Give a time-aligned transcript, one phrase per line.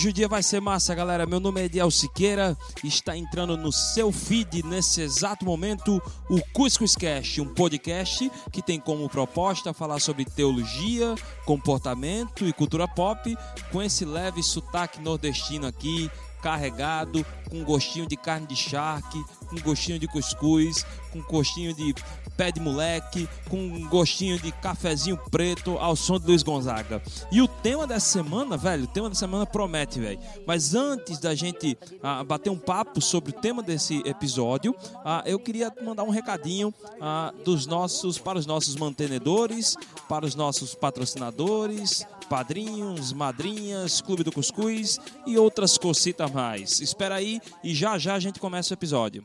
[0.00, 1.26] hoje o dia vai ser massa, galera.
[1.26, 6.96] Meu nome é Ediel Siqueira está entrando no seu feed nesse exato momento o Cuscuz
[6.96, 13.36] Cast, um podcast que tem como proposta falar sobre teologia, comportamento e cultura pop,
[13.70, 16.10] com esse leve sotaque nordestino aqui,
[16.40, 20.82] carregado, com gostinho de carne de charque, com gostinho de cuscuz,
[21.12, 21.94] com gostinho de
[22.40, 27.02] pé de moleque, com um gostinho de cafezinho preto ao som de Luiz Gonzaga.
[27.30, 30.18] E o tema dessa semana, velho, o tema dessa semana promete, velho.
[30.46, 34.74] Mas antes da gente ah, bater um papo sobre o tema desse episódio,
[35.04, 39.76] ah, eu queria mandar um recadinho ah, dos nossos para os nossos mantenedores,
[40.08, 46.80] para os nossos patrocinadores, padrinhos, madrinhas, Clube do Cuscuz e outras cositas mais.
[46.80, 49.22] Espera aí e já já a gente começa o episódio.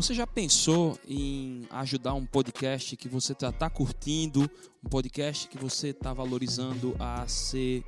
[0.00, 4.50] Você já pensou em ajudar um podcast que você está curtindo,
[4.82, 7.84] um podcast que você está valorizando a ser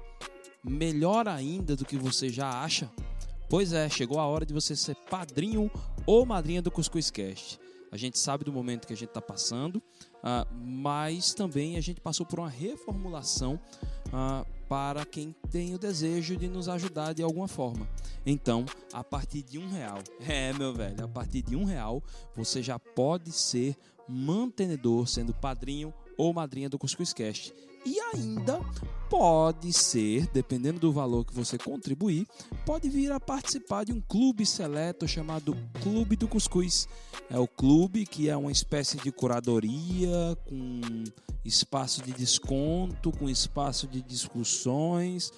[0.63, 2.93] melhor ainda do que você já acha?
[3.49, 5.71] Pois é, chegou a hora de você ser padrinho
[6.05, 7.59] ou madrinha do Cuscuz Cast.
[7.91, 12.03] A gente sabe do momento que a gente está passando, uh, mas também a gente
[12.03, 13.59] passou por uma reformulação
[14.09, 17.87] uh, para quem tem o desejo de nos ajudar de alguma forma.
[18.25, 22.03] Então, a partir de um real, é meu velho, a partir de um real
[22.35, 23.77] você já pode ser
[24.09, 27.53] mantenedor, sendo padrinho ou madrinha do Cuscuz Cast
[27.85, 28.61] e ainda
[29.11, 32.27] pode ser, dependendo do valor que você contribuir,
[32.65, 36.89] pode vir a participar de um clube seleto chamado Clube do Cuscuz.
[37.29, 41.05] É o clube que é uma espécie de curadoria com
[41.45, 45.31] espaço de desconto, com espaço de discussões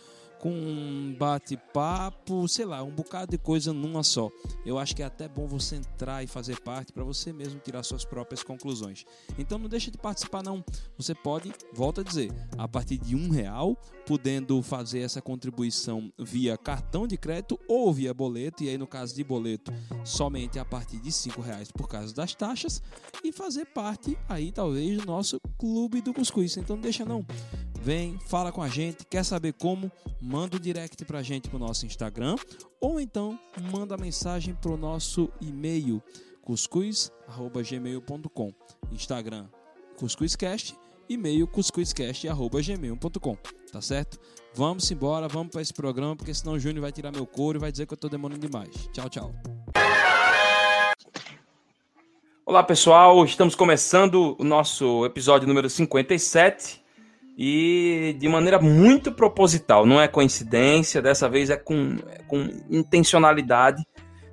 [0.44, 4.30] com um bate-papo, sei lá, um bocado de coisa numa só.
[4.62, 7.82] Eu acho que é até bom você entrar e fazer parte para você mesmo tirar
[7.82, 9.06] suas próprias conclusões.
[9.38, 10.62] Então não deixe de participar não.
[10.98, 13.74] Você pode, volta a dizer, a partir de um real,
[14.04, 19.14] podendo fazer essa contribuição via cartão de crédito ou via boleto, e aí no caso
[19.14, 19.72] de boleto,
[20.04, 22.82] somente a partir de cinco reais por causa das taxas,
[23.24, 26.54] e fazer parte aí talvez do nosso clube do cuscuz.
[26.58, 27.24] Então não deixa não.
[27.80, 29.92] Vem, fala com a gente, quer saber como?
[30.34, 32.34] Manda o um direct pra gente pro nosso Instagram
[32.80, 33.38] ou então
[33.70, 36.02] manda mensagem pro nosso e-mail
[36.42, 38.52] cuscuz@gmail.com.
[38.90, 39.46] Instagram
[39.96, 40.76] cuscuzcast,
[41.08, 43.36] e-mail cuscuzcast@gmail.com.
[43.70, 44.18] Tá certo?
[44.52, 47.60] Vamos embora, vamos para esse programa, porque senão o Júnior vai tirar meu couro e
[47.60, 48.88] vai dizer que eu tô demorando demais.
[48.92, 49.32] Tchau, tchau.
[52.44, 53.24] Olá, pessoal.
[53.24, 56.82] Estamos começando o nosso episódio número 57
[57.36, 63.84] e de maneira muito proposital, não é coincidência, dessa vez é com, é com intencionalidade.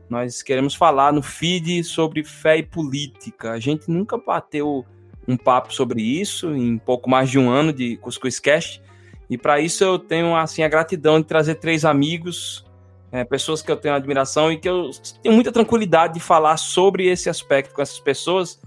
[0.08, 3.52] Nós queremos falar no feed sobre fé e política.
[3.52, 4.86] A gente nunca bateu
[5.28, 8.82] um papo sobre isso em pouco mais de um ano de Cuscuz Cast.
[9.30, 12.66] E para isso eu tenho assim a gratidão de trazer três amigos,
[13.12, 14.92] é, pessoas que eu tenho admiração e que eu
[15.24, 18.60] tenho muita tranquilidade de falar sobre esse aspecto com essas pessoas.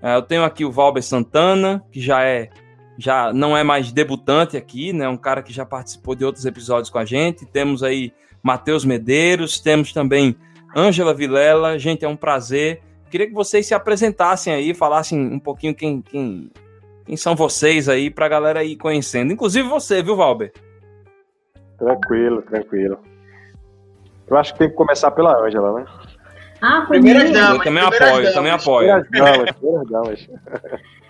[0.00, 2.50] É, eu tenho aqui o Valber Santana, que já é
[2.98, 5.08] já não é mais debutante aqui, né?
[5.08, 7.46] Um cara que já participou de outros episódios com a gente.
[7.46, 10.36] Temos aí Matheus Medeiros, temos também
[10.76, 11.78] Ângela Vilela.
[11.78, 12.82] Gente, é um prazer.
[13.10, 16.50] Queria que vocês se apresentassem aí, falassem um pouquinho quem, quem,
[17.04, 19.32] quem são vocês aí, para a galera ir conhecendo.
[19.32, 20.52] Inclusive você, viu, Valber?
[21.78, 22.98] Tranquilo, tranquilo.
[24.28, 25.84] Eu acho que tem que começar pela Ângela, né?
[26.62, 27.58] Ah, primeiras damas.
[27.58, 29.04] Eu também apoio, eu também apoio.
[29.04, 30.28] Primeiras damas, primeiras damas.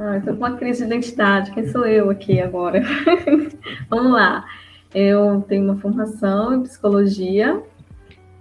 [0.00, 1.50] Ah, estou com uma crise de identidade.
[1.50, 2.80] Quem sou eu aqui agora?
[3.90, 4.44] Vamos lá.
[4.94, 7.60] Eu tenho uma formação em psicologia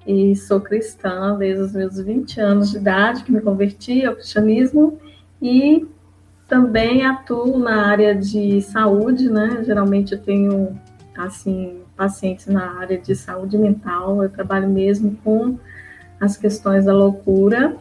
[0.05, 4.99] e sou cristã desde os meus 20 anos de idade, que me converti ao cristianismo
[5.41, 5.87] e
[6.47, 9.63] também atuo na área de saúde, né?
[9.65, 10.79] Geralmente eu tenho
[11.17, 14.21] assim pacientes na área de saúde mental.
[14.21, 15.57] Eu trabalho mesmo com
[16.21, 17.75] as questões da loucura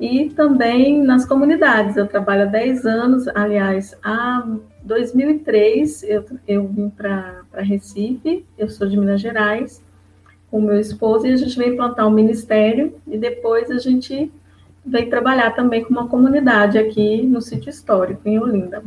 [0.00, 1.96] e também nas comunidades.
[1.96, 4.46] Eu trabalho há 10 anos, aliás, há
[4.82, 9.82] 2003 eu, eu vim para Recife, eu sou de Minas Gerais,
[10.50, 14.30] com meu esposo, e a gente veio implantar um ministério, e depois a gente
[14.84, 18.84] veio trabalhar também com uma comunidade aqui no sítio histórico, em Olinda.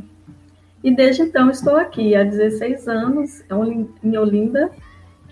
[0.82, 3.44] E desde então estou aqui há 16 anos
[4.02, 4.72] em Olinda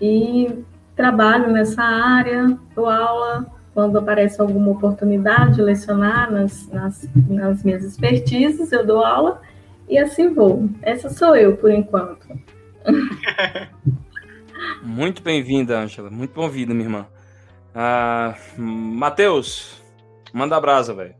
[0.00, 0.62] e
[0.94, 3.46] trabalho nessa área, dou aula
[3.78, 9.40] quando aparece alguma oportunidade de lecionar nas, nas, nas minhas expertises, eu dou aula
[9.88, 10.68] e assim vou.
[10.82, 12.26] Essa sou eu, por enquanto.
[14.82, 16.10] Muito bem-vinda, Ângela.
[16.10, 17.06] Muito bem-vinda, minha irmã.
[17.72, 19.80] Uh, Matheus,
[20.32, 21.14] manda a brasa, velho.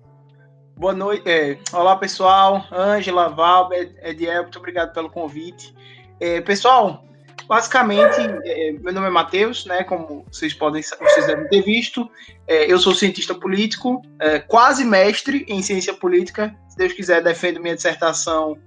[0.76, 1.31] Boa noite.
[1.31, 2.64] É, olá, pessoal.
[2.72, 5.72] Ângela, Valber, Ediel, muito obrigado pelo convite.
[6.19, 7.05] É, pessoal,
[7.48, 9.82] Basicamente, é, meu nome é Matheus, né?
[9.82, 12.08] Como vocês podem, vocês devem ter visto,
[12.46, 16.54] é, eu sou cientista político, é, quase mestre em ciência política.
[16.68, 18.58] Se Deus quiser, defendo minha dissertação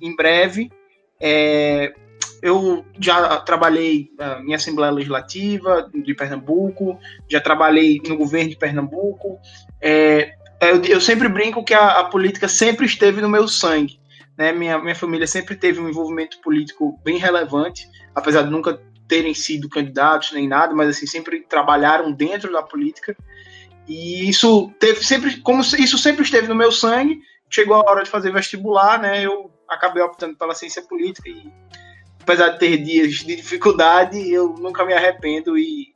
[0.00, 0.70] em breve.
[1.20, 1.92] É,
[2.42, 4.08] eu já trabalhei
[4.46, 6.98] em Assembleia Legislativa de Pernambuco,
[7.28, 9.38] já trabalhei no governo de Pernambuco.
[9.82, 10.32] É,
[10.88, 13.99] eu, sempre brinco que a, política sempre esteve no meu sangue.
[14.40, 14.52] Né?
[14.52, 19.68] Minha, minha família sempre teve um envolvimento político bem relevante apesar de nunca terem sido
[19.68, 23.14] candidatos nem nada, mas assim sempre trabalharam dentro da política.
[23.86, 27.20] E isso teve sempre, como isso sempre esteve no meu sangue,
[27.50, 29.22] chegou a hora de fazer vestibular, né?
[29.22, 31.52] Eu acabei optando pela ciência política e
[32.22, 35.88] apesar de ter dias de dificuldade, eu nunca me arrependo e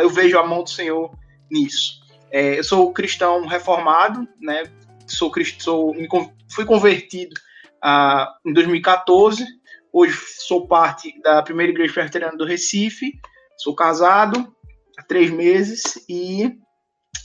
[0.00, 1.10] eu vejo a mão do Senhor
[1.50, 2.00] nisso.
[2.30, 4.62] É, eu sou cristão reformado, né?
[5.06, 5.94] Sou, sou
[6.48, 7.34] fui convertido
[7.84, 9.44] ah, em 2014
[9.96, 13.12] Hoje sou parte da primeira igreja presbiteriana do Recife.
[13.56, 14.52] Sou casado
[14.98, 16.52] há três meses e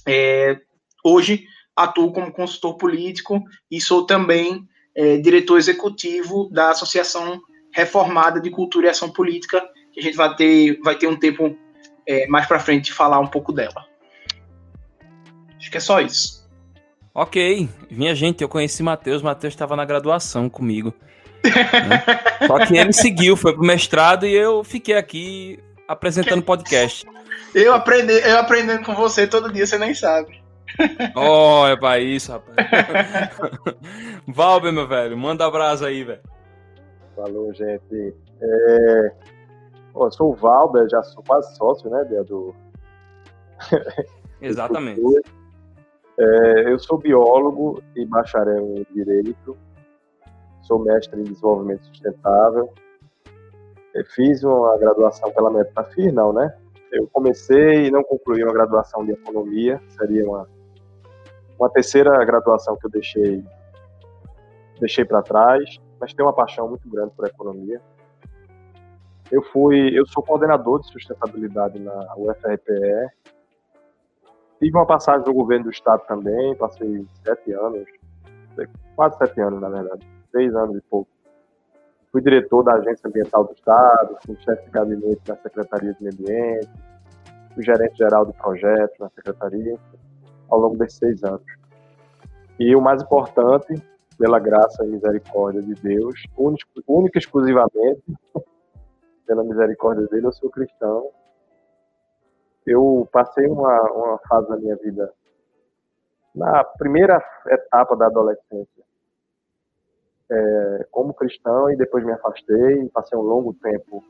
[0.07, 0.55] é,
[1.03, 7.41] hoje atuo como consultor político e sou também é, diretor executivo da Associação
[7.73, 11.57] Reformada de Cultura e Ação Política, que a gente vai ter, vai ter um tempo
[12.05, 13.83] é, mais para frente de falar um pouco dela.
[15.57, 16.38] Acho que é só isso.
[17.13, 20.93] Ok, minha gente, eu conheci Matheus, Matheus estava na graduação comigo.
[21.43, 22.03] Né?
[22.47, 27.05] Só que ele seguiu, foi pro mestrado e eu fiquei aqui apresentando podcast.
[27.53, 30.39] Eu, aprendi, eu aprendendo com você todo dia, você nem sabe.
[31.15, 32.55] Oh, é pra isso, rapaz.
[34.27, 36.21] Valber, meu velho, manda abraço aí, velho.
[37.15, 38.13] Falou, gente.
[38.41, 39.11] É...
[39.91, 42.53] Pô, eu sou o Valber, já sou quase sócio, né, do...
[44.41, 45.01] Exatamente.
[46.19, 49.57] É, eu sou biólogo e bacharel em Direito
[50.69, 52.71] sou mestre em desenvolvimento sustentável.
[53.91, 56.55] Eu fiz uma graduação pela Metafir, não, né?
[56.91, 60.47] Eu comecei e não concluí uma graduação de economia, seria uma,
[61.59, 63.43] uma terceira graduação que eu deixei
[64.79, 67.81] deixei para trás, mas tenho uma paixão muito grande por economia.
[69.29, 73.09] Eu fui, eu sou coordenador de sustentabilidade na UFRPE.
[74.59, 77.87] Tive uma passagem no governo do estado também, passei sete anos,
[78.95, 81.09] quase sete anos na verdade seis anos e pouco.
[82.11, 86.15] Fui diretor da Agência Ambiental do Estado, fui chefe de gabinete na Secretaria de Meio
[86.15, 86.69] Ambiente,
[87.53, 89.77] fui gerente geral de projetos na Secretaria,
[90.49, 91.45] ao longo desses seis anos.
[92.59, 93.81] E o mais importante,
[94.17, 98.03] pela graça e misericórdia de Deus, única e exclusivamente,
[99.25, 101.11] pela misericórdia dele, eu sou cristão.
[102.69, 105.11] Eu passei uma, uma fase da minha vida,
[106.35, 108.83] na primeira etapa da adolescência,
[110.29, 114.03] é, como cristão e depois me afastei, passei um longo tempo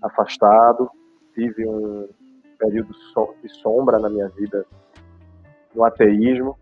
[0.00, 0.90] afastado,
[1.34, 2.08] tive um
[2.58, 2.94] período
[3.42, 4.64] de sombra na minha vida
[5.74, 6.58] no ateísmo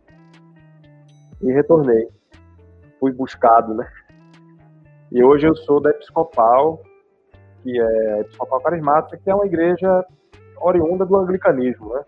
[1.40, 2.08] e retornei.
[2.98, 3.88] Fui buscado, né?
[5.12, 6.82] E hoje eu sou da Episcopal,
[7.62, 10.04] que é Episcopal Carismática, que é uma igreja
[10.60, 12.02] oriunda do anglicanismo, né?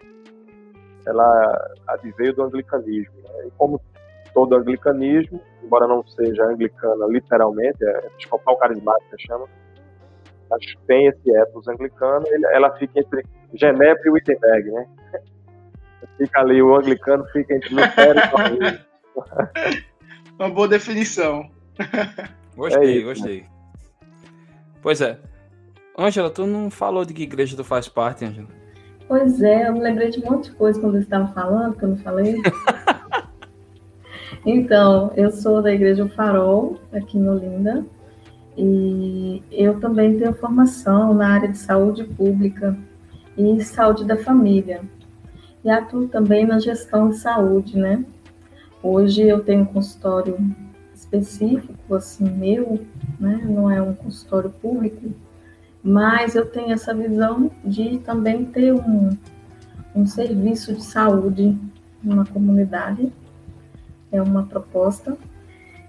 [1.06, 3.14] Ela adveio do anglicanismo.
[3.16, 3.46] Né?
[3.46, 3.80] E como
[4.32, 9.46] todo anglicanismo, embora não seja anglicana literalmente, é episcopal carismática chama,
[10.50, 14.86] mas tem esse ethos anglicano, ela fica entre Genebra e Wittenberg, né?
[16.18, 19.82] Fica ali, o anglicano fica entre Lutero e
[20.38, 21.48] Uma boa definição.
[22.54, 23.40] Gostei, é isso, gostei.
[23.40, 23.48] Né?
[24.82, 25.18] Pois é.
[25.98, 28.48] Ângela, tu não falou de que igreja tu faz parte, Ângela?
[29.06, 31.84] Pois é, eu me lembrei de um monte de coisa quando você estava falando, que
[31.84, 32.40] eu não falei.
[34.44, 37.86] Então, eu sou da Igreja Farol, aqui em Olinda,
[38.56, 42.76] e eu também tenho formação na área de saúde pública
[43.36, 44.82] e saúde da família.
[45.64, 48.04] E atuo também na gestão de saúde, né?
[48.82, 50.36] Hoje eu tenho um consultório
[50.92, 52.80] específico, assim, meu,
[53.20, 53.40] né?
[53.44, 55.12] Não é um consultório público,
[55.82, 59.10] mas eu tenho essa visão de também ter um,
[59.94, 61.58] um serviço de saúde
[62.02, 63.12] numa comunidade
[64.12, 65.16] é uma proposta.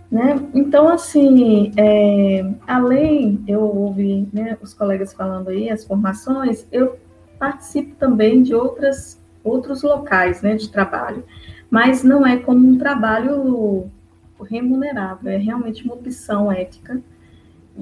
[0.09, 0.39] Né?
[0.53, 6.97] Então, assim, é, além, eu ouvi né, os colegas falando aí, as formações, eu
[7.37, 11.23] participo também de outras, outros locais né, de trabalho,
[11.69, 13.89] mas não é como um trabalho
[14.43, 17.01] remunerado, é realmente uma opção ética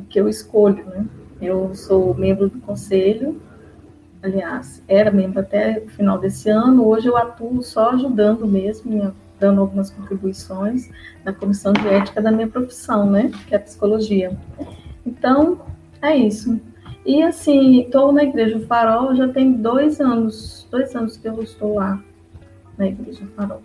[0.10, 0.86] que eu escolho.
[0.86, 1.06] Né?
[1.42, 3.42] Eu sou membro do conselho,
[4.22, 9.62] aliás, era membro até o final desse ano, hoje eu atuo só ajudando mesmo, dando
[9.62, 10.90] algumas contribuições
[11.26, 14.38] na comissão de ética da minha profissão, né, que é a psicologia.
[15.06, 15.60] Então,
[16.02, 16.62] é isso.
[17.04, 21.76] E assim, estou na Igreja Farol, já tem dois anos, dois anos que eu estou
[21.76, 22.00] lá
[22.78, 23.62] na Igreja Farol.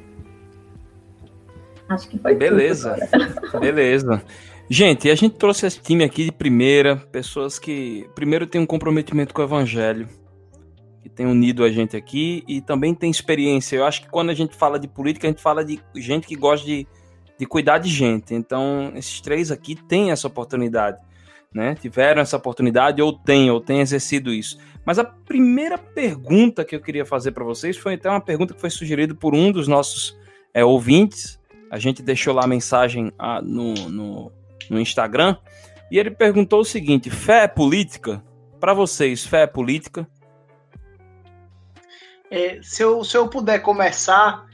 [1.89, 2.97] Acho que foi Beleza,
[3.61, 4.23] beleza.
[4.69, 9.33] Gente, a gente trouxe esse time aqui de primeira, pessoas que primeiro têm um comprometimento
[9.33, 10.09] com o evangelho,
[11.01, 13.77] que tem unido a gente aqui e também tem experiência.
[13.77, 16.35] Eu acho que quando a gente fala de política, a gente fala de gente que
[16.35, 16.85] gosta de,
[17.39, 18.35] de cuidar de gente.
[18.35, 21.01] Então, esses três aqui têm essa oportunidade,
[21.55, 21.77] né?
[21.77, 24.59] Tiveram essa oportunidade ou têm, ou têm exercido isso.
[24.85, 28.61] Mas a primeira pergunta que eu queria fazer para vocês foi até uma pergunta que
[28.61, 30.19] foi sugerida por um dos nossos
[30.53, 31.39] é, ouvintes.
[31.71, 34.33] A gente deixou lá a mensagem ah, no, no,
[34.71, 35.37] no Instagram
[35.91, 38.23] e ele perguntou o seguinte: fé é política?
[38.61, 40.09] Para vocês, fé é política?
[42.31, 44.45] É, se, eu, se eu puder começar,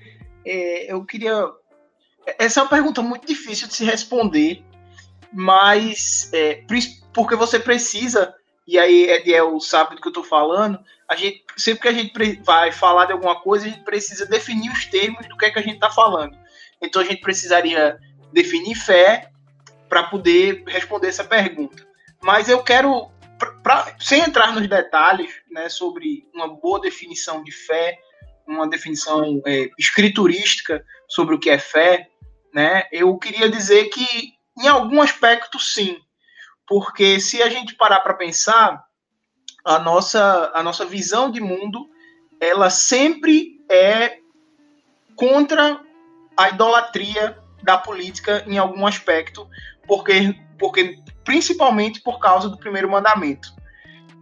[0.45, 1.49] é, eu queria.
[2.39, 4.63] Essa é uma pergunta muito difícil de se responder,
[5.33, 6.63] mas é,
[7.13, 8.33] porque você precisa,
[8.67, 10.79] e aí Ediel sabe do que eu estou falando,
[11.09, 14.71] a gente, sempre que a gente vai falar de alguma coisa, a gente precisa definir
[14.71, 16.37] os termos do que é que a gente está falando.
[16.81, 17.99] Então a gente precisaria
[18.33, 19.32] definir fé
[19.93, 21.87] para poder responder essa pergunta.
[22.23, 23.11] Mas eu quero
[23.63, 27.99] pra, sem entrar nos detalhes né, sobre uma boa definição de fé,
[28.47, 32.09] uma definição é, escriturística sobre o que é fé,
[32.55, 35.99] né, eu queria dizer que, em algum aspecto, sim.
[36.67, 38.83] Porque se a gente parar para pensar,
[39.63, 41.87] a nossa, a nossa visão de mundo
[42.41, 44.21] ela sempre é
[45.15, 45.79] contra
[46.35, 49.47] a idolatria da política em algum aspecto,
[49.87, 53.49] porque, porque principalmente por causa do primeiro mandamento.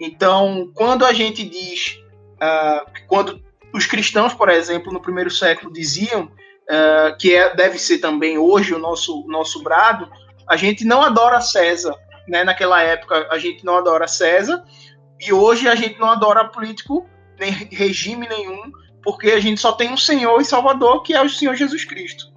[0.00, 1.98] Então, quando a gente diz,
[2.36, 7.98] uh, quando os cristãos, por exemplo, no primeiro século diziam uh, que é, deve ser
[7.98, 10.10] também hoje o nosso, nosso brado,
[10.48, 11.94] a gente não adora César.
[12.26, 12.44] Né?
[12.44, 14.64] Naquela época, a gente não adora César,
[15.20, 17.06] e hoje a gente não adora político,
[17.38, 21.28] nem regime nenhum, porque a gente só tem um Senhor e Salvador, que é o
[21.28, 22.29] Senhor Jesus Cristo.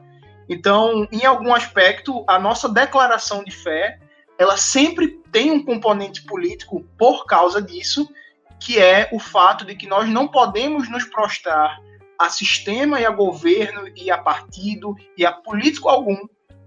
[0.47, 3.99] Então, em algum aspecto, a nossa declaração de fé
[4.37, 8.09] ela sempre tem um componente político por causa disso,
[8.59, 11.79] que é o fato de que nós não podemos nos prostrar
[12.19, 16.17] a sistema e a governo e a partido e a político algum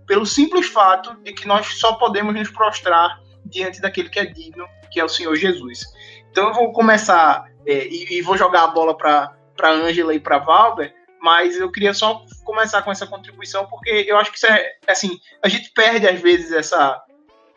[0.06, 4.66] pelo simples fato de que nós só podemos nos prostrar diante daquele que é digno,
[4.90, 5.84] que é o Senhor Jesus.
[6.30, 10.20] Então eu vou começar é, e, e, vou jogar a bola para para Ângela e
[10.20, 14.46] para Valber, mas eu queria só começar com essa contribuição porque eu acho que isso
[14.46, 17.02] é assim a gente perde às vezes essa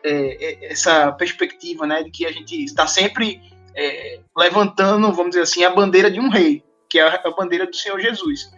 [0.02, 3.42] é, é, essa perspectiva, né, de que a gente está sempre
[3.74, 7.76] é, levantando, vamos dizer assim, a bandeira de um rei, que é a bandeira do
[7.76, 8.50] Senhor Jesus.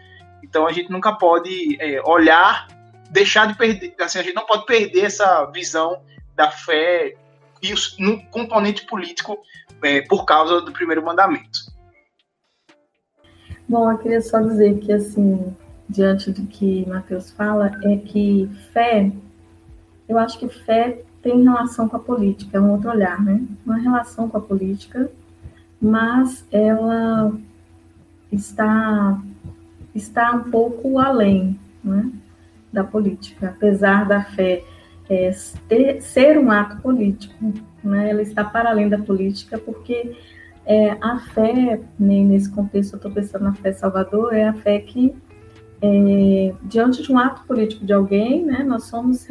[0.42, 2.68] Então a gente nunca pode é, olhar,
[3.10, 6.00] deixar de perder, assim, a gente não pode perder essa visão
[6.36, 7.16] da fé
[7.60, 9.42] e no componente político
[9.82, 11.71] é, por causa do primeiro mandamento.
[13.68, 15.54] Bom, eu queria só dizer que, assim,
[15.88, 19.12] diante do que Mateus fala, é que fé,
[20.08, 23.40] eu acho que fé tem relação com a política, é um outro olhar, né?
[23.64, 25.10] Uma relação com a política,
[25.80, 27.32] mas ela
[28.30, 29.20] está
[29.94, 32.10] está um pouco além, né,
[32.72, 34.64] da política, apesar da fé
[35.10, 35.30] é,
[35.68, 37.52] ter, ser um ato político,
[37.84, 38.10] né?
[38.10, 40.16] Ela está para além da política, porque
[40.64, 44.78] é, a fé, né, nesse contexto, eu estou pensando na fé Salvador, é a fé
[44.78, 45.14] que
[45.80, 49.26] é, diante de um ato político de alguém, né, nós somos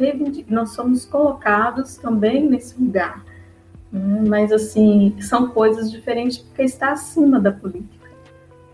[0.48, 3.24] nós somos colocados também nesse lugar.
[3.90, 8.08] Né, mas assim são coisas diferentes porque está acima da política.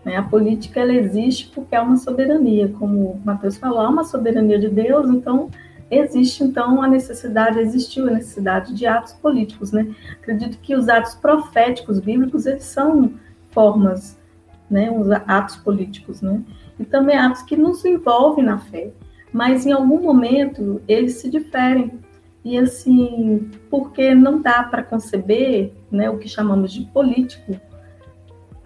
[0.03, 0.17] Né?
[0.17, 4.59] A política ela existe porque é uma soberania, como o Mateus falou, há uma soberania
[4.59, 5.49] de Deus, então
[5.89, 9.93] existe então a necessidade, existiu a necessidade de atos políticos, né?
[10.11, 13.13] Acredito que os atos proféticos bíblicos eles são
[13.51, 14.17] formas,
[14.69, 16.43] né, os atos políticos, né?
[16.79, 18.91] e também atos que nos envolvem na fé,
[19.33, 21.99] mas em algum momento eles se diferem.
[22.43, 27.59] E assim, porque não dá para conceber né, o que chamamos de político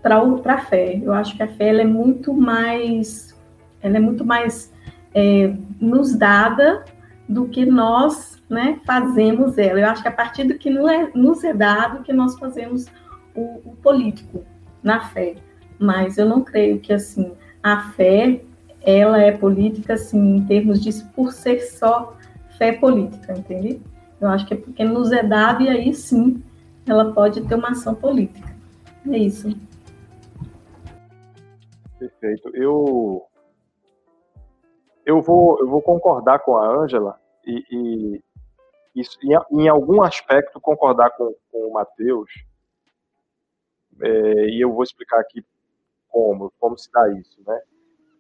[0.02, 1.02] para a fé.
[1.02, 3.36] Eu acho que a fé ela é muito mais,
[3.82, 4.72] ela é muito mais
[5.14, 6.86] é, nos dada
[7.28, 9.80] do que nós né, fazemos ela.
[9.80, 12.88] Eu acho que a partir do que é, nos é dado que nós fazemos
[13.36, 14.44] o, o político
[14.82, 15.36] na fé.
[15.80, 18.42] Mas eu não creio que assim a fé,
[18.82, 22.18] ela é política, assim, em termos de por ser só
[22.58, 23.82] fé política, entende?
[24.20, 26.44] Eu acho que é porque nos é dado e aí sim
[26.86, 28.54] ela pode ter uma ação política.
[29.10, 29.56] É isso.
[31.98, 32.50] Perfeito.
[32.54, 33.24] Eu
[35.06, 38.24] eu vou eu vou concordar com a Ângela e, e
[38.96, 42.30] em, em, algum aspecto concordar com, com o Matheus
[44.02, 45.44] É, e eu vou explicar aqui
[46.10, 47.60] como, como se dá isso, né?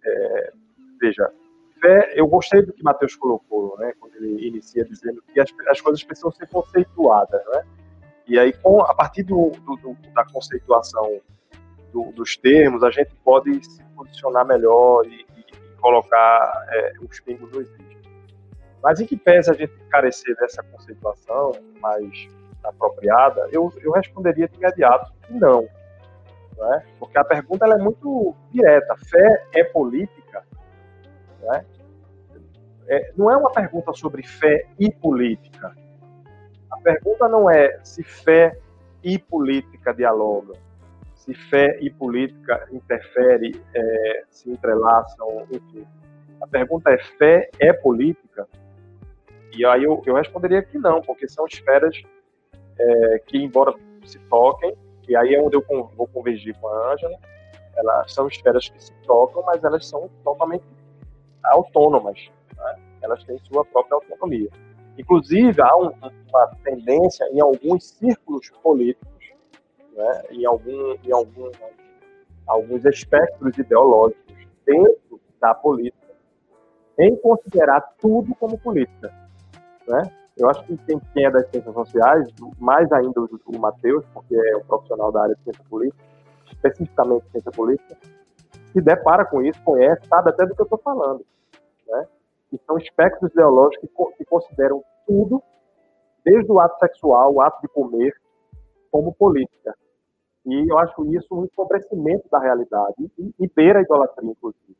[0.05, 0.53] É,
[0.99, 1.31] veja,
[1.79, 3.93] fé, eu gostei do que Mateus colocou, né?
[3.99, 7.65] Quando ele inicia dizendo que as, as coisas precisam ser conceituadas, né?
[8.27, 11.21] E aí, com, a partir do, do, do da conceituação
[12.15, 15.25] dos termos, a gente pode se posicionar melhor e
[15.83, 17.97] colocar é, os pingos nos is.
[18.81, 22.27] Mas em que pese a gente carecer dessa conceituação mais
[22.63, 25.67] apropriada, eu, eu responderia de imediato que não.
[26.57, 26.83] Né?
[26.97, 28.95] Porque a pergunta é muito direta.
[29.09, 30.45] Fé é política?
[31.41, 31.65] Né?
[32.87, 35.75] É, não é uma pergunta sobre fé e política.
[36.71, 38.57] A pergunta não é se fé
[39.03, 40.55] e política dialogam,
[41.23, 45.87] se fé e política interferem, é, se entrelaçam, enfim.
[46.41, 48.45] A pergunta é: fé é política?
[49.55, 51.95] E aí eu, eu responderia que não, porque são esferas
[52.77, 53.73] é, que, embora
[54.05, 54.75] se toquem,
[55.07, 55.63] e aí é onde eu
[55.95, 57.17] vou convergir com a Ângela,
[57.75, 60.65] elas são esferas que se tocam, mas elas são totalmente
[61.45, 62.19] autônomas.
[62.57, 62.75] Né?
[63.01, 64.49] Elas têm sua própria autonomia.
[64.97, 65.91] Inclusive, há um,
[66.29, 69.12] uma tendência em alguns círculos políticos,
[69.95, 70.23] né?
[70.31, 71.49] em, algum, em algum,
[72.47, 76.13] alguns espectros ideológicos dentro da política,
[76.99, 79.13] em considerar tudo como política.
[79.87, 80.11] Né?
[80.37, 82.27] Eu acho que quem, quem é das ciências sociais,
[82.59, 86.03] mais ainda o, o Matheus, porque é um profissional da área de ciência política,
[86.51, 87.97] especificamente ciência política,
[88.71, 91.23] se depara com isso, conhece, sabe até do que eu estou falando.
[91.87, 92.07] Né?
[92.49, 95.41] Que são espectros ideológicos que, que consideram tudo,
[96.25, 98.15] desde o ato sexual, o ato de comer,
[98.91, 99.75] como política.
[100.45, 104.77] E eu acho isso um empobrecimento da realidade e, e beira a idolatria, inclusive.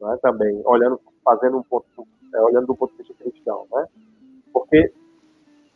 [0.00, 0.18] Né?
[0.22, 3.66] Também, olhando, fazendo um ponto, é, olhando do ponto de vista cristão.
[3.72, 3.86] Né?
[4.52, 4.92] Porque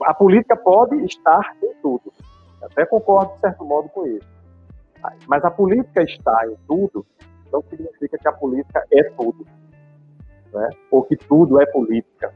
[0.02, 2.12] a política pode estar em tudo.
[2.62, 4.28] Até concordo, de certo modo, com isso.
[5.26, 7.04] Mas a política estar em tudo
[7.52, 9.46] não significa que a política é tudo.
[10.52, 10.70] Né?
[10.90, 12.32] Ou que tudo é política.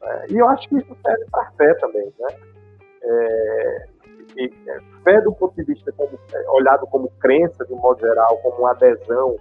[0.00, 0.26] Né?
[0.30, 2.12] E eu acho que isso serve para a fé também.
[2.18, 2.36] Né?
[3.02, 3.86] É,
[4.36, 8.00] e, é, fé do ponto de vista como, é, olhado como crença, de um modo
[8.00, 9.36] geral, como uma adesão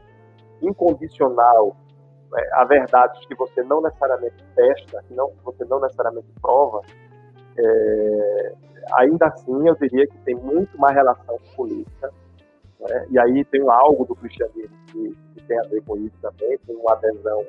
[0.62, 1.76] incondicional
[2.38, 6.82] é, a verdades que você não necessariamente testa, que não, você não necessariamente prova,
[7.58, 8.54] é,
[8.94, 12.12] ainda assim eu diria que tem muito mais relação com política.
[12.80, 13.08] Né?
[13.12, 16.76] E aí tem algo do cristianismo que, que, tem a ver com isso também, tem
[16.76, 17.46] uma adesão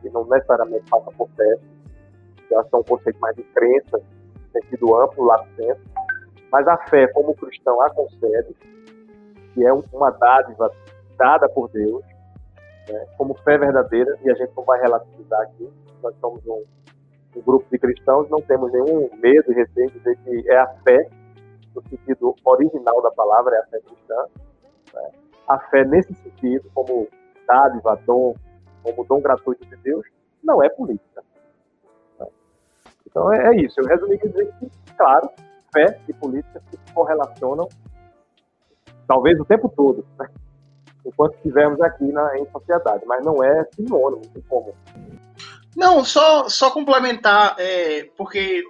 [0.00, 1.64] que não necessariamente passa por teste,
[2.48, 4.00] que acho que é um conceito mais de crença,
[4.52, 5.82] sentido amplo, lá dentro.
[6.50, 8.54] Mas a fé, como o cristão a concede,
[9.54, 10.70] que é uma dádiva
[11.16, 12.04] dada por Deus,
[12.88, 15.70] né, como fé verdadeira, e a gente não vai relativizar aqui,
[16.02, 16.64] nós somos um,
[17.36, 20.66] um grupo de cristãos, não temos nenhum medo e receio de dizer que é a
[20.84, 21.08] fé,
[21.74, 24.24] no sentido original da palavra, é a fé cristã.
[24.94, 25.10] Né?
[25.46, 27.06] A fé, nesse sentido, como
[27.46, 28.34] dádiva, dom,
[28.82, 30.06] como dom gratuito de Deus,
[30.42, 31.22] não é política.
[32.18, 32.26] Né?
[33.06, 33.80] Então é, é, isso.
[33.80, 34.28] Eu resumi que,
[34.96, 35.28] claro,
[35.72, 37.68] fé e política se correlacionam
[39.06, 40.06] talvez o tempo todo.
[40.18, 40.28] Né?
[41.04, 44.74] enquanto estivermos aqui na, em sociedade, mas não é sinônimo, não tem como.
[45.76, 48.64] Não, só, só complementar, é, porque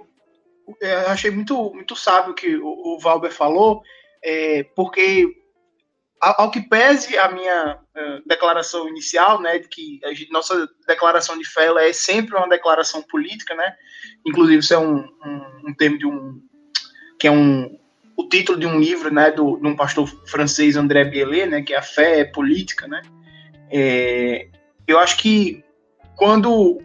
[0.81, 3.83] é, eu achei muito, muito sábio que o, o Valber falou,
[4.23, 5.27] é, porque
[6.21, 11.49] ao, que pese a minha uh, declaração inicial, né, de que gente, nossa declaração de
[11.49, 13.75] fé é sempre uma declaração política, né,
[14.27, 16.39] inclusive isso é um, um, um termo de um
[17.21, 17.79] que é um,
[18.17, 21.75] o título de um livro, né, do, de um pastor francês, André Bielé, né, que
[21.75, 23.03] é A Fé é Política, né,
[23.71, 24.49] é,
[24.89, 25.63] eu acho que
[26.17, 26.79] quando,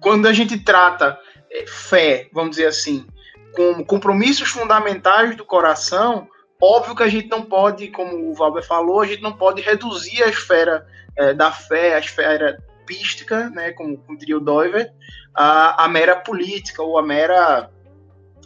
[0.00, 1.18] quando a gente trata
[1.52, 3.06] é, fé, vamos dizer assim,
[3.54, 6.26] como compromissos fundamentais do coração,
[6.60, 10.22] óbvio que a gente não pode, como o Valber falou, a gente não pode reduzir
[10.22, 10.86] a esfera
[11.16, 14.90] é, da fé, a esfera pística, né, como, como diria o Doiver,
[15.34, 17.70] a, a mera política ou a mera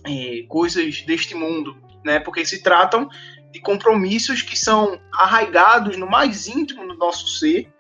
[0.04, 2.20] é, coisas deste mundo né?
[2.20, 3.08] Porque se tratam
[3.52, 7.70] de compromissos que são arraigados no mais íntimo do nosso ser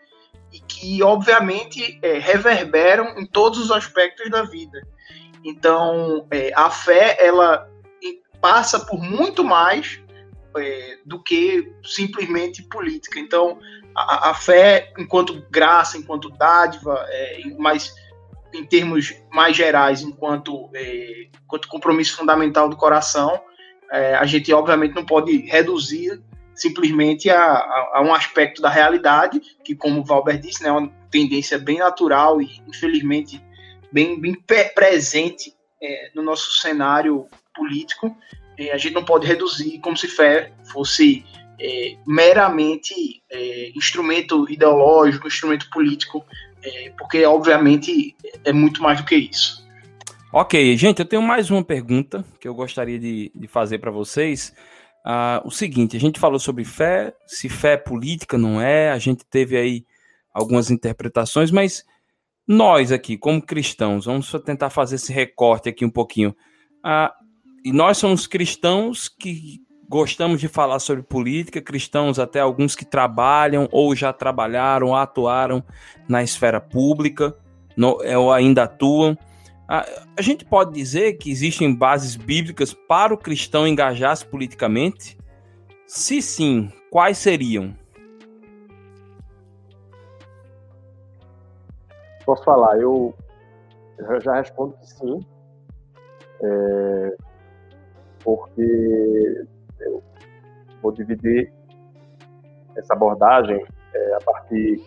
[0.52, 4.86] e que, obviamente, é, reverberam em todos os aspectos da vida.
[5.44, 7.68] Então, é, a fé, ela
[8.40, 10.02] passa por muito mais
[10.56, 13.20] é, do que simplesmente política.
[13.20, 13.58] Então,
[13.94, 17.94] a, a, fé, enquanto graça, enquanto dádiva, é, mas
[18.52, 23.40] em termos mais gerais, enquanto, é, enquanto compromisso fundamental do coração,
[23.90, 26.22] é, a gente obviamente não pode reduzir
[26.54, 30.72] simplesmente a, a, a, um aspecto da realidade, que como o Valber disse, né, é
[30.72, 33.42] uma tendência bem natural e infelizmente
[33.90, 34.34] bem, bem
[34.74, 38.14] presente é, no nosso cenário político.
[38.58, 40.08] É, a gente não pode reduzir como se
[40.70, 41.24] fosse
[41.58, 46.24] é, meramente é, instrumento ideológico, instrumento político,
[46.62, 49.66] é, porque obviamente é muito mais do que isso.
[50.32, 54.54] Ok, gente, eu tenho mais uma pergunta que eu gostaria de, de fazer para vocês.
[55.04, 58.98] Uh, o seguinte, a gente falou sobre fé, se fé é política não é, a
[58.98, 59.84] gente teve aí
[60.32, 61.84] algumas interpretações, mas
[62.46, 66.30] nós aqui, como cristãos, vamos tentar fazer esse recorte aqui um pouquinho.
[66.84, 67.10] Uh,
[67.64, 73.68] e nós somos cristãos que gostamos de falar sobre política, cristãos até alguns que trabalham
[73.72, 75.64] ou já trabalharam, atuaram
[76.08, 77.36] na esfera pública,
[77.76, 79.18] no, ou ainda atuam.
[79.68, 79.84] A,
[80.16, 85.18] a gente pode dizer que existem bases bíblicas para o cristão engajar-se politicamente?
[85.88, 87.74] Se sim, quais seriam?
[92.24, 93.12] Posso falar, eu,
[93.98, 95.26] eu já respondo que sim,
[96.40, 97.16] é,
[98.22, 99.48] porque
[99.80, 100.02] eu
[100.82, 101.52] vou dividir
[102.76, 103.64] essa abordagem
[103.94, 104.82] é, a partir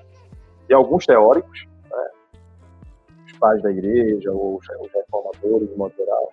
[0.67, 1.67] de alguns teóricos
[3.43, 6.31] pais da igreja, ou os reformadores, de modo geral.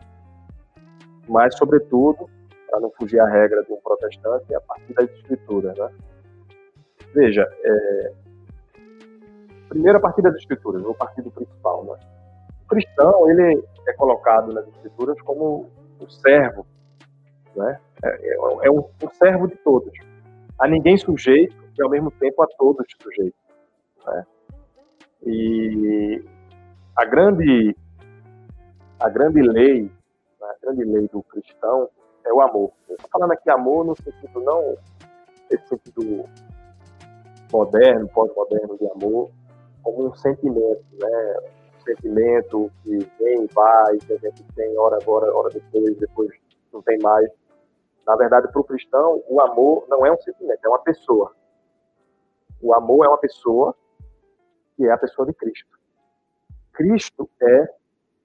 [1.28, 2.30] Mas, sobretudo,
[2.68, 5.76] para não fugir à regra de um protestante, é a partir das escrituras.
[5.76, 5.90] Né?
[7.12, 8.12] Veja, é...
[9.68, 11.84] primeiro a partir das escrituras, o partido principal.
[11.84, 11.98] Né?
[12.64, 15.68] O cristão, ele é colocado nas escrituras como
[15.98, 16.64] o servo,
[17.56, 17.80] né?
[18.04, 19.92] é, é um, um servo de todos.
[20.58, 23.36] A ninguém sujeito e, ao mesmo tempo, a todos sujeito.
[24.06, 24.26] Né?
[25.26, 26.24] E
[26.96, 27.76] a grande
[28.98, 29.90] a grande lei, né,
[30.42, 31.88] a grande lei do cristão
[32.26, 32.70] é o amor.
[32.88, 34.76] Eu estou falando aqui amor no sentido não
[35.50, 36.28] esse sentido
[37.52, 39.30] moderno, pós-moderno de amor,
[39.82, 41.36] como um sentimento, né?
[41.76, 46.30] Um sentimento que vem e vai, que a gente tem hora agora, hora depois, depois
[46.72, 47.28] não tem mais.
[48.06, 51.34] Na verdade, para o cristão, o amor não é um sentimento, é uma pessoa.
[52.60, 53.74] O amor é uma pessoa
[54.76, 55.78] que é a pessoa de Cristo.
[56.72, 57.68] Cristo é,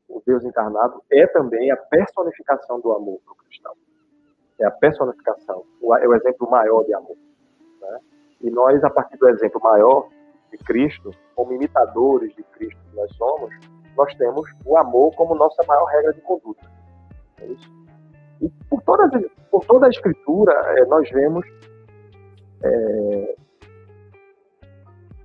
[0.07, 3.73] o Deus encarnado, é também a personificação do amor para o cristão.
[4.59, 5.65] É a personificação,
[5.99, 7.17] é o exemplo maior de amor.
[7.81, 7.99] Né?
[8.41, 10.07] E nós, a partir do exemplo maior
[10.51, 13.53] de Cristo, como imitadores de Cristo que nós somos,
[13.97, 16.69] nós temos o amor como nossa maior regra de conduta.
[17.41, 17.84] É isso.
[18.41, 19.09] E por toda,
[19.49, 21.45] por toda a Escritura, é, nós vemos
[22.63, 23.35] é,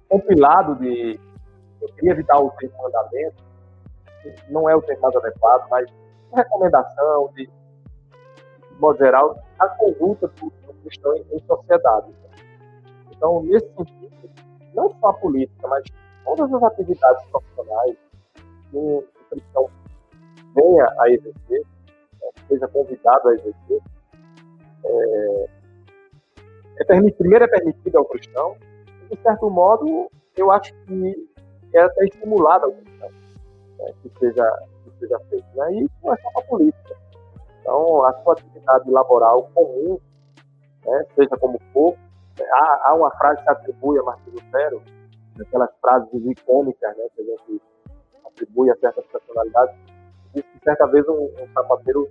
[0.08, 1.18] compilado de
[1.80, 3.42] eu queria evitar o termo mandamento,
[4.50, 5.90] não é o termo mais adequado, mas
[6.34, 12.14] recomendação de, de modo geral, a conduta do, do cristão em, em sociedade.
[13.10, 14.30] Então, nesse sentido,
[14.74, 15.84] não só a política, mas
[16.24, 17.96] todas as atividades profissionais
[18.70, 19.70] que o cristão
[20.54, 21.62] venha a exercer,
[22.50, 23.80] seja convidado a exercer,
[24.84, 25.46] é,
[26.80, 28.56] é permitido, primeiro é permitido ao cristão,
[29.10, 31.28] e, de certo modo, eu acho que
[31.74, 33.08] é até estimulada a cristão
[33.78, 35.46] né, que, seja, que seja feito.
[35.54, 35.74] Né?
[35.74, 36.96] E isso não é só para a política.
[37.60, 39.98] Então, a sua atividade laboral comum,
[40.84, 41.94] né, seja como for,
[42.38, 44.82] né, há, há, uma frase que atribui a Martin Lutero,
[45.40, 47.62] aquelas frases icônicas né, que a gente
[48.26, 49.74] atribui a certas personalidades,
[50.34, 52.08] diz que certa vez um, um sapateiro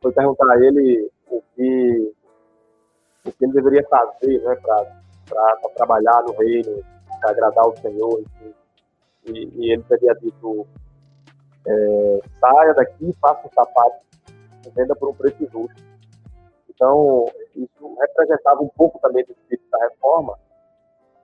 [0.00, 2.14] foi perguntar a ele o que,
[3.26, 6.82] o que ele deveria fazer né, para trabalhar no reino,
[7.20, 8.54] para agradar o Senhor, enfim.
[9.26, 10.66] E, e ele teria dito:
[11.66, 14.00] é, saia daqui, faça um sapato
[14.74, 15.82] venda por um preço justo.
[16.68, 20.38] Então, isso representava um pouco também do espírito da reforma,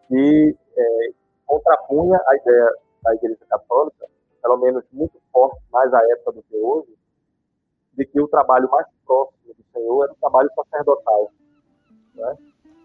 [0.08, 1.10] que é,
[1.46, 4.06] contrapunha a ideia da Igreja Católica,
[4.42, 6.96] pelo menos muito forte, mais à época do que hoje,
[7.96, 11.30] de que o trabalho mais próximo do Senhor era o trabalho sacerdotal.
[12.14, 12.37] Né?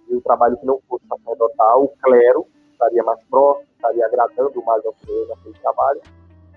[0.09, 4.85] E o trabalho que não fosse sacerdotal, o clero, estaria mais próximo, estaria agradando mais
[4.85, 6.01] ao Senhor naquele trabalho,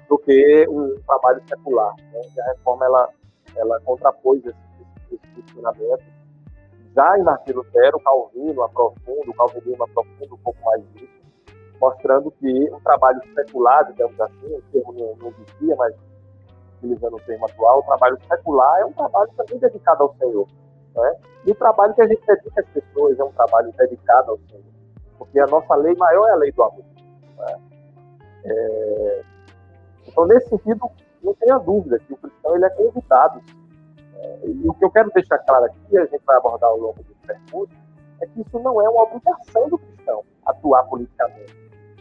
[0.09, 1.95] do que um trabalho secular.
[2.13, 2.21] Né?
[2.37, 3.09] E a reforma ela,
[3.57, 6.05] ela contrapôs esse, esse, esse funcionamento.
[6.95, 11.13] Já em Martim Lutero, Calvino aprofunda, o calvinismo aprofunda um pouco mais disso,
[11.81, 15.93] mostrando que um trabalho secular, digamos assim, o termo não, não existia, mas
[16.85, 20.47] utilizando o termo atual, o trabalho secular é um trabalho também dedicado ao Senhor.
[20.95, 21.17] Né?
[21.47, 24.75] E o trabalho que a gente dedica às pessoas é um trabalho dedicado ao Senhor
[25.19, 26.85] porque a nossa lei maior é a lei do amor.
[27.39, 27.61] Né?
[28.45, 29.23] É...
[30.07, 30.91] Então, nesse sentido,
[31.23, 33.43] não tenha dúvida que o cristão ele é convidado.
[34.17, 34.47] É...
[34.47, 37.15] E o que eu quero deixar claro aqui, a gente vai abordar ao longo do
[37.27, 37.75] percurso,
[38.21, 41.57] é que isso não é uma obrigação do cristão atuar politicamente,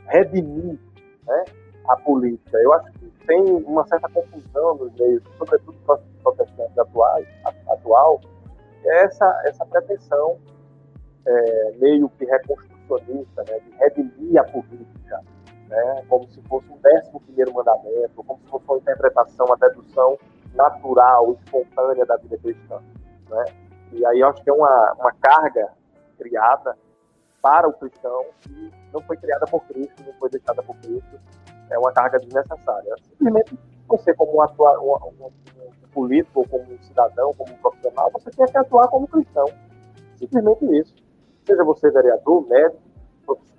[0.07, 0.77] redimir
[1.25, 1.45] né,
[1.87, 2.57] a política.
[2.57, 5.77] Eu acho que tem uma certa confusão nos meios, sobretudo
[6.23, 7.27] protestantes atuais,
[7.69, 8.21] atual,
[8.85, 10.37] é essa, essa pretensão
[11.25, 15.21] é, meio que reconstrucionista, né, de redimir a política,
[15.69, 20.17] né, como se fosse um décimo primeiro mandamento, como se fosse uma interpretação, uma dedução
[20.53, 22.81] natural, espontânea da vida cristã.
[23.29, 23.45] Né?
[23.93, 25.69] E aí eu acho que é uma, uma carga
[26.17, 26.77] criada
[27.41, 31.19] para o cristão que não foi criada por Cristo, não foi deixada por Cristo,
[31.73, 32.95] é uma carga desnecessária.
[33.09, 33.57] Simplesmente
[33.87, 38.31] você, como um, atua, um, um, um político, como um cidadão, como um profissional, você
[38.31, 39.45] tem que atuar como cristão.
[40.17, 40.95] Simplesmente isso.
[41.45, 42.81] Seja você vereador, médico,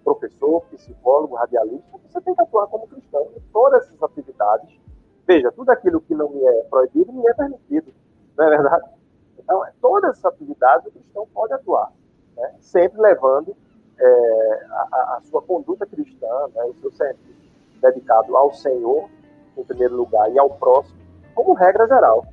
[0.05, 4.79] professor, psicólogo, radialista, você tem que atuar como cristão em todas essas atividades.
[5.27, 7.93] Veja, tudo aquilo que não me é proibido me é permitido,
[8.37, 8.91] não é verdade?
[9.39, 11.91] Então, todas essas atividades o cristão pode atuar,
[12.37, 12.55] né?
[12.61, 13.57] sempre levando
[13.99, 16.65] é, a, a, sua conduta cristã, né?
[16.65, 16.93] o seu
[17.85, 19.09] dedicado ao Senhor,
[19.57, 20.99] em primeiro lugar, e ao próximo,
[21.35, 22.27] como regra geral.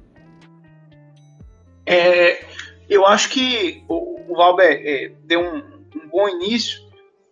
[1.85, 2.43] É,
[2.89, 6.81] eu acho que o, o Valber é, deu um, um, bom início,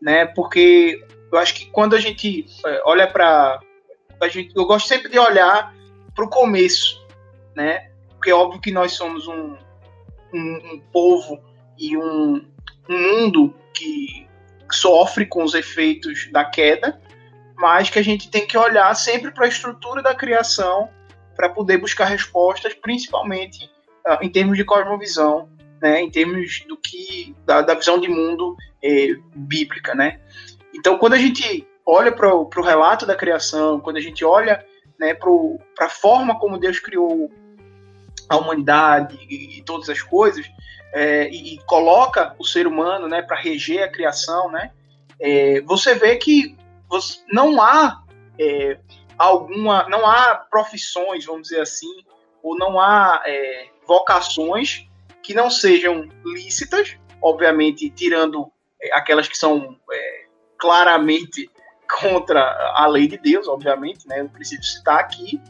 [0.02, 0.26] né?
[0.26, 3.60] Porque eu acho que quando a gente é, olha para
[4.22, 5.74] a gente, eu gosto sempre de olhar
[6.16, 7.06] para o começo,
[7.56, 7.90] né?
[8.10, 9.56] Porque é óbvio que nós somos um,
[10.34, 11.40] um, um povo
[11.78, 12.46] e um,
[12.90, 14.28] um mundo que
[14.72, 17.00] sofre com os efeitos da queda,
[17.60, 20.90] mas que a gente tem que olhar sempre para a estrutura da criação
[21.36, 23.70] para poder buscar respostas, principalmente
[24.08, 25.50] uh, em termos de cosmovisão,
[25.82, 30.22] né, em termos do que da, da visão de mundo é, bíblica, né?
[30.74, 34.66] Então, quando a gente olha para o relato da criação, quando a gente olha
[34.98, 37.30] né, para a forma como Deus criou
[38.30, 40.46] a humanidade e, e todas as coisas,
[40.94, 44.72] é, e, e, coloca o ser humano né, para reger a criação, né,
[45.20, 46.58] é, você vê que
[47.32, 48.04] não há
[48.40, 48.80] é,
[49.18, 52.04] alguma, não há profissões, vamos dizer assim,
[52.42, 54.88] ou não há é, vocações
[55.22, 60.26] que não sejam lícitas, obviamente tirando é, aquelas que são é,
[60.58, 61.50] claramente
[62.02, 62.42] contra
[62.76, 64.22] a lei de Deus, obviamente, né?
[64.22, 65.42] Eu preciso citar aqui,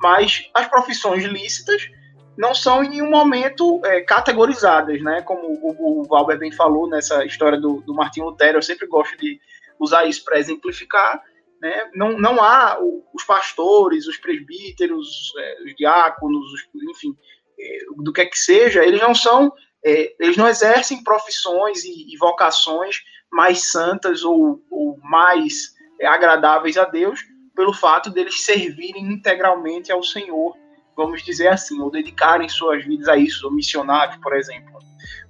[0.00, 1.90] mas as profissões lícitas
[2.36, 5.20] não são em nenhum momento é, categorizadas, né?
[5.22, 9.16] Como o, o Valber bem falou nessa história do, do Martin Lutero, eu sempre gosto
[9.18, 9.40] de
[9.78, 11.22] usar isso para exemplificar.
[11.60, 11.90] Né?
[11.94, 12.78] Não, não há
[13.12, 17.16] os pastores, os presbíteros, é, os diáconos, os, enfim,
[17.58, 19.52] é, do que é que seja, eles não são,
[19.84, 27.20] é, eles não exercem profissões e, vocações mais santas ou, ou mais agradáveis a Deus
[27.54, 30.56] pelo fato deles servirem integralmente ao Senhor,
[30.96, 34.78] vamos dizer assim, ou dedicarem suas vidas a isso, ou missionários, por exemplo.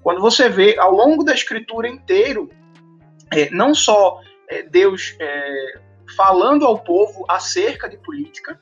[0.03, 2.51] Quando você vê ao longo da escritura inteiro,
[3.51, 5.81] não só é, Deus é,
[6.17, 8.61] falando ao povo acerca de política,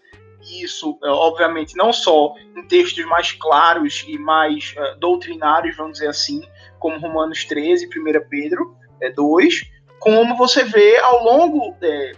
[0.48, 5.94] e isso, é, obviamente, não só em textos mais claros e mais uh, doutrinários, vamos
[5.94, 6.42] dizer assim,
[6.78, 9.62] como Romanos 13, 1 Pedro é, 2,
[9.98, 12.12] como você vê ao longo, é,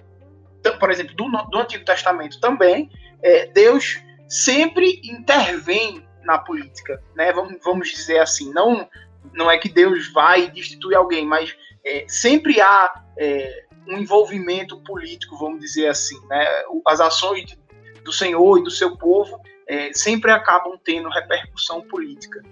[0.78, 2.90] por exemplo, do, do, Antigo Testamento também,
[3.22, 7.32] é, Deus sempre intervém na política, né?
[7.32, 8.86] Vamos, vamos dizer assim, não
[9.32, 14.80] não é que Deus vai e destitui alguém, mas é, sempre há é, um envolvimento
[14.82, 16.46] político, vamos dizer assim, né?
[16.86, 17.56] As ações
[18.04, 22.42] do Senhor e do seu povo é, sempre acabam tendo repercussão política.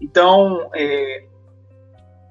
[0.00, 1.24] Então, é,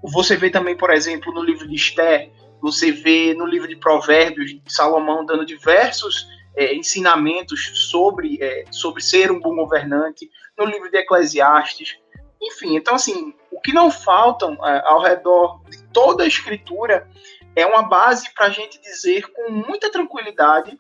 [0.04, 2.32] você vê também, por exemplo, no livro de Esther,
[2.62, 9.02] você vê no livro de Provérbios, de Salomão dando diversos é, ensinamentos sobre, é, sobre
[9.02, 11.98] ser um bom governante, no livro de Eclesiastes,
[12.42, 17.08] enfim, então assim, o que não faltam é, ao redor de toda a escritura
[17.56, 20.80] é uma base para a gente dizer com muita tranquilidade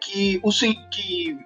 [0.00, 0.50] que, o,
[0.90, 1.38] que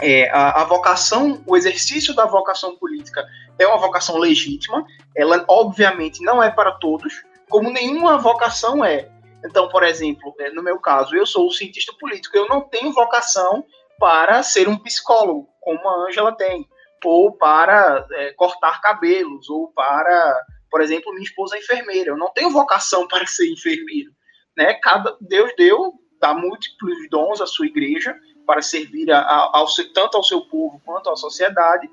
[0.00, 3.26] é, a, a, vocação, o exercício da vocação política
[3.58, 4.84] é uma vocação legítima,
[5.16, 9.10] ela obviamente não é para todos, como nenhuma vocação é.
[9.44, 12.92] Então, por exemplo, é, no meu caso, eu sou um cientista político, eu não tenho
[12.92, 13.64] vocação
[13.98, 16.66] para ser um psicólogo, como a Ângela tem
[17.08, 20.34] ou para é, cortar cabelos, ou para,
[20.70, 22.10] por exemplo, minha esposa é enfermeira.
[22.10, 24.10] Eu não tenho vocação para ser enfermeiro.
[24.56, 24.74] Né?
[24.74, 28.14] Cada Deus deu, dá múltiplos dons à sua igreja
[28.46, 31.88] para servir a, a, ao, tanto ao seu povo quanto à sociedade.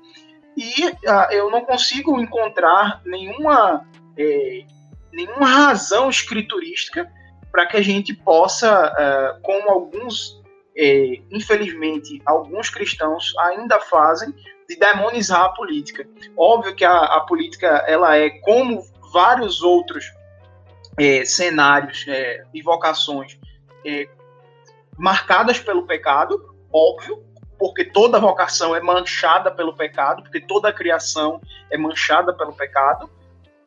[0.56, 4.64] E a, eu não consigo encontrar nenhuma, é,
[5.12, 7.10] nenhuma razão escriturística
[7.50, 10.40] para que a gente possa, é, como alguns,
[10.76, 14.34] é, infelizmente, alguns cristãos ainda fazem,
[14.70, 16.06] de demonizar a política.
[16.36, 20.12] Óbvio que a, a política ela é como vários outros
[20.96, 23.36] é, cenários é, e vocações
[23.84, 24.08] é,
[24.96, 27.20] marcadas pelo pecado, óbvio,
[27.58, 33.10] porque toda vocação é manchada pelo pecado, porque toda criação é manchada pelo pecado,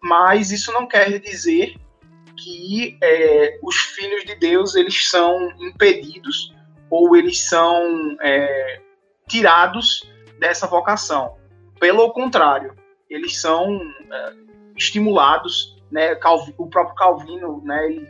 [0.01, 1.75] mas isso não quer dizer
[2.37, 6.55] que é, os filhos de Deus eles são impedidos
[6.89, 8.79] ou eles são é,
[9.27, 11.38] tirados dessa vocação.
[11.80, 12.76] Pelo contrário,
[13.10, 13.80] eles são
[14.12, 14.34] é,
[14.76, 16.17] estimulados, né?
[16.58, 18.08] o próprio Calvino, né?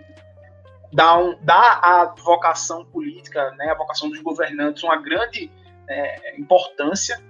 [0.91, 3.71] dá, um, dá à vocação política, né?
[3.71, 5.51] A vocação dos governantes uma grande
[5.89, 7.21] é, importância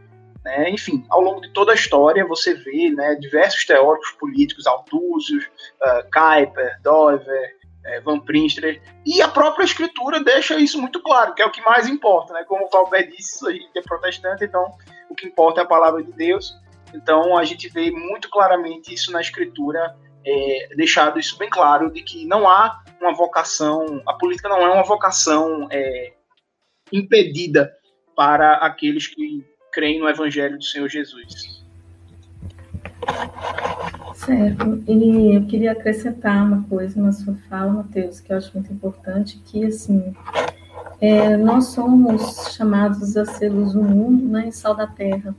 [0.43, 0.69] né?
[0.69, 6.03] Enfim, ao longo de toda a história você vê né, diversos teóricos políticos, Altúzios, uh,
[6.11, 11.45] Kuyper, Dover, é, Van Prinster, e a própria escritura deixa isso muito claro, que é
[11.45, 12.43] o que mais importa, né?
[12.45, 14.71] Como o Valber disse, a gente é protestante, então
[15.09, 16.55] o que importa é a palavra de Deus.
[16.93, 22.01] Então a gente vê muito claramente isso na escritura, é, deixado isso bem claro, de
[22.03, 26.13] que não há uma vocação, a política não é uma vocação é,
[26.91, 27.73] impedida
[28.15, 31.63] para aqueles que creem no Evangelho do Senhor Jesus.
[34.13, 34.83] Certo.
[34.87, 39.41] E eu queria acrescentar uma coisa na sua fala, Mateus, que eu acho muito importante,
[39.45, 40.13] que assim,
[41.01, 45.35] é, nós somos chamados a ser luz do mundo, né, e sal da terra.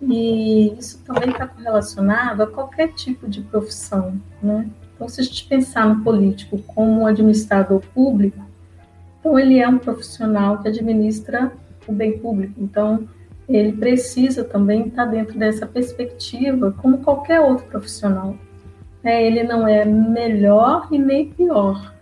[0.00, 4.68] E isso também está correlacionado a qualquer tipo de profissão, né?
[4.94, 8.38] Então, se a gente pensar no político como um administrador público,
[9.20, 11.52] então ele é um profissional que administra
[11.86, 12.54] o bem público.
[12.58, 13.08] Então,
[13.48, 18.36] ele precisa também estar dentro dessa perspectiva, como qualquer outro profissional.
[19.02, 21.92] É, ele não é melhor e nem pior.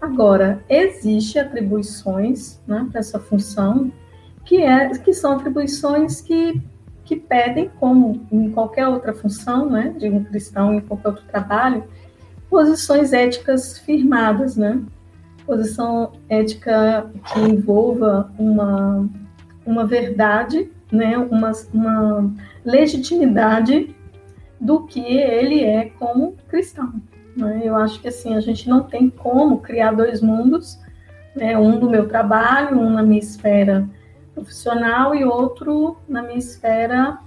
[0.00, 3.92] Agora, existem atribuições né, para essa função,
[4.44, 6.60] que, é, que são atribuições que,
[7.04, 11.84] que pedem, como em qualquer outra função, né, de um cristão em qualquer outro trabalho,
[12.48, 14.80] posições éticas firmadas, né?
[15.44, 19.08] Posição ética que envolva uma,
[19.66, 23.94] uma verdade né, uma, uma legitimidade
[24.60, 26.92] do que ele é como cristão.
[27.36, 27.62] Né?
[27.64, 30.78] Eu acho que assim a gente não tem como criar dois mundos,
[31.36, 33.88] né, um do meu trabalho, um na minha esfera
[34.34, 37.18] profissional e outro na minha esfera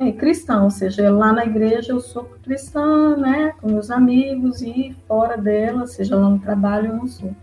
[0.00, 4.96] é, cristã, ou seja, lá na igreja eu sou cristã, né, com meus amigos e
[5.06, 7.34] fora dela, seja lá no trabalho eu não sou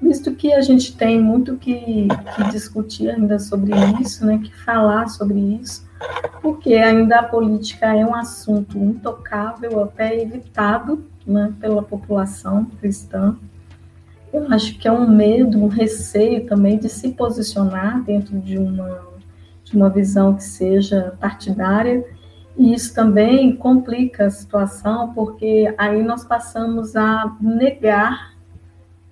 [0.00, 5.08] visto que a gente tem muito que, que discutir ainda sobre isso, né, que falar
[5.08, 5.86] sobre isso,
[6.40, 13.36] porque ainda a política é um assunto intocável, até evitado né, pela população cristã.
[14.32, 19.02] Eu acho que é um medo, um receio também de se posicionar dentro de uma,
[19.64, 22.04] de uma visão que seja partidária,
[22.56, 28.29] e isso também complica a situação, porque aí nós passamos a negar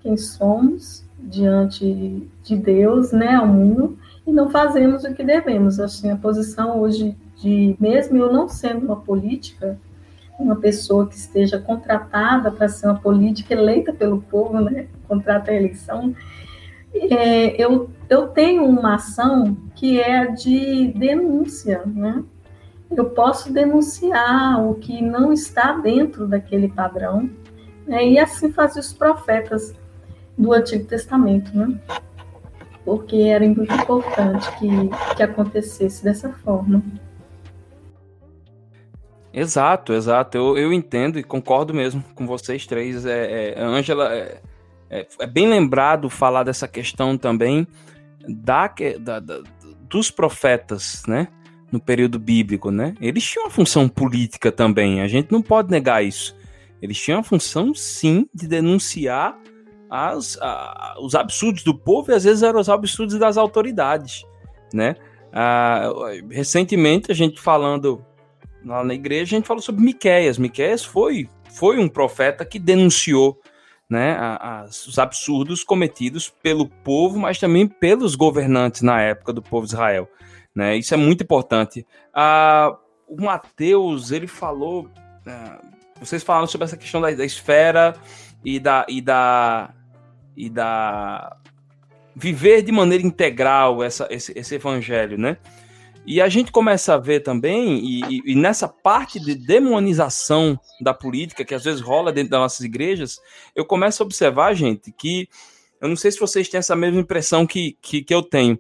[0.03, 5.81] quem somos diante de Deus, né, ao mundo, e não fazemos o que devemos.
[5.81, 9.79] Assim, a posição hoje de, mesmo eu não sendo uma política,
[10.39, 15.55] uma pessoa que esteja contratada para ser uma política eleita pelo povo, né, contrata a
[15.55, 16.15] eleição,
[16.95, 22.25] é, eu, eu tenho uma ação que é de denúncia, né?
[22.91, 27.29] Eu posso denunciar o que não está dentro daquele padrão,
[27.87, 28.07] né?
[28.09, 29.75] e assim fazem os profetas
[30.39, 31.77] do Antigo Testamento, né?
[32.85, 34.69] Porque era muito importante que,
[35.17, 36.83] que acontecesse dessa forma.
[39.33, 40.39] Exato, exato.
[40.39, 43.05] Eu, eu entendo e concordo mesmo com vocês três.
[43.05, 44.41] É, é, Angela, é,
[44.89, 47.67] é, é, bem lembrado falar dessa questão também
[48.27, 49.43] da, da, da,
[49.89, 51.29] dos profetas, né?
[51.71, 52.95] No período bíblico, né?
[53.01, 55.03] Eles tinham uma função política também.
[55.03, 56.35] A gente não pode negar isso.
[56.81, 59.39] Eles tinham a função, sim, de denunciar
[59.91, 64.25] as, a, os absurdos do povo e às vezes eram os absurdos das autoridades,
[64.73, 64.97] né?
[65.33, 65.91] Ah,
[66.31, 68.05] recentemente a gente falando
[68.65, 70.39] lá na igreja, a gente falou sobre Miqueias.
[70.39, 73.39] Miqueias foi, foi um profeta que denunciou
[73.89, 79.67] né, as, os absurdos cometidos pelo povo, mas também pelos governantes na época do povo
[79.67, 80.09] de Israel.
[80.55, 80.77] Né?
[80.77, 81.87] Isso é muito importante.
[82.13, 82.77] Ah,
[83.07, 84.91] o Mateus, ele falou.
[85.27, 85.61] Ah,
[86.01, 87.95] vocês falaram sobre essa questão da, da esfera
[88.45, 89.75] e da, e da
[90.39, 91.37] e da
[92.15, 95.37] viver de maneira integral essa, esse, esse evangelho, né?
[96.07, 101.45] E a gente começa a ver também, e, e, nessa parte de demonização da política,
[101.45, 103.21] que às vezes rola dentro das nossas igrejas,
[103.55, 105.29] eu começo a observar, gente, que
[105.81, 108.59] eu não sei se vocês têm essa mesma impressão que, que, que eu tenho,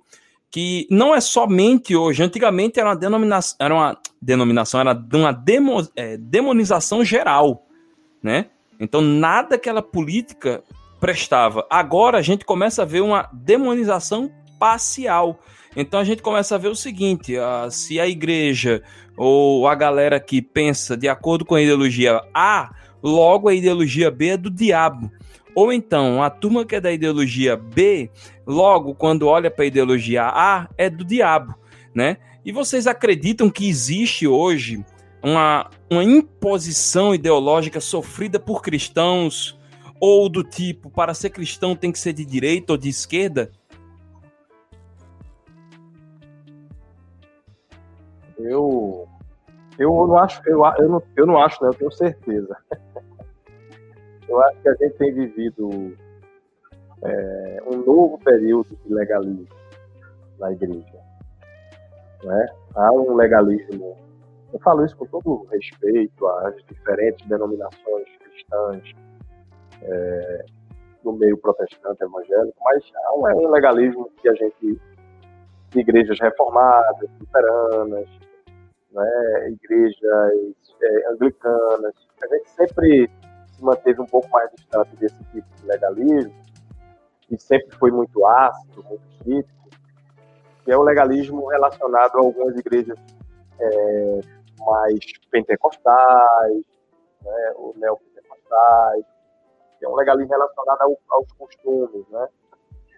[0.51, 5.89] que não é somente hoje, antigamente era uma denominação, era uma denominação, era uma demo,
[5.97, 7.66] é, demonização geral,
[8.22, 8.47] né?
[8.79, 10.62] Então nada aquela política
[11.01, 11.66] prestava.
[11.70, 15.40] Agora a gente começa a ver uma demonização parcial.
[15.76, 17.34] Então a gente começa a ver o seguinte:
[17.70, 18.82] se a igreja
[19.16, 22.70] ou a galera que pensa de acordo com a ideologia A,
[23.03, 25.11] logo a ideologia B é do diabo.
[25.55, 28.11] Ou então, a turma que é da ideologia B,
[28.46, 31.55] logo quando olha para a ideologia A, é do diabo,
[31.92, 32.18] né?
[32.44, 34.84] E vocês acreditam que existe hoje
[35.20, 39.58] uma, uma imposição ideológica sofrida por cristãos
[40.01, 43.51] ou do tipo, para ser cristão tem que ser de direita ou de esquerda?
[48.38, 49.09] Eu,
[49.78, 51.70] eu não acho, eu, eu, não, eu não acho, né?
[51.70, 52.57] Eu tenho certeza.
[54.28, 55.96] Eu acho que a gente tem vivido
[57.03, 59.49] é, um novo período de legalismo
[60.38, 61.01] na igreja.
[62.22, 62.46] Né?
[62.74, 63.96] Há um legalismo,
[64.53, 68.82] eu falo isso com todo respeito às diferentes denominações cristãs
[69.83, 70.45] é,
[71.03, 74.81] do meio protestante evangélico, mas há um, é um legalismo que a gente,
[75.74, 78.09] igrejas reformadas, luteranas,
[78.91, 83.11] né, igrejas é, anglicanas, a gente sempre
[83.53, 86.35] se manteve um pouco mais distante desse tipo de legalismo,
[87.31, 89.68] e sempre foi muito ácido, muito crítico,
[90.64, 92.99] que é o legalismo relacionado a algumas igrejas
[93.61, 94.20] é,
[94.59, 95.01] mais
[95.31, 96.62] pentecostais,
[97.22, 99.05] né, ou neopentecostais,
[99.85, 102.29] é um legalismo relacionado ao, aos costumes, né?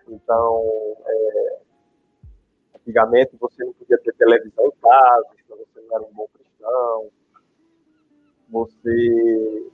[0.09, 0.65] Então,
[1.07, 1.59] é,
[2.77, 7.09] antigamente você não podia ter televisão em casa, então você não era um bom cristão,
[8.49, 9.71] você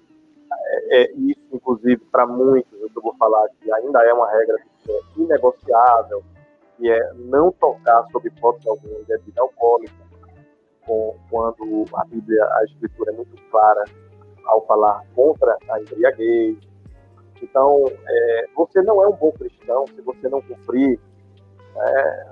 [0.52, 4.92] é, é, isso, inclusive, para muitos, eu vou falar que ainda é uma regra que
[4.92, 6.22] é inegociável,
[6.76, 9.94] que é não tocar sob hipótese alguma em bebida alcoólica,
[10.84, 13.84] com, quando a Bíblia, a Escritura é muito clara
[14.44, 16.56] ao falar contra a embriaguez.
[17.42, 20.98] Então, é, você não é um bom cristão se você não cumprir
[21.76, 22.26] é,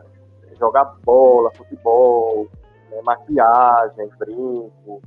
[0.58, 2.48] jogar bola, futebol,
[2.90, 5.02] né, maquiagem, brinco,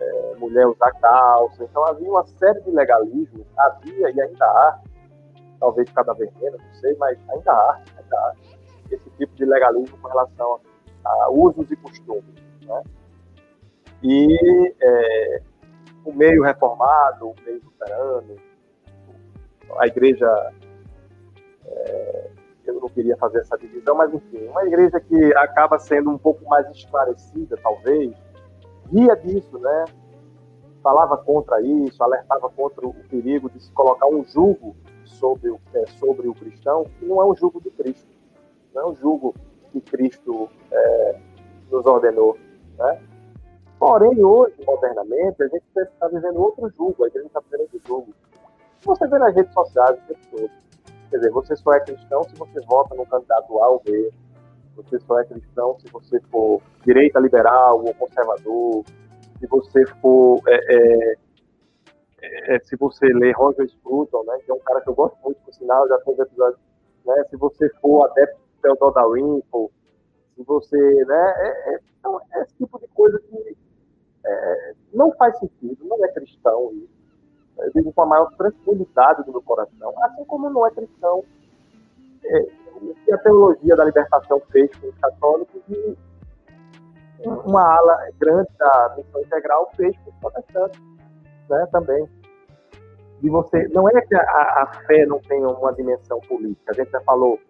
[0.00, 1.64] é, mulher usar calça.
[1.64, 4.80] Então havia uma série de legalismos, havia e ainda há,
[5.60, 8.34] talvez cada vez menos, não sei, mas ainda há, ainda há
[8.90, 10.60] esse tipo de legalismo com relação
[11.04, 12.34] a, a usos e costumes.
[12.62, 12.82] Né?
[14.02, 15.42] E é,
[16.04, 18.36] o meio reformado, o meio luterano,
[19.78, 20.26] a igreja.
[21.64, 22.30] É,
[22.66, 26.44] eu não queria fazer essa divisão, mas enfim, uma igreja que acaba sendo um pouco
[26.48, 28.12] mais esclarecida, talvez,
[28.92, 29.84] ria disso, né?
[30.82, 35.86] Falava contra isso, alertava contra o perigo de se colocar um jugo sobre o, é,
[35.86, 38.08] sobre o cristão, que não é um jugo de Cristo,
[38.74, 39.34] não é um jugo
[39.72, 41.20] que Cristo é,
[41.70, 42.36] nos ordenou,
[42.78, 43.00] né?
[43.78, 48.14] Porém, hoje, modernamente, a gente está vivendo outro jugo, a gente está vivendo outro jugo.
[48.86, 50.50] Você vê nas redes sociais o tempo todo.
[51.10, 54.12] Quer dizer, você só é cristão se você vota no candidato A ou B,
[54.76, 58.84] você só é cristão se você for direita liberal ou conservador,
[59.38, 60.40] se você for.
[60.46, 64.94] É, é, é, se você ler Roger Scruton, né, que é um cara que eu
[64.94, 66.60] gosto muito, por sinal, já fez episódios,
[67.04, 69.68] né, se você for adepto do Theodore Dalrymple,
[70.34, 71.04] se você.
[71.04, 73.56] Né, é, é, então, é esse tipo de coisa que
[74.24, 76.95] é, não faz sentido, não é cristão isso.
[77.58, 81.24] Eu digo com a maior tranquilidade do meu coração, assim como não é cristão
[82.24, 82.46] é,
[82.80, 85.96] o que a teologia da libertação fez com os católicos e
[87.24, 90.80] uma ala grande da missão integral fez com os protestantes
[91.48, 92.08] né, também.
[93.22, 96.90] E você, não é que a, a, fé não tenha uma dimensão política, a gente
[96.90, 97.40] já falou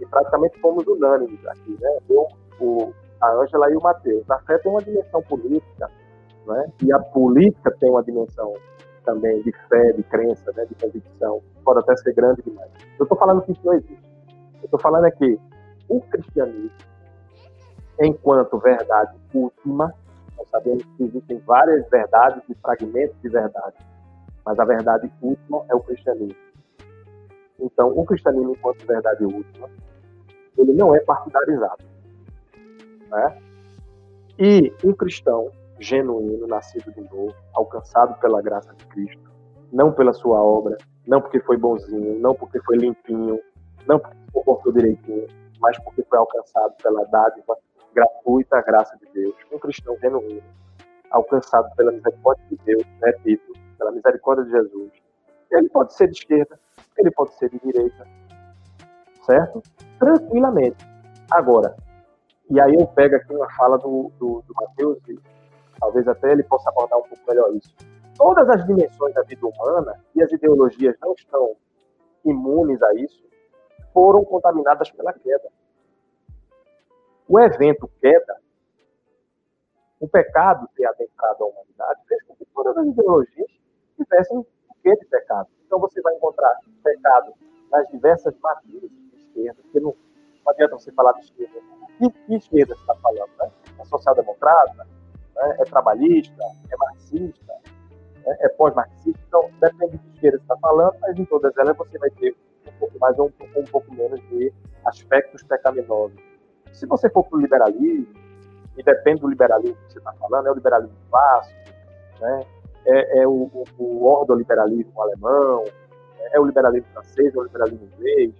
[0.00, 1.98] e praticamente fomos unânimes aqui, né?
[2.10, 2.26] Eu,
[2.60, 4.28] o, a Ângela e o Matheus.
[4.28, 5.88] A fé tem uma dimensão política,
[6.44, 6.72] né?
[6.82, 8.52] E a política tem uma dimensão
[9.04, 10.64] também de fé, de crença, né?
[10.66, 11.42] de convicção.
[11.64, 12.70] Pode até ser grande demais.
[12.98, 14.04] Eu estou falando que isso não existe.
[14.60, 15.38] Eu estou falando aqui,
[15.88, 16.70] o cristianismo,
[18.00, 19.92] enquanto verdade última,
[20.36, 23.76] nós sabemos que existem várias verdades e fragmentos de verdade,
[24.44, 26.36] mas a verdade última é o cristianismo.
[27.60, 29.68] Então, o cristianismo, enquanto verdade última,
[30.58, 31.84] ele não é partidarizado.
[33.08, 33.38] Né?
[34.38, 35.50] E um cristão
[35.82, 39.30] genuíno, nascido de novo, alcançado pela graça de Cristo,
[39.72, 43.40] não pela sua obra, não porque foi bonzinho, não porque foi limpinho,
[43.86, 45.26] não porque se comportou direitinho,
[45.60, 47.56] mas porque foi alcançado pela dádiva
[47.94, 49.34] gratuita, graça de Deus.
[49.52, 50.42] Um cristão genuíno,
[51.10, 54.92] alcançado pela misericórdia de Deus, repito, pela misericórdia de Jesus.
[55.50, 56.58] Ele pode ser de esquerda,
[56.96, 58.06] ele pode ser de direita,
[59.26, 59.62] certo?
[59.98, 60.86] Tranquilamente.
[61.30, 61.76] Agora,
[62.50, 64.98] e aí eu pego aqui uma fala do, do, do Mateus,
[65.82, 67.74] talvez até ele possa abordar um pouco melhor isso.
[68.16, 71.56] Todas as dimensões da vida humana, e as ideologias não estão
[72.24, 73.20] imunes a isso,
[73.92, 75.50] foram contaminadas pela queda.
[77.28, 78.36] o evento queda,
[79.98, 83.50] o pecado ter adentrado a humanidade, fez com que todas as ideologias
[83.96, 84.46] tivessem o
[84.82, 85.48] quê de pecado.
[85.66, 87.32] Então você vai encontrar pecado
[87.70, 89.96] nas diversas matrizes de esquerda, porque não,
[90.44, 91.60] não adianta você falar de esquerda.
[91.98, 93.30] Que, que esquerda você está falando?
[93.40, 93.50] Né?
[93.78, 94.91] É social-democrata?
[95.34, 95.56] Né?
[95.58, 96.42] É trabalhista?
[96.70, 97.52] É marxista?
[98.24, 98.36] Né?
[98.40, 99.20] É pós-marxista?
[99.28, 102.78] Então, depende de que você está falando, mas em todas elas você vai ter um
[102.78, 104.52] pouco mais ou um, um pouco menos de
[104.84, 106.18] aspectos pecaminosos.
[106.72, 108.14] Se você for para o liberalismo,
[108.76, 111.60] e depende do liberalismo que você está falando, é o liberalismo clássico,
[112.20, 112.40] né?
[112.86, 115.64] é, é o, o, o ordoliberalismo alemão,
[116.32, 118.34] é o liberalismo francês, é o liberalismo inglês,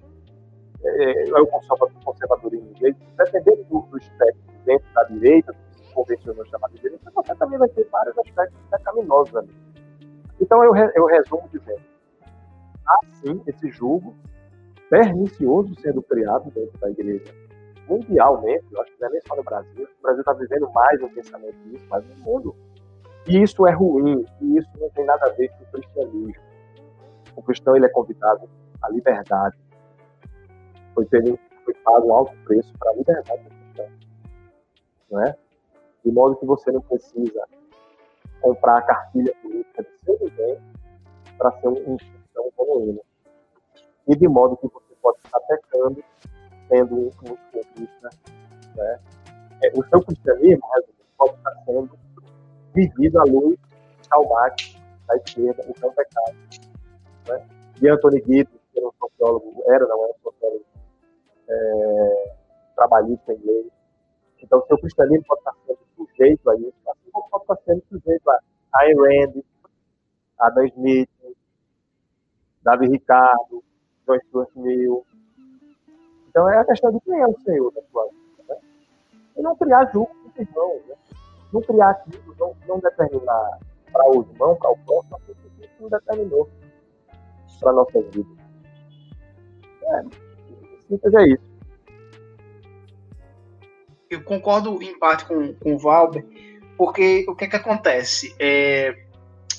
[0.84, 1.47] é, é o
[2.05, 7.34] conservadorismo inglês, dependendo do, do espectro dentro da direita, se convencionou chamar de direita, você
[7.34, 9.51] também vai ter vários aspectos pecaminosos ali.
[10.40, 11.82] Então eu, eu resumo dizendo,
[12.86, 14.14] há sim esse julgo
[14.90, 17.32] pernicioso sendo criado dentro da igreja
[17.88, 21.03] mundialmente, eu acho que não é nem só no Brasil, o Brasil está vivendo mais
[21.03, 22.57] um pensamento disso, mas no mundo.
[23.26, 26.43] E isso é ruim, e isso não tem nada a ver com o cristianismo.
[27.36, 28.49] O cristão ele é convidado
[28.82, 29.57] à liberdade.
[30.95, 33.88] Foi, ele, foi pago um alto preço para a liberdade do cristão.
[35.11, 35.36] Não é?
[36.05, 37.47] De modo que você não precisa
[38.41, 40.59] comprar a cartilha política de seu ninguém
[41.39, 43.01] para ser um cristão genuíno.
[44.09, 46.03] E de modo que você pode estar pecando
[46.69, 48.11] sendo um cristão.
[48.75, 49.01] Né?
[49.63, 50.63] É, o seu cristianismo
[51.17, 51.99] pode estar sendo
[52.75, 53.59] vivido à luz
[54.09, 56.37] traumática da esquerda, o um pecado.
[57.29, 57.47] Né?
[57.81, 60.65] E Anthony Giddens, que era um sociólogo, era, não é um sociólogo
[61.49, 62.35] é,
[62.77, 63.67] trabalhista inglês.
[64.43, 68.39] Então, seu cristianismo pode estar sendo sujeito a isso, assim como estar sendo sujeito a
[68.77, 69.43] Ayn Rand,
[70.39, 71.11] Adam Smith,
[72.63, 73.63] Davi Ricardo,
[74.07, 75.05] John Stuart Mill.
[76.29, 78.55] Então, é a questão de quem é o Senhor da sua vida.
[78.55, 78.57] Né?
[79.37, 80.87] E não criar julgo com os irmãos.
[80.87, 80.95] Né?
[81.53, 83.59] não criar aquilo, não, não determinar
[83.93, 86.49] para o irmão, para o próximo, aquilo que não determinou
[87.61, 88.31] para a nossa vida.
[89.83, 90.03] É,
[90.89, 91.52] simples é isso.
[94.13, 96.25] Eu concordo em parte com, com o Valber,
[96.77, 98.35] porque o que, é que acontece?
[98.39, 98.95] É,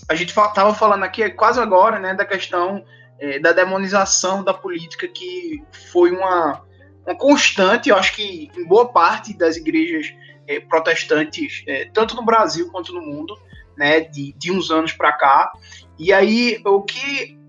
[0.08, 2.84] a gente estava falando aqui quase agora né, da questão
[3.20, 6.62] é, da demonização da política, que foi uma,
[7.06, 10.14] uma constante, eu acho que em boa parte das igrejas
[10.48, 13.36] é, protestantes, é, tanto no Brasil quanto no mundo,
[13.78, 15.52] né, de, de uns anos para cá.
[15.98, 17.40] E aí, o que,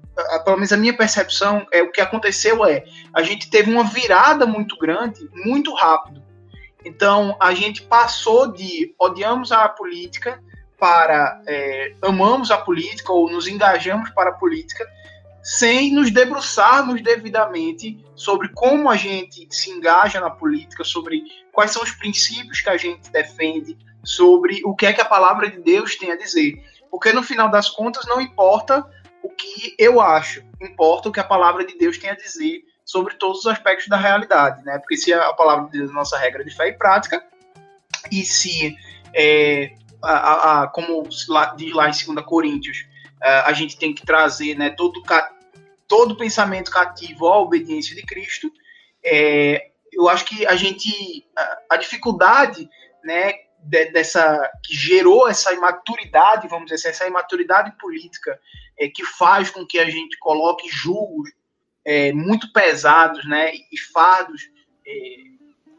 [0.45, 4.47] pelo menos a minha percepção, é o que aconteceu é, a gente teve uma virada
[4.47, 6.23] muito grande, muito rápido.
[6.85, 10.43] Então, a gente passou de odiamos a política
[10.79, 14.87] para é, amamos a política ou nos engajamos para a política,
[15.43, 21.23] sem nos debruçarmos devidamente sobre como a gente se engaja na política, sobre
[21.53, 25.49] quais são os princípios que a gente defende, sobre o que é que a palavra
[25.49, 26.63] de Deus tem a dizer.
[26.91, 28.85] Porque no final das contas não importa
[29.23, 33.15] o que eu acho, importa o que a palavra de Deus tem a dizer sobre
[33.15, 34.79] todos os aspectos da realidade, né?
[34.79, 37.25] Porque se a palavra de Deus é a nossa regra de fé e prática,
[38.11, 38.77] e se,
[39.15, 42.87] é, a, a, a, como diz lá em 2 Coríntios,
[43.23, 45.03] a gente tem que trazer né, todo,
[45.89, 48.53] todo pensamento cativo à obediência de Cristo,
[49.03, 52.69] é, eu acho que a gente a, a dificuldade,
[53.03, 58.39] né, de, dessa que gerou essa imaturidade, vamos dizer assim, essa imaturidade política
[58.79, 61.31] é, que faz com que a gente coloque julgos
[61.85, 64.49] é, muito pesados, né, e fardos
[64.87, 64.91] é,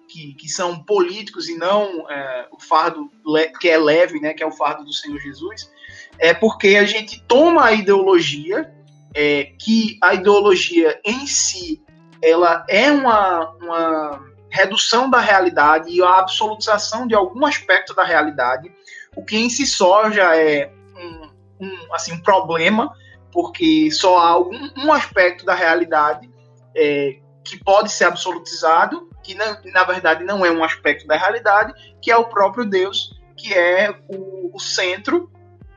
[0.08, 3.12] que, que são políticos e não é, o fardo
[3.60, 5.72] que é leve, né, que é o fardo do Senhor Jesus,
[6.20, 8.72] é porque a gente toma a ideologia
[9.14, 11.82] é, que a ideologia em si
[12.22, 18.72] ela é uma, uma redução da realidade e a absolutização de algum aspecto da realidade,
[19.16, 21.30] o que em si só já é um,
[21.66, 22.94] um assim, um problema,
[23.36, 26.32] porque só há algum, um aspecto da realidade
[26.74, 31.74] é, que pode ser absolutizado, que na, na, verdade não é um aspecto da realidade,
[32.02, 35.30] que é o próprio Deus, que é o, o centro,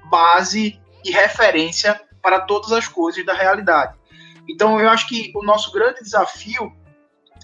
[0.05, 3.99] base e referência para todas as coisas da realidade.
[4.49, 6.73] Então, eu acho que o nosso grande desafio,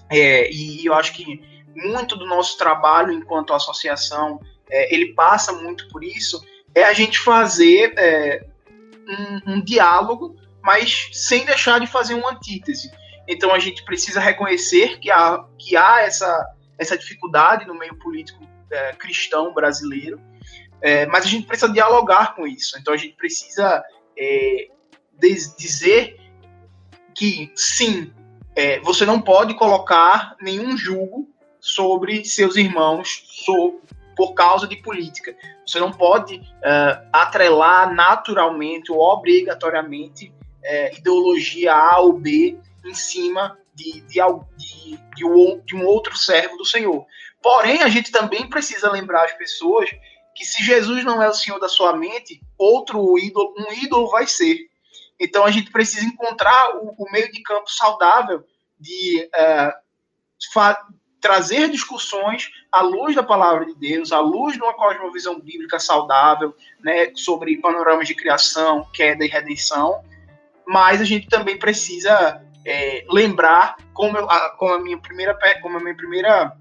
[0.09, 1.43] é, e eu acho que
[1.75, 4.39] muito do nosso trabalho enquanto associação,
[4.69, 6.41] é, ele passa muito por isso,
[6.73, 8.54] é a gente fazer é,
[9.07, 12.91] um, um, diálogo, mas sem deixar de fazer uma antítese.
[13.27, 16.45] Então, a gente precisa reconhecer que há, que há essa,
[16.77, 20.19] essa dificuldade no meio político é, cristão brasileiro,
[20.81, 22.77] é, mas a gente precisa dialogar com isso.
[22.79, 23.83] Então, a gente precisa
[24.17, 24.67] é,
[25.57, 26.19] dizer
[27.15, 28.13] que sim,
[28.55, 31.29] é, você não pode colocar nenhum julgo
[31.59, 33.81] sobre seus irmãos so,
[34.15, 35.35] por causa de política.
[35.65, 43.57] Você não pode uh, atrelar naturalmente ou obrigatoriamente uh, ideologia A ou B em cima
[43.73, 44.19] de, de,
[44.57, 47.05] de, de, um, de um outro servo do Senhor.
[47.41, 49.89] Porém, a gente também precisa lembrar as pessoas
[50.33, 54.27] que se Jesus não é o Senhor da sua mente, outro ídolo, um ídolo vai
[54.27, 54.57] ser.
[55.19, 58.43] Então a gente precisa encontrar o, o meio de campo saudável
[58.77, 59.73] de uh,
[61.25, 66.55] trazer discussões à luz da palavra de Deus, à luz de uma cosmovisão bíblica saudável,
[66.83, 70.03] né, sobre panoramas de criação, queda e redenção.
[70.67, 75.77] Mas a gente também precisa é, lembrar como, eu, a, como a minha primeira como
[75.77, 76.55] a minha primeira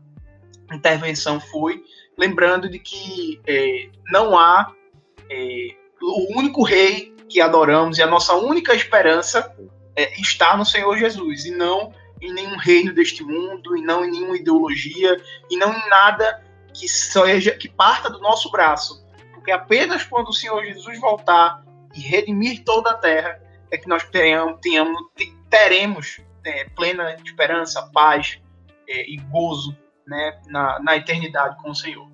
[0.72, 1.84] intervenção foi
[2.16, 4.72] lembrando de que é, não há
[5.28, 9.54] é, o único rei que adoramos e a nossa única esperança
[9.94, 11.92] é, está no Senhor Jesus e não
[12.24, 15.20] em nenhum reino deste mundo e não em nenhuma ideologia
[15.50, 20.32] e não em nada que seja que parta do nosso braço, porque apenas quando o
[20.32, 21.62] Senhor Jesus voltar
[21.94, 24.58] e redimir toda a terra é que nós tenhamos
[25.50, 28.40] teremos é, plena esperança, paz
[28.88, 32.08] é, e gozo né, na, na eternidade com o Senhor.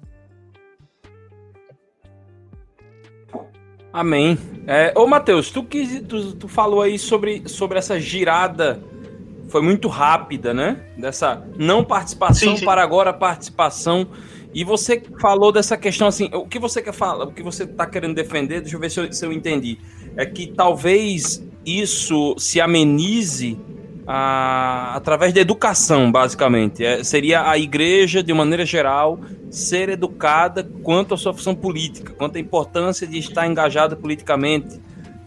[3.92, 4.38] Amém.
[4.66, 5.64] É, ô, Matheus, tu,
[6.08, 8.80] tu, tu falou aí sobre, sobre essa girada,
[9.50, 10.80] foi muito rápida, né?
[10.96, 12.64] Dessa não participação sim, sim.
[12.64, 14.08] para agora participação.
[14.54, 17.86] E você falou dessa questão assim, o que você quer falar, o que você está
[17.86, 19.78] querendo defender, deixa eu ver se eu, se eu entendi.
[20.16, 23.58] É que talvez isso se amenize
[24.06, 26.84] a, através da educação, basicamente.
[26.84, 29.20] É, seria a igreja, de maneira geral,
[29.50, 34.80] ser educada quanto à sua função política, quanto à importância de estar engajada politicamente.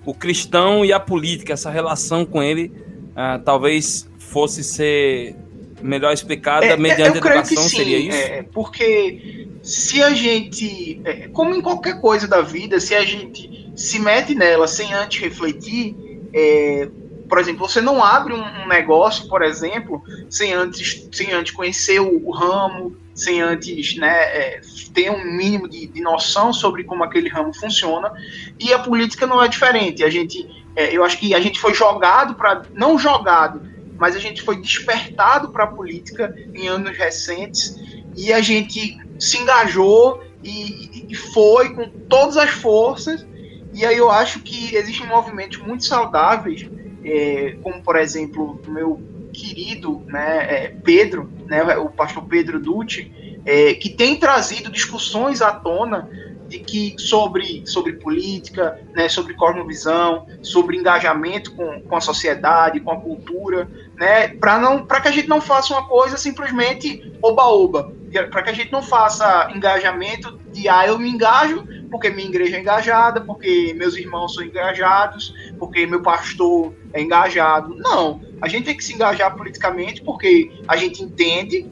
[0.06, 2.74] O cristão e a política, essa relação com ele,
[3.12, 5.36] uh, talvez fosse ser
[5.82, 8.18] melhor explicada é, mediante a educação, seria isso?
[8.18, 13.72] É, porque se a gente, é, como em qualquer coisa da vida, se a gente
[13.76, 15.96] se mete nela sem antes refletir,
[16.34, 16.90] é,
[17.30, 22.28] por exemplo, você não abre um, negócio, por exemplo, sem antes, sem antes conhecer o,
[22.28, 24.62] o ramo, sem antes né, é,
[24.94, 28.12] ter um mínimo de, de, noção sobre como aquele ramo funciona.
[28.60, 30.04] E a política não é diferente.
[30.04, 33.62] A gente, é, eu acho que a gente foi jogado para, não jogado,
[33.98, 37.76] mas a gente foi despertado para a política em anos recentes
[38.16, 43.26] e a gente se engajou e, e foi com todas as forças.
[43.74, 46.68] E aí eu acho que existem movimentos muito saudáveis
[47.04, 49.02] é, como por exemplo o meu
[49.34, 55.52] querido né, é, Pedro, né, o pastor Pedro Dutti, é, que tem trazido discussões à
[55.52, 56.10] tona
[56.54, 62.92] de que sobre, sobre política, né, sobre cosmovisão, sobre engajamento com, com a sociedade, com
[62.92, 67.92] a cultura, né, para não para que a gente não faça uma coisa simplesmente oba-oba,
[68.30, 72.58] para que a gente não faça engajamento de ah, eu me engajo porque minha igreja
[72.58, 77.76] é engajada, porque meus irmãos são engajados, porque meu pastor é engajado.
[77.76, 81.68] Não, a gente tem que se engajar politicamente porque a gente entende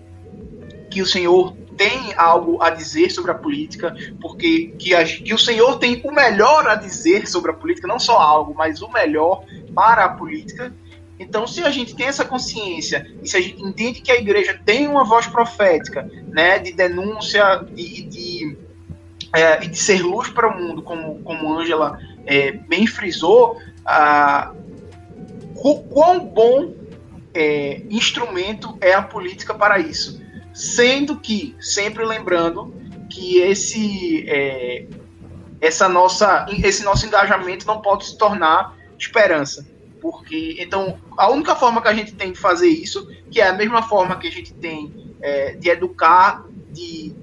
[0.90, 5.38] que o Senhor tem algo a dizer sobre a política, porque que, a, que o
[5.38, 9.44] Senhor tem o melhor a dizer sobre a política, não só algo, mas o melhor
[9.74, 10.74] para a política.
[11.20, 14.60] Então, se a gente tem essa consciência e se a gente entende que a igreja
[14.66, 18.58] tem uma voz profética, né, de denúncia, de, de
[19.34, 24.54] é, e de ser luz para o mundo, como, como Angela é, bem frisou, a,
[25.90, 26.74] quão bom
[27.34, 30.22] é, instrumento é a política para isso.
[30.54, 32.74] Sendo que, sempre lembrando
[33.10, 34.86] que esse, é,
[35.60, 39.66] essa nossa, esse nosso engajamento não pode se tornar esperança.
[40.02, 43.54] Porque, então, a única forma que a gente tem de fazer isso, que é a
[43.54, 47.14] mesma forma que a gente tem é, de educar, de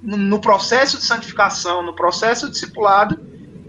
[0.00, 3.18] no processo de santificação, no processo discipulado,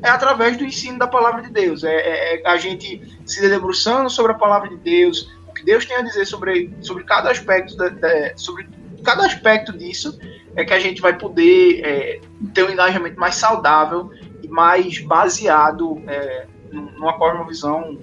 [0.04, 1.84] é através do ensino da palavra de Deus.
[1.84, 5.86] É, é, é, a gente se debruçando sobre a palavra de Deus, o que Deus
[5.86, 8.68] tem a dizer sobre, sobre cada aspecto da, da, sobre
[9.06, 10.20] cada aspecto disso
[10.56, 12.22] é que a gente vai poder é,
[12.54, 14.10] ter um engajamento mais saudável
[14.44, 17.98] e mais baseado é, numa cosmovisão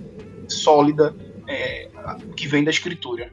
[0.48, 1.14] sólida
[1.46, 1.88] é,
[2.36, 3.30] que vem da escritura.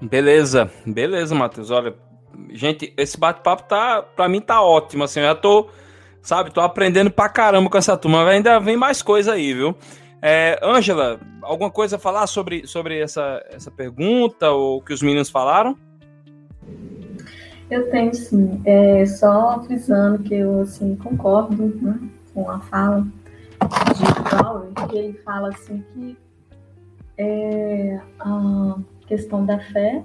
[0.00, 1.70] Beleza, beleza, Matheus.
[1.70, 1.94] Olha,
[2.50, 5.68] gente, esse bate-papo tá, pra mim tá ótimo, assim, eu já tô,
[6.20, 9.76] sabe, tô aprendendo pra caramba com essa turma, ainda vem mais coisa aí, viu?
[10.26, 15.28] É, Ângela, alguma coisa a falar sobre, sobre essa, essa pergunta ou que os meninos
[15.28, 15.76] falaram?
[17.70, 22.00] Eu tenho sim, é, só avisando que eu assim, concordo né,
[22.32, 26.16] com a fala de Paulo, que ele fala assim que
[27.18, 30.02] é, a questão da fé,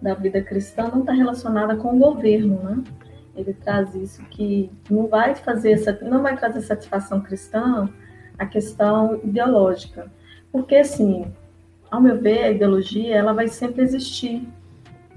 [0.00, 2.84] da vida cristã, não está relacionada com o governo, né?
[3.34, 7.88] Ele traz isso que não vai fazer não vai trazer satisfação cristã
[8.38, 10.10] a questão ideológica,
[10.52, 11.26] porque assim,
[11.90, 14.46] ao meu ver, a ideologia ela vai sempre existir.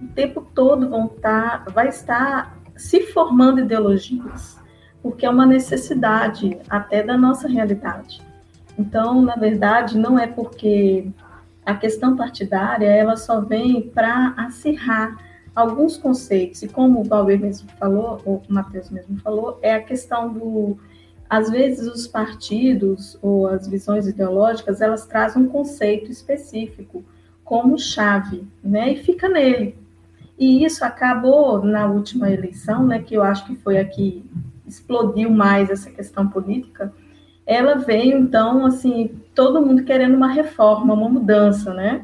[0.01, 4.59] O tempo todo vão estar, tá, vai estar se formando ideologias,
[5.03, 8.21] porque é uma necessidade até da nossa realidade.
[8.77, 11.07] Então, na verdade, não é porque
[11.65, 15.15] a questão partidária ela só vem para acirrar
[15.55, 19.81] alguns conceitos, e como o Valber mesmo falou, ou o Matheus mesmo falou, é a
[19.81, 20.77] questão do.
[21.31, 27.05] Às vezes, os partidos ou as visões ideológicas elas trazem um conceito específico
[27.41, 28.91] como chave, né?
[28.91, 29.77] E fica nele.
[30.37, 32.99] E isso acabou na última eleição, né?
[33.01, 34.25] Que eu acho que foi a que
[34.67, 36.91] explodiu mais essa questão política.
[37.45, 42.03] Ela veio, então, assim, todo mundo querendo uma reforma, uma mudança, né?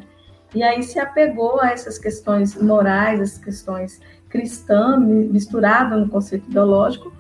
[0.56, 4.00] E aí se apegou a essas questões morais, essas questões
[4.30, 7.12] cristãs, misturadas no conceito ideológico,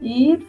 [0.00, 0.46] e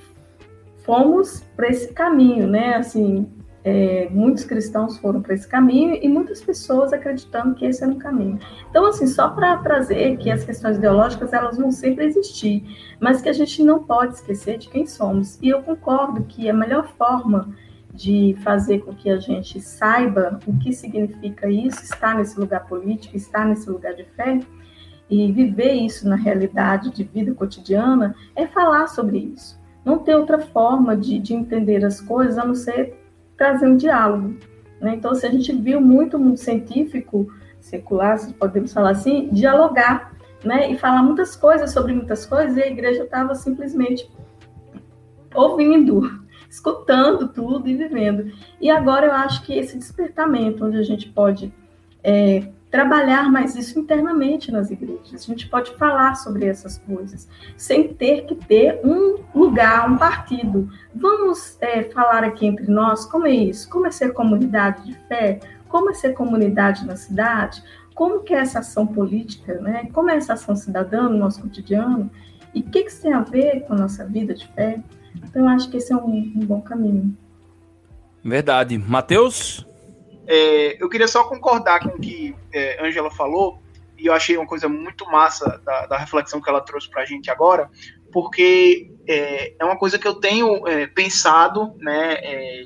[0.87, 2.75] fomos para esse caminho, né?
[2.75, 3.29] Assim,
[3.63, 7.97] é, muitos cristãos foram para esse caminho e muitas pessoas acreditando que esse era um
[7.97, 8.39] caminho.
[8.69, 12.63] Então, assim, só para trazer que as questões ideológicas elas vão sempre existir,
[13.01, 15.37] mas que a gente não pode esquecer de quem somos.
[15.41, 17.53] E eu concordo que a melhor forma
[17.93, 23.17] de fazer com que a gente saiba o que significa isso, estar nesse lugar político,
[23.17, 24.39] estar nesse lugar de fé,
[25.09, 29.56] e viver isso na realidade de vida cotidiana, é falar sobre isso.
[29.87, 32.93] Não tem outra forma de, de entender as coisas a não ser
[33.37, 34.35] trazer um diálogo.
[34.81, 34.95] Né?
[34.95, 37.31] Então, se a gente viu muito mundo científico,
[37.61, 40.11] secular, se podemos falar assim, dialogar
[40.43, 40.69] né?
[40.69, 44.11] e falar muitas coisas sobre muitas coisas, e a igreja estava simplesmente
[45.33, 46.19] ouvindo,
[46.51, 48.29] escutando tudo e vivendo.
[48.59, 51.53] E agora eu acho que esse despertamento, onde a gente pode
[52.03, 57.93] é, trabalhar mais isso internamente nas igrejas, a gente pode falar sobre essas coisas, sem
[57.93, 60.69] ter que ter um lugar, um partido.
[60.93, 65.39] Vamos é, falar aqui entre nós como é isso, como é ser comunidade de fé,
[65.69, 67.63] como é ser comunidade na cidade,
[67.95, 69.89] como que é essa ação política, né?
[69.93, 72.11] como é essa ação cidadã no nosso cotidiano,
[72.53, 74.79] e o que, que isso tem a ver com a nossa vida de fé.
[75.15, 77.15] Então, eu acho que esse é um, um bom caminho.
[78.23, 78.77] Verdade.
[78.77, 79.65] Matheus?
[80.27, 83.61] É, eu queria só concordar com o que é, Angela falou,
[83.97, 87.05] e eu achei uma coisa muito massa da, da reflexão que ela trouxe para a
[87.05, 87.69] gente agora,
[88.11, 92.63] porque é, é, uma coisa que eu tenho é, pensado, né, é,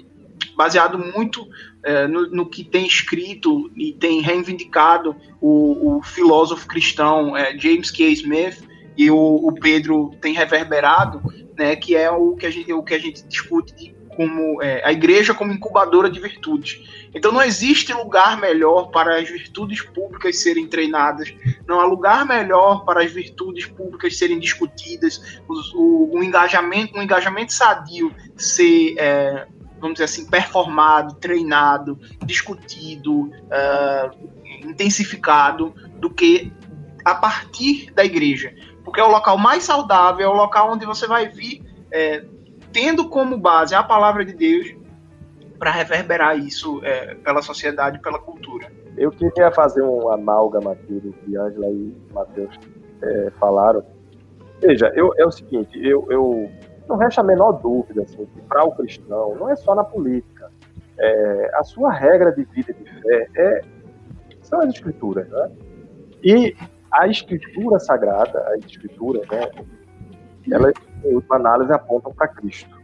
[0.56, 1.48] baseado muito
[1.84, 8.12] é, no, no, que tem escrito e tem reivindicado o, o filósofo cristão James K.
[8.12, 11.22] Smith, e o, o Pedro tem reverberado,
[11.58, 14.86] né, que é o que a gente, o que a gente discute de, como é,
[14.86, 17.10] a igreja como incubadora de virtudes.
[17.12, 21.34] Então não existe lugar melhor para as virtudes públicas serem treinadas,
[21.68, 27.02] não há lugar melhor para as virtudes públicas serem discutidas, o, o, o engajamento, um
[27.02, 29.48] engajamento sadio ser, é,
[29.80, 34.30] vamos dizer assim, performado, treinado, discutido, uh,
[34.64, 36.54] intensificado, do que
[37.04, 38.54] a partir da igreja.
[38.84, 42.24] Porque é o local mais saudável, é o local onde você vai vir é,
[42.72, 44.76] tendo como base a palavra de Deus
[45.58, 48.72] para reverberar isso é, pela sociedade, pela cultura.
[48.98, 52.60] Eu queria fazer um amálgama aqui do que Angela e Matheus
[53.02, 53.84] é, falaram.
[54.60, 56.50] Veja, eu, é o seguinte, eu, eu
[56.88, 60.52] não resta a menor dúvida assim, que para o cristão, não é só na política,
[61.00, 63.62] é, a sua regra de vida e de fé é,
[64.42, 65.28] são as escrituras.
[65.30, 65.52] Né?
[66.24, 66.56] E
[66.92, 69.50] a escritura sagrada, a escritura, né,
[70.52, 70.74] ela,
[71.04, 72.80] em última análise, apontam para Cristo.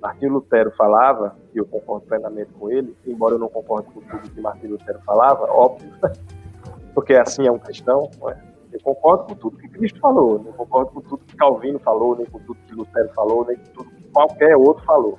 [0.00, 4.30] Martinho Lutero falava, e eu concordo plenamente com ele, embora eu não concorde com tudo
[4.30, 5.92] que Martinho Lutero falava, óbvio,
[6.94, 8.36] porque assim é um cristão, é?
[8.72, 12.26] eu concordo com tudo que Cristo falou, não concordo com tudo que Calvino falou, nem
[12.26, 15.18] com tudo que Lutero falou, nem com tudo que qualquer outro falou.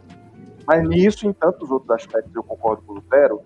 [0.66, 3.42] Mas nisso, em tantos outros aspectos, eu concordo com Lutero,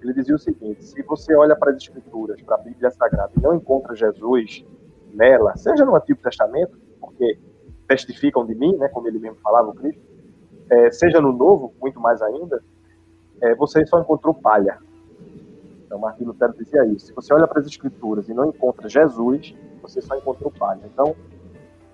[0.00, 3.40] ele dizia o seguinte: se você olha para as Escrituras, para a Bíblia Sagrada, e
[3.40, 4.64] não encontra Jesus
[5.12, 7.38] nela, seja no Antigo Testamento, porque
[7.88, 10.00] testificam de mim, né, como ele mesmo falava, o Cristo,
[10.70, 12.62] é, seja no Novo, muito mais ainda,
[13.40, 14.78] é, você só encontrou palha.
[15.86, 17.06] Então, Martin Lutero dizia isso.
[17.06, 20.82] Se você olha para as Escrituras e não encontra Jesus, você só encontrou palha.
[20.84, 21.16] Então,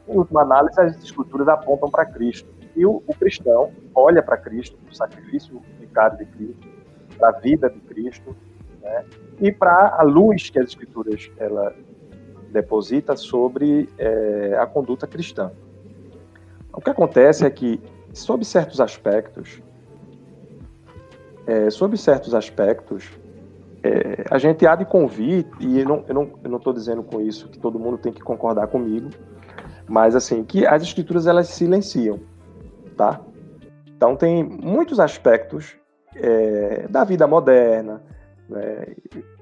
[0.08, 2.48] em última análise, as Escrituras apontam para Cristo.
[2.74, 6.68] E o, o cristão olha para Cristo, o sacrifício vicário de Cristo,
[7.16, 8.34] para a vida de Cristo,
[8.82, 9.04] né?
[9.40, 11.72] e para a luz que as Escrituras ela
[12.50, 15.52] deposita sobre é, a conduta cristã.
[16.76, 17.80] O que acontece é que,
[18.12, 19.62] sob certos aspectos,
[21.46, 23.10] é, sob certos aspectos,
[23.82, 27.78] é, a gente há de convir, e eu não estou dizendo com isso que todo
[27.78, 29.10] mundo tem que concordar comigo,
[29.86, 32.20] mas assim, que as escrituras elas silenciam,
[32.96, 33.20] tá?
[33.86, 35.76] Então tem muitos aspectos
[36.16, 38.02] é, da vida moderna,
[38.48, 38.94] né,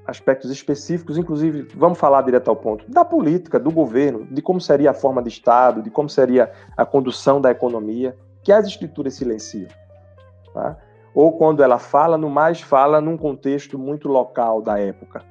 [0.06, 4.90] aspectos específicos, inclusive, vamos falar direto ao ponto, da política, do governo, de como seria
[4.90, 9.68] a forma de Estado, de como seria a condução da economia, que as escrituras silenciam.
[10.52, 10.76] Tá?
[11.14, 15.22] Ou quando ela fala, no mais fala num contexto muito local da época,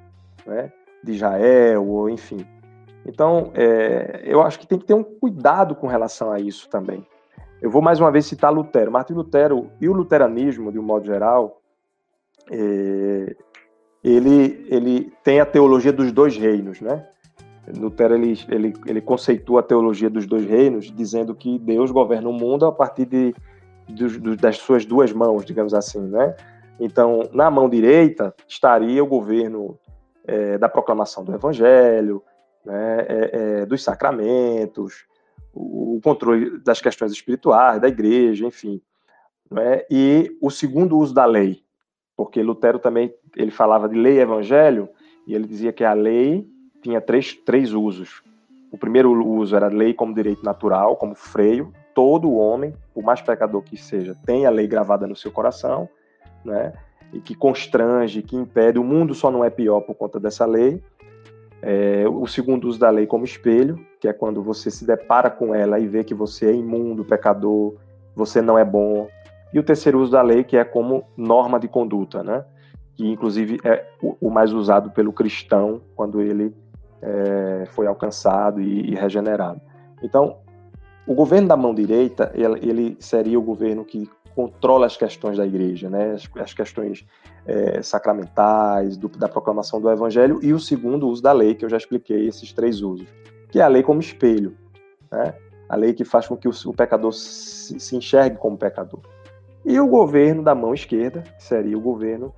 [0.45, 0.71] né?
[1.03, 2.45] de Israel, ou enfim.
[3.05, 7.05] Então, é, eu acho que tem que ter um cuidado com relação a isso também.
[7.61, 8.91] Eu vou mais uma vez citar Lutero.
[8.91, 11.61] Martin Lutero e o luteranismo, de um modo geral,
[12.51, 13.35] é,
[14.03, 17.07] ele, ele tem a teologia dos dois reinos, né?
[17.77, 22.33] Lutero ele, ele, ele conceitua a teologia dos dois reinos, dizendo que Deus governa o
[22.33, 23.35] mundo a partir de,
[23.87, 26.35] de, das suas duas mãos, digamos assim, né?
[26.79, 29.77] Então, na mão direita estaria o governo
[30.25, 32.23] é, da proclamação do Evangelho,
[32.65, 35.05] né, é, é, dos sacramentos,
[35.53, 38.81] o, o, controle das questões espirituais, da igreja, enfim.
[39.49, 41.63] Né, e o segundo uso da lei,
[42.15, 44.89] porque Lutero também ele falava de lei e evangelho,
[45.25, 46.47] e ele dizia que a lei
[46.81, 48.21] tinha três, três usos.
[48.71, 51.73] O primeiro uso era a lei como direito natural, como freio.
[51.93, 55.89] Todo homem, por mais pecador que seja, tem a lei gravada no seu coração,
[56.43, 56.73] né?
[57.11, 58.79] E que constrange, que impede.
[58.79, 60.81] O mundo só não é pior por conta dessa lei.
[61.61, 65.53] É, o segundo uso da lei como espelho, que é quando você se depara com
[65.53, 67.75] ela e vê que você é imundo, pecador,
[68.15, 69.07] você não é bom.
[69.53, 72.45] E o terceiro uso da lei, que é como norma de conduta, né?
[72.95, 76.53] que inclusive é o, mais usado pelo cristão quando ele
[77.01, 79.59] é, foi alcançado e, e, regenerado.
[80.03, 80.37] Então,
[81.07, 85.45] o governo da mão direita, ele, ele, seria o governo que controla as questões da
[85.45, 86.11] igreja, né?
[86.11, 87.05] as, as questões
[87.45, 91.69] é, sacramentais, do, da proclamação do evangelho, e o segundo, uso da lei, que eu
[91.69, 93.07] já expliquei esses três usos,
[93.49, 94.55] que é a lei como espelho,
[95.11, 95.33] né?
[95.67, 98.99] a lei que faz com que o, o pecador se, se enxergue como pecador.
[99.65, 102.33] E o governo da mão esquerda, que seria o governo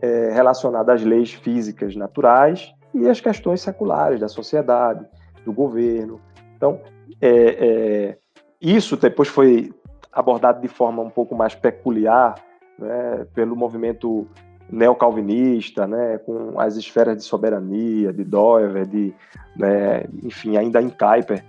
[0.00, 5.06] é, relacionada às leis físicas naturais e às questões seculares da sociedade,
[5.44, 6.20] do governo.
[6.56, 6.80] Então,
[7.20, 8.18] é, é,
[8.60, 9.72] isso depois foi
[10.12, 12.34] abordado de forma um pouco mais peculiar
[12.78, 14.26] né, pelo movimento
[14.70, 19.14] neocalvinista, né, com as esferas de soberania, de Dover, de,
[19.56, 21.44] né, enfim, ainda em Kuyper.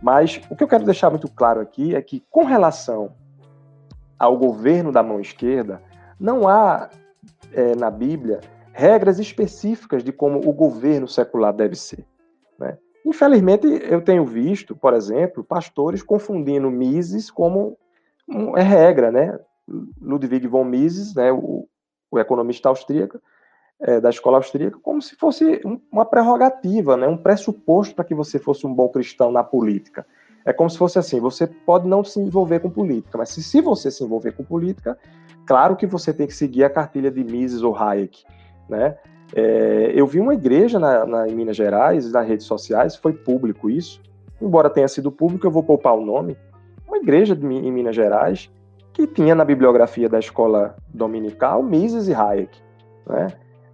[0.00, 3.12] Mas o que eu quero deixar muito claro aqui é que, com relação
[4.18, 5.82] ao governo da mão esquerda,
[6.18, 6.90] não há
[7.52, 8.40] é, na Bíblia
[8.72, 12.04] regras específicas de como o governo secular deve ser.
[12.58, 12.78] Né?
[13.04, 17.76] Infelizmente, eu tenho visto, por exemplo, pastores confundindo Mises como
[18.28, 19.38] um, é regra, né?
[20.00, 21.68] Ludwig von Mises, né, o,
[22.10, 23.20] o economista austríaco,
[23.80, 25.60] é, da escola austríaca, como se fosse
[25.90, 30.06] uma prerrogativa, né, um pressuposto para que você fosse um bom cristão na política.
[30.48, 33.60] É como se fosse assim: você pode não se envolver com política, mas se, se
[33.60, 34.96] você se envolver com política,
[35.44, 38.24] claro que você tem que seguir a cartilha de Mises ou Hayek,
[38.66, 38.96] né?
[39.34, 43.68] É, eu vi uma igreja na, na, em Minas Gerais, nas redes sociais, foi público
[43.68, 44.00] isso,
[44.40, 46.34] embora tenha sido público, eu vou poupar o nome.
[46.86, 48.50] Uma igreja de, em Minas Gerais
[48.94, 52.58] que tinha na bibliografia da escola dominical Mises e Hayek,
[53.06, 53.26] né?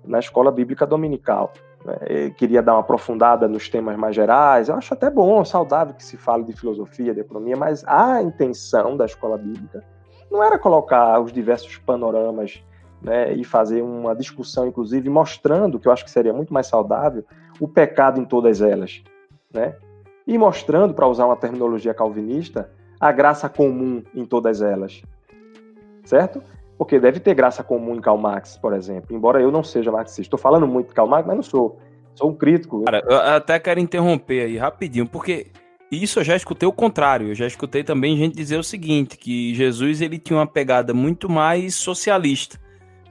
[0.04, 1.52] na escola bíblica dominical.
[1.84, 2.30] Né?
[2.30, 4.68] Queria dar uma aprofundada nos temas mais gerais.
[4.68, 8.96] Eu acho até bom, saudável que se fale de filosofia, de economia, mas a intenção
[8.96, 9.84] da escola bíblica
[10.30, 12.62] não era colocar os diversos panoramas
[13.00, 17.24] né, e fazer uma discussão, inclusive, mostrando, que eu acho que seria muito mais saudável,
[17.60, 19.02] o pecado em todas elas.
[19.52, 19.76] Né?
[20.26, 25.02] E mostrando, para usar uma terminologia calvinista, a graça comum em todas elas.
[26.04, 26.42] Certo?
[26.76, 30.22] Porque deve ter graça comum em Karl Marx, por exemplo, embora eu não seja marxista.
[30.22, 31.78] Estou falando muito de Karl Marx, mas não sou.
[32.14, 32.84] Sou um crítico.
[32.84, 35.48] Cara, eu até quero interromper aí rapidinho, porque
[35.90, 37.28] isso eu já escutei o contrário.
[37.28, 41.28] Eu já escutei também gente dizer o seguinte, que Jesus ele tinha uma pegada muito
[41.28, 42.58] mais socialista.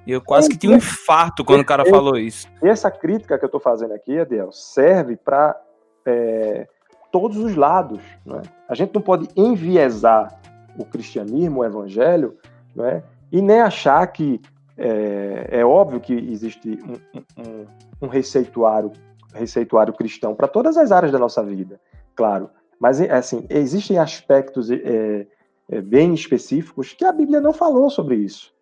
[0.05, 2.47] E eu quase que tinha um infarto quando o cara falou isso.
[2.61, 5.57] E essa crítica que eu estou fazendo aqui, Adel, serve para
[6.05, 6.67] é,
[7.11, 8.01] todos os lados.
[8.25, 8.41] Né?
[8.67, 10.41] A gente não pode enviesar
[10.77, 12.37] o cristianismo, o evangelho,
[12.75, 13.03] né?
[13.33, 14.39] E nem achar que
[14.77, 17.65] é, é óbvio que existe um, um,
[18.03, 18.91] um receituário,
[19.33, 21.81] receituário cristão para todas as áreas da nossa vida,
[22.15, 22.47] claro.
[22.79, 25.25] Mas, é, assim, existem aspectos é,
[25.67, 28.53] é, bem específicos que a Bíblia não falou sobre isso.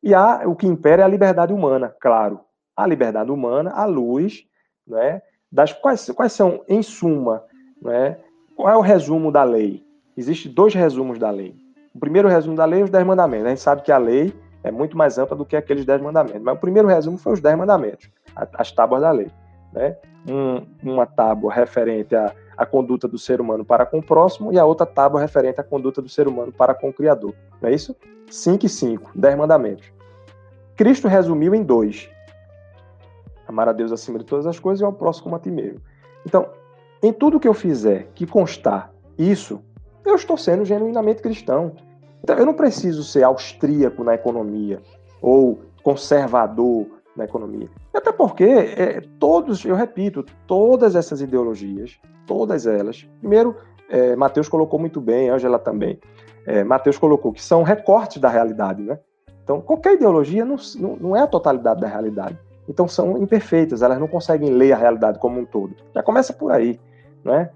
[0.00, 2.40] E há, o que impera é a liberdade humana, claro.
[2.76, 4.46] A liberdade humana, à luz,
[4.86, 7.42] né, das quais, quais são, em suma,
[7.82, 8.16] né,
[8.54, 9.84] qual é o resumo da lei?
[10.16, 11.54] Existem dois resumos da lei.
[11.94, 13.46] O primeiro resumo da lei é os dez mandamentos.
[13.46, 14.32] A gente sabe que a lei
[14.62, 16.42] é muito mais ampla do que aqueles dez mandamentos.
[16.42, 19.30] Mas o primeiro resumo foi os dez mandamentos, as tábuas da lei.
[19.72, 19.96] Né?
[20.28, 24.58] Um, uma tábua referente à, à conduta do ser humano para com o próximo e
[24.58, 27.34] a outra tábua referente à conduta do ser humano para com o Criador.
[27.60, 27.96] Não é isso?
[28.30, 29.90] Cinco e cinco, dez mandamentos.
[30.76, 32.08] Cristo resumiu em dois.
[33.46, 35.80] Amar a Deus acima de todas as coisas e ao próximo como a ti mesmo.
[36.24, 36.48] Então,
[37.02, 39.62] em tudo que eu fizer que constar isso,
[40.04, 41.72] eu estou sendo genuinamente cristão.
[42.22, 44.80] Então, eu não preciso ser austríaco na economia
[45.22, 46.86] ou conservador
[47.16, 47.68] na economia.
[47.94, 53.56] Até porque é, todos, eu repito, todas essas ideologias, todas elas, primeiro,
[53.88, 55.98] é, Mateus colocou muito bem, Angela também,
[56.46, 58.98] é, Mateus colocou que são recortes da realidade, né?
[59.42, 62.38] Então, qualquer ideologia não, não, não é a totalidade da realidade.
[62.68, 65.74] Então, são imperfeitas, elas não conseguem ler a realidade como um todo.
[65.92, 66.78] Já começa por aí,
[67.24, 67.50] né?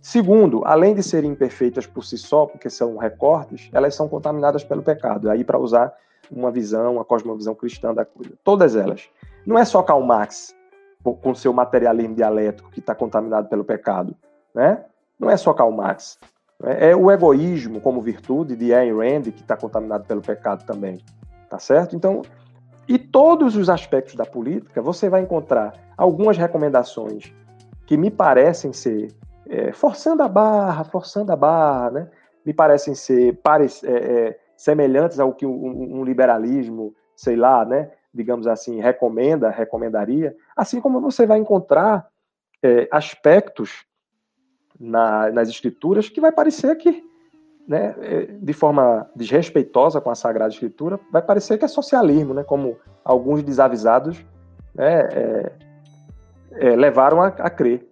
[0.00, 4.82] Segundo, além de serem imperfeitas por si só, porque são recortes, elas são contaminadas pelo
[4.82, 5.30] pecado.
[5.30, 5.92] Aí, para usar
[6.30, 8.32] uma visão, uma cosmovisão cristã da coisa.
[8.44, 9.08] Todas elas.
[9.44, 10.54] Não é só Karl Marx,
[11.02, 14.14] com seu materialismo dialético, que está contaminado pelo pecado.
[14.54, 14.84] Né?
[15.18, 16.18] Não é só Karl Marx.
[16.60, 16.90] Né?
[16.90, 21.00] É o egoísmo como virtude de Ayn Rand, que está contaminado pelo pecado também.
[21.48, 21.94] Tá certo?
[21.94, 22.22] Então,
[22.88, 27.32] e todos os aspectos da política, você vai encontrar algumas recomendações
[27.86, 29.14] que me parecem ser
[29.48, 32.10] é, forçando a barra, forçando a barra, né?
[32.44, 37.90] me parecem ser pare, é, é, semelhantes ao que um, um, liberalismo, sei lá, né?
[38.14, 42.08] digamos assim, recomenda, recomendaria, assim como você vai encontrar
[42.62, 43.84] é, aspectos
[44.78, 47.04] na, nas escrituras que vai parecer que,
[47.68, 52.42] né, é, de forma desrespeitosa com a Sagrada Escritura, vai parecer que é socialismo, né,
[52.42, 54.24] como alguns desavisados
[54.74, 55.52] né, é,
[56.52, 57.86] é, levaram a, a crer.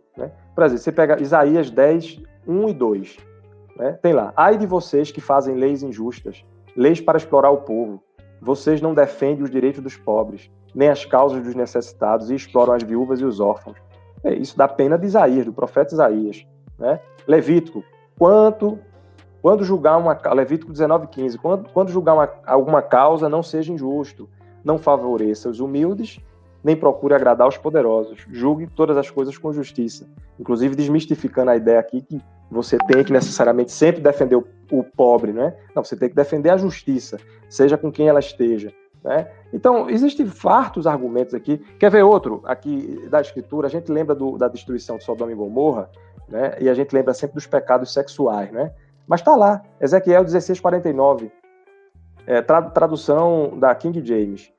[0.55, 3.17] Por exemplo, você pega Isaías 10, 1 e 2.
[3.77, 3.93] Né?
[4.01, 6.45] Tem lá: Ai de vocês que fazem leis injustas,
[6.77, 8.03] leis para explorar o povo.
[8.41, 12.83] Vocês não defendem os direitos dos pobres, nem as causas dos necessitados e exploram as
[12.83, 13.77] viúvas e os órfãos.
[14.23, 16.47] É isso da pena de Isaías, do profeta Isaías.
[16.79, 17.01] Né?
[17.27, 17.83] Levítico:
[18.19, 18.79] quanto,
[19.43, 20.19] quando julgar uma.
[20.35, 21.39] Levítico 19, 15.
[21.39, 24.29] Quando, quando julgar uma, alguma causa, não seja injusto,
[24.63, 26.21] não favoreça os humildes
[26.65, 28.25] nem procure agradar os poderosos.
[28.33, 30.09] Julgue todas as coisas com justiça.
[30.41, 35.55] Inclusive desmistificando a ideia aqui que você tem que necessariamente sempre defender o, pobre, né?
[35.75, 37.19] Não, você tem que defender a justiça,
[37.51, 38.73] seja com quem ela esteja.
[39.03, 39.29] Né?
[39.53, 41.59] Então, existem fartos argumentos aqui.
[41.79, 43.67] Quer ver outro aqui da Escritura?
[43.67, 45.91] A gente lembra do, da destruição de Sodoma e Gomorra,
[46.29, 46.57] né?
[46.59, 48.51] e a gente lembra sempre dos pecados sexuais.
[48.51, 48.73] Né?
[49.07, 51.31] Mas está lá, Ezequiel 16, 49,
[52.27, 54.51] é, tradução da King James.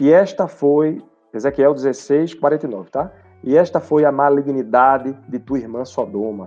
[0.00, 1.02] E esta foi
[1.34, 3.10] Ezequiel 16, 49, tá?
[3.42, 6.46] E esta foi a malignidade de tua irmã Sodoma.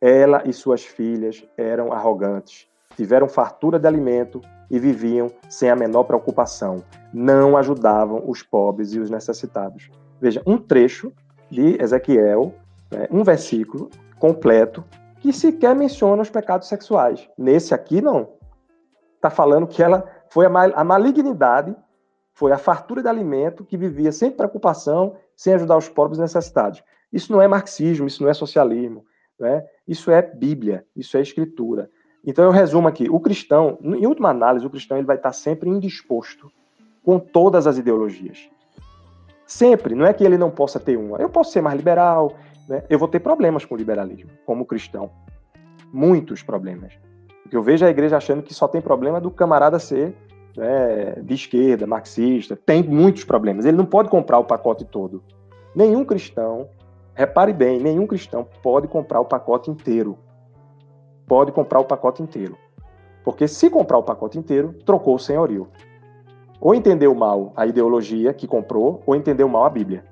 [0.00, 6.04] Ela e suas filhas eram arrogantes, tiveram fartura de alimento e viviam sem a menor
[6.04, 6.84] preocupação.
[7.12, 9.90] Não ajudavam os pobres e os necessitados.
[10.20, 11.12] Veja, um trecho
[11.50, 12.54] de Ezequiel,
[12.90, 14.84] né, um versículo completo,
[15.20, 17.28] que sequer menciona os pecados sexuais.
[17.36, 18.28] Nesse aqui, não.
[19.16, 21.74] Está falando que ela foi a, mal, a malignidade
[22.38, 26.84] foi a fartura de alimento que vivia sem preocupação, sem ajudar os pobres necessitados.
[27.12, 29.04] Isso não é marxismo, isso não é socialismo,
[29.40, 29.64] né?
[29.88, 31.90] isso é Bíblia, isso é Escritura.
[32.24, 35.68] Então eu resumo aqui: o cristão, em última análise, o cristão ele vai estar sempre
[35.68, 36.48] indisposto
[37.04, 38.48] com todas as ideologias.
[39.44, 41.18] Sempre, não é que ele não possa ter uma.
[41.18, 42.36] Eu posso ser mais liberal,
[42.68, 42.84] né?
[42.88, 45.10] eu vou ter problemas com o liberalismo, como cristão.
[45.92, 46.92] Muitos problemas.
[47.42, 50.14] Porque eu vejo a igreja achando que só tem problema do camarada ser
[50.58, 53.64] né, de esquerda, marxista, tem muitos problemas.
[53.64, 55.22] Ele não pode comprar o pacote todo.
[55.74, 56.68] Nenhum cristão,
[57.14, 60.18] repare bem, nenhum cristão pode comprar o pacote inteiro.
[61.26, 62.58] Pode comprar o pacote inteiro.
[63.22, 65.68] Porque se comprar o pacote inteiro, trocou o senhorio.
[66.60, 70.04] Ou entendeu mal a ideologia que comprou, ou entendeu mal a Bíblia.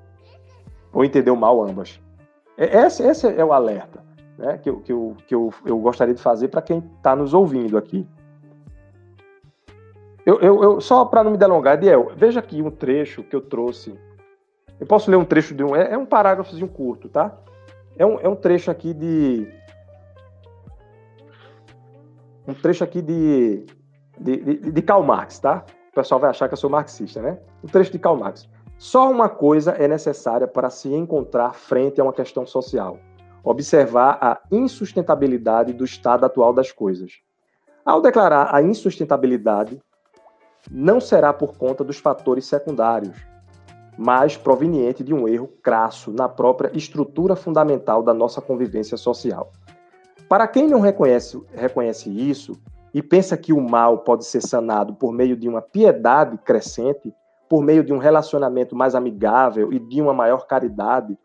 [0.93, 1.99] Ou entendeu mal ambas.
[2.57, 4.01] Esse, esse é o alerta
[4.37, 7.33] né, que, eu, que, eu, que eu, eu gostaria de fazer para quem está nos
[7.33, 8.07] ouvindo aqui.
[10.27, 13.39] Eu, eu, eu só para não me delongar, Ediel, veja aqui um trecho que eu
[13.39, 13.97] trouxe.
[14.77, 15.73] Eu posso ler um trecho de um.
[15.73, 17.33] É, é um parágrafozinho curto, tá?
[17.97, 19.47] É um, é um trecho aqui de.
[22.45, 23.65] Um trecho aqui de,
[24.19, 25.63] de, de, de Karl Marx, tá?
[25.91, 27.39] O pessoal vai achar que eu sou marxista, né?
[27.63, 28.49] Um trecho de Karl Marx.
[28.77, 32.99] Só uma coisa é necessária para se encontrar frente a uma questão social:
[33.45, 37.13] observar a insustentabilidade do estado atual das coisas.
[37.85, 39.81] Ao declarar a insustentabilidade,
[40.69, 43.15] não será por conta dos fatores secundários,
[43.97, 49.51] mas proveniente de um erro crasso na própria estrutura fundamental da nossa convivência social.
[50.29, 52.53] Para quem não reconhece, reconhece isso
[52.93, 57.13] e pensa que o mal pode ser sanado por meio de uma piedade crescente,
[57.49, 61.17] por meio de um relacionamento mais amigável e de uma maior caridade,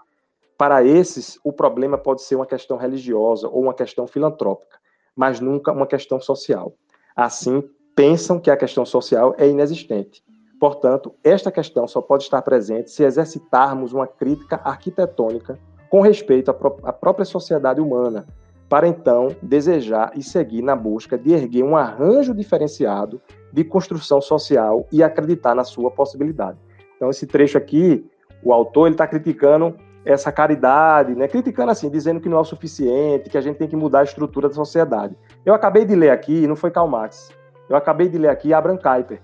[0.56, 4.78] para esses o problema pode ser uma questão religiosa ou uma questão filantrópica,
[5.16, 6.72] mas nunca uma questão social.
[7.16, 10.22] Assim, pensam que a questão social é inexistente.
[10.58, 15.58] Portanto, esta questão só pode estar presente se exercitarmos uma crítica arquitetônica
[15.90, 18.26] com respeito à, própria sociedade humana,
[18.68, 23.20] para então desejar e seguir na busca de erguer um arranjo diferenciado
[23.52, 26.58] de construção social e acreditar na sua possibilidade.
[26.96, 28.08] Então, esse trecho aqui,
[28.42, 31.28] o autor está criticando essa caridade, né?
[31.28, 34.04] criticando assim, dizendo que não é o suficiente, que a gente tem que mudar a
[34.04, 35.14] estrutura da sociedade.
[35.44, 37.30] Eu acabei de ler aqui, não foi Karl Marx,
[37.72, 39.22] eu acabei de ler aqui Abraham Kuyper.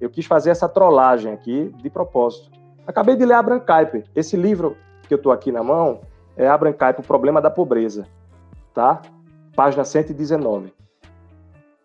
[0.00, 2.50] Eu quis fazer essa trollagem aqui de propósito.
[2.84, 4.02] Acabei de ler Abraham Kuyper.
[4.16, 4.76] Esse livro
[5.06, 6.00] que eu estou aqui na mão
[6.36, 8.04] é Abraham Kuyper, O Problema da Pobreza.
[8.74, 9.00] Tá?
[9.54, 10.74] Página 119.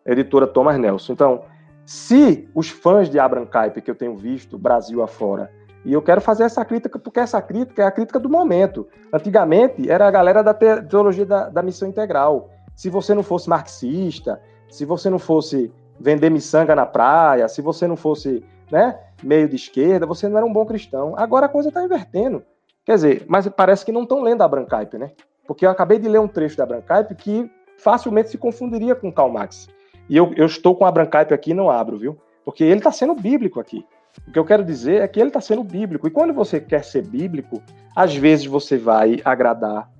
[0.03, 1.14] Editora Thomas Nelson.
[1.14, 1.43] Então,
[1.86, 5.51] se os fãs de Abraham Kuyper que eu tenho visto, Brasil afora,
[5.86, 8.88] e eu quero fazer essa crítica, porque essa crítica é a crítica do momento.
[9.14, 12.49] Antigamente, era a galera da teologia da, da missão integral.
[12.76, 14.41] Se você não fosse marxista,
[14.72, 19.57] se você não fosse vender miçanga na praia, se você não fosse né, meio de
[19.57, 21.13] esquerda, você não era um bom cristão.
[21.17, 22.41] Agora a coisa está invertendo.
[22.86, 25.11] Quer dizer, mas parece que não estão lendo a Brancaipe, né?
[25.45, 29.30] Porque eu acabei de ler um trecho da Brancaipe que facilmente se confundiria com Karl
[29.30, 29.67] Marx.
[30.09, 32.17] E eu, eu estou com a Brancaipe aqui e não abro, viu?
[32.45, 33.86] Porque ele está sendo bíblico aqui.
[34.28, 36.07] O que eu quero dizer é que ele está sendo bíblico.
[36.07, 37.61] E quando você quer ser bíblico,
[37.95, 39.91] às vezes você vai agradar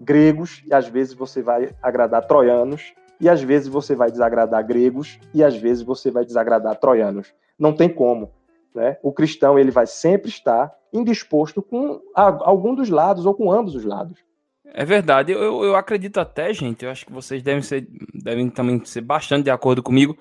[0.00, 2.94] gregos, e às vezes você vai agradar troianos,
[3.24, 7.32] e às vezes você vai desagradar gregos, e às vezes você vai desagradar troianos.
[7.58, 8.30] Não tem como.
[8.74, 8.98] Né?
[9.02, 13.82] O cristão ele vai sempre estar indisposto com algum dos lados ou com ambos os
[13.82, 14.18] lados.
[14.62, 15.32] É verdade.
[15.32, 19.44] Eu, eu acredito até, gente, eu acho que vocês devem, ser, devem também ser bastante
[19.44, 20.18] de acordo comigo,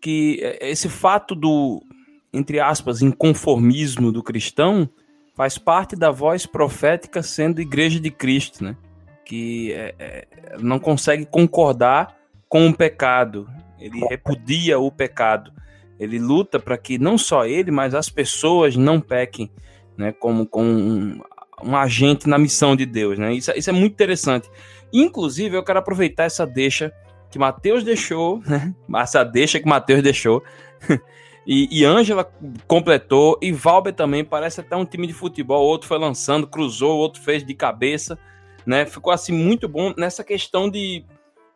[0.00, 1.82] que esse fato do,
[2.32, 4.88] entre aspas, inconformismo do cristão
[5.34, 8.74] faz parte da voz profética sendo igreja de Cristo, né?
[9.24, 10.26] Que é, é,
[10.58, 12.16] não consegue concordar
[12.48, 13.48] com o pecado,
[13.80, 15.52] ele repudia o pecado,
[15.98, 19.50] ele luta para que não só ele, mas as pessoas não pequem,
[19.96, 20.12] né?
[20.12, 21.20] Como, como um,
[21.62, 23.32] um agente na missão de Deus, né?
[23.32, 24.48] Isso, isso é muito interessante.
[24.92, 26.92] Inclusive, eu quero aproveitar essa deixa
[27.30, 28.74] que Mateus deixou, né?
[28.96, 30.42] Essa deixa que Mateus deixou
[31.46, 32.30] E, Ângela
[32.66, 37.20] completou, e Valber também, parece até um time de futebol, outro foi lançando, cruzou, outro
[37.20, 38.18] fez de cabeça,
[38.66, 38.86] né?
[38.86, 41.04] Ficou assim muito bom nessa questão de.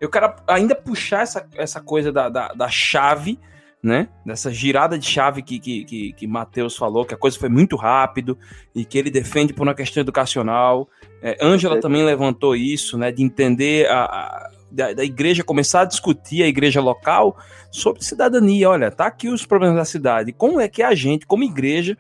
[0.01, 3.39] Eu quero ainda puxar essa, essa coisa da, da, da chave,
[3.83, 4.09] né?
[4.25, 7.77] Dessa girada de chave que, que, que, que Matheus falou, que a coisa foi muito
[7.77, 8.39] rápido
[8.75, 10.89] e que ele defende por uma questão educacional.
[11.21, 11.81] É, Ângela é.
[11.81, 13.11] também levantou isso, né?
[13.11, 17.37] De entender a, a da, da, igreja começar a discutir a igreja local
[17.71, 18.69] sobre cidadania.
[18.69, 20.33] Olha, tá aqui os problemas da cidade.
[20.33, 21.97] Como é que a gente, como igreja,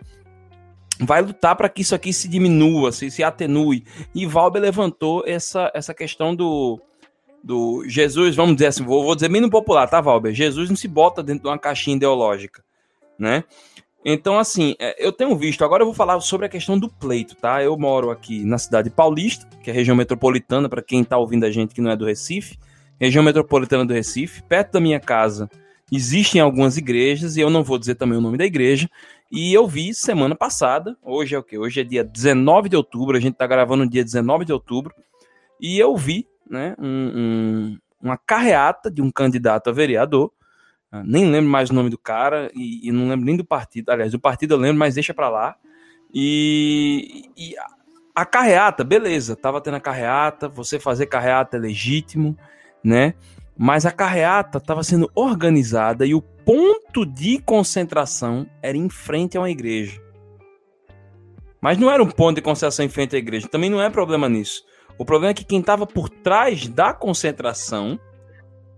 [1.00, 3.84] vai lutar para que isso aqui se diminua, se, se atenue?
[4.14, 6.80] E Valber levantou essa, essa questão do,
[7.42, 10.34] do Jesus, vamos dizer assim, vou, vou dizer menos popular, tá, Valber?
[10.34, 12.62] Jesus não se bota dentro de uma caixinha ideológica,
[13.18, 13.44] né?
[14.04, 17.34] Então, assim, é, eu tenho visto, agora eu vou falar sobre a questão do pleito,
[17.34, 17.62] tá?
[17.62, 21.50] Eu moro aqui na cidade paulista, que é região metropolitana, para quem está ouvindo a
[21.50, 22.58] gente que não é do Recife,
[22.98, 25.50] região metropolitana do Recife, perto da minha casa
[25.90, 28.88] existem algumas igrejas, e eu não vou dizer também o nome da igreja,
[29.30, 31.58] e eu vi semana passada, hoje é o que?
[31.58, 34.94] Hoje é dia 19 de outubro, a gente está gravando no dia 19 de outubro,
[35.60, 40.32] e eu vi né, um, um, uma carreata de um candidato a vereador,
[40.90, 43.90] ah, nem lembro mais o nome do cara e, e, não lembro nem do partido.
[43.90, 45.56] Aliás, do partido eu lembro, mas deixa para lá.
[46.12, 47.54] E, e
[48.14, 52.36] a, carreata, beleza, tava tendo a carreata, você fazer carreata é legítimo,
[52.82, 53.14] né?
[53.56, 59.40] Mas a carreata estava sendo organizada e o ponto de concentração era em frente a
[59.42, 60.00] uma igreja.
[61.60, 64.30] Mas não era um ponto de concentração em frente à igreja, também não é problema
[64.30, 64.64] nisso.
[64.96, 68.00] O problema é que quem estava por trás da concentração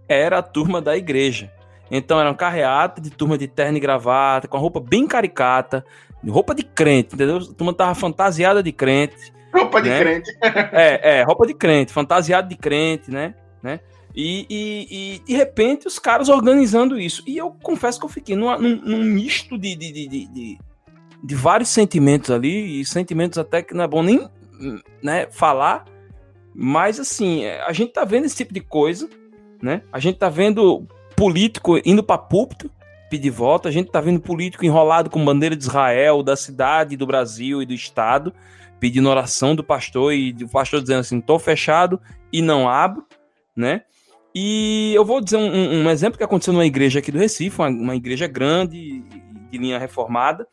[0.08, 1.52] era a turma da igreja.
[1.92, 5.84] Então era um carreata de turma de terno e gravata, com a roupa bem caricata,
[6.28, 7.36] roupa de crente, entendeu?
[7.36, 9.32] A turma tava fantasiada de crente.
[9.54, 9.96] Roupa né?
[9.96, 10.38] de crente.
[10.72, 13.32] é, é, roupa de crente, fantasiada de crente, né?
[13.62, 13.78] né?
[14.14, 17.22] E, e, e, de repente os caras organizando isso.
[17.26, 20.58] E eu confesso que eu fiquei num, num, num misto de, de, de, de,
[21.22, 24.28] de vários sentimentos ali, e sentimentos até que não é bom nem
[25.02, 25.84] né, falar,
[26.54, 29.08] mas assim, a gente tá vendo esse tipo de coisa,
[29.62, 29.82] né?
[29.92, 32.70] A gente tá vendo político indo para púlpito
[33.10, 37.06] pedir voto, a gente tá vendo político enrolado com bandeira de Israel, da cidade, do
[37.06, 38.32] Brasil e do estado,
[38.78, 42.00] pedindo oração do pastor e o pastor dizendo assim: "Tô fechado
[42.32, 43.04] e não abro",
[43.54, 43.82] né?
[44.34, 47.68] E eu vou dizer um, um, exemplo que aconteceu numa igreja aqui do Recife, uma,
[47.68, 49.00] uma igreja grande,
[49.50, 50.46] de linha reformada,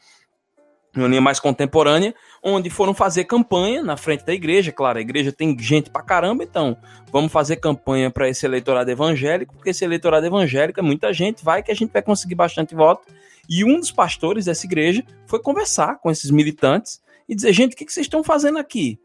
[0.95, 4.72] uma linha mais contemporânea, onde foram fazer campanha na frente da igreja.
[4.72, 6.76] Claro, a igreja tem gente pra caramba, então
[7.12, 11.62] vamos fazer campanha para esse eleitorado evangélico, porque esse eleitorado evangélico é muita gente, vai
[11.62, 13.08] que a gente vai conseguir bastante voto.
[13.48, 16.99] E um dos pastores dessa igreja foi conversar com esses militantes
[17.30, 18.99] e dizer: gente, o que vocês estão fazendo aqui?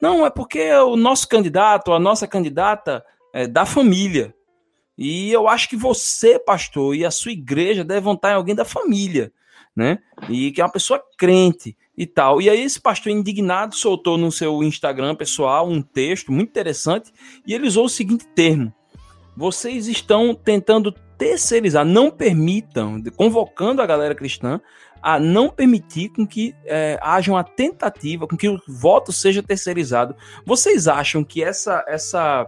[0.00, 4.34] Não, é porque o nosso candidato, a nossa candidata é da família.
[4.96, 8.64] E eu acho que você, pastor, e a sua igreja devem estar em alguém da
[8.64, 9.32] família,
[9.74, 9.98] né?
[10.28, 12.42] E que é uma pessoa crente e tal.
[12.42, 17.12] E aí esse pastor indignado soltou no seu Instagram pessoal um texto muito interessante
[17.46, 18.74] e ele usou o seguinte termo:
[19.36, 24.60] vocês estão tentando terceirizar, não permitam, convocando a galera cristã
[25.00, 30.16] a não permitir com que é, haja uma tentativa, com que o voto seja terceirizado.
[30.44, 32.46] Vocês acham que essa, essa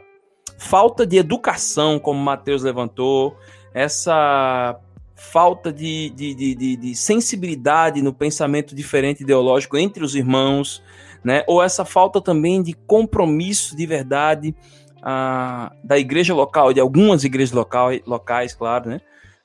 [0.60, 3.34] falta de educação, como Mateus levantou,
[3.72, 4.78] essa
[5.16, 10.82] falta de, de, de, de, sensibilidade no pensamento diferente ideológico entre os irmãos,
[11.24, 11.42] né?
[11.46, 14.54] ou essa falta também de compromisso de verdade
[15.02, 19.00] ah, da igreja local, de algumas igrejas local, locais, claro, né?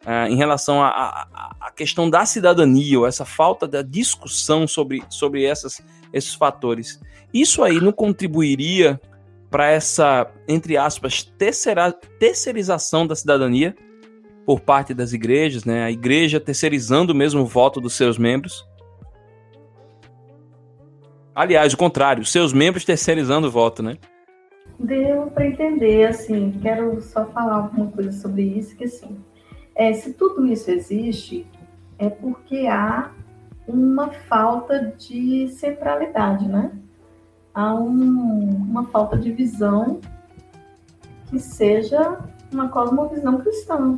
[0.05, 5.81] Ah, em relação à questão da cidadania, ou essa falta da discussão sobre, sobre essas,
[6.11, 6.99] esses fatores.
[7.33, 8.99] Isso aí não contribuiria
[9.49, 13.75] para essa, entre aspas, terceira, terceirização da cidadania
[14.45, 15.83] por parte das igrejas, né?
[15.83, 18.67] A igreja terceirizando mesmo o voto dos seus membros.
[21.33, 23.97] Aliás, o contrário, seus membros terceirizando o voto, né?
[24.79, 29.17] Deu para entender, assim, quero só falar alguma coisa sobre isso, que assim,
[29.73, 31.47] é, se tudo isso existe,
[31.97, 33.11] é porque há
[33.67, 36.71] uma falta de centralidade, né?
[37.55, 40.01] Há um, uma falta de visão
[41.29, 42.19] que seja
[42.51, 43.97] uma cosmovisão cristã.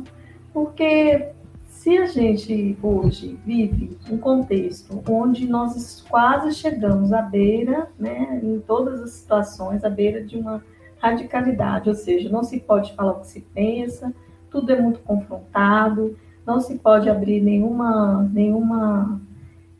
[0.52, 1.32] Porque
[1.66, 8.60] se a gente hoje vive um contexto onde nós quase chegamos à beira, né, em
[8.60, 10.62] todas as situações, à beira de uma
[10.98, 14.12] radicalidade, ou seja, não se pode falar o que se pensa,
[14.50, 16.16] tudo é muito confrontado,
[16.46, 19.20] não se pode abrir nenhuma, nenhuma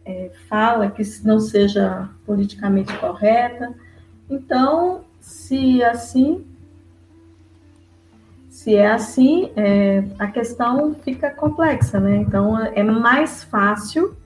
[0.08, 3.74] é, fala que não seja politicamente correta.
[4.30, 6.46] Então, se assim
[8.48, 12.16] se é assim, é, a questão fica complexa, né?
[12.16, 14.16] Então, é mais fácil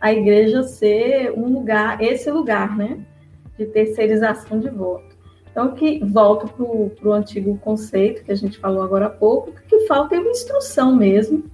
[0.00, 3.00] a igreja ser um lugar, esse lugar, né?
[3.58, 5.14] De terceirização de voto.
[5.50, 9.86] Então, que volto para o antigo conceito que a gente falou agora há pouco, que
[9.86, 11.44] falta é uma instrução mesmo,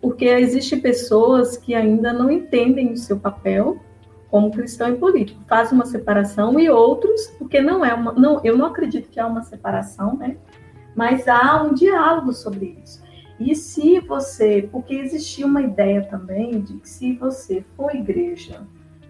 [0.00, 3.80] porque existem pessoas que ainda não entendem o seu papel
[4.30, 8.58] como cristão e político, faz uma separação e outros, porque não é uma, não, eu
[8.58, 10.36] não acredito que há uma separação, né?
[10.98, 13.00] mas há um diálogo sobre isso.
[13.38, 18.66] E se você, porque existia uma ideia também de que se você for igreja,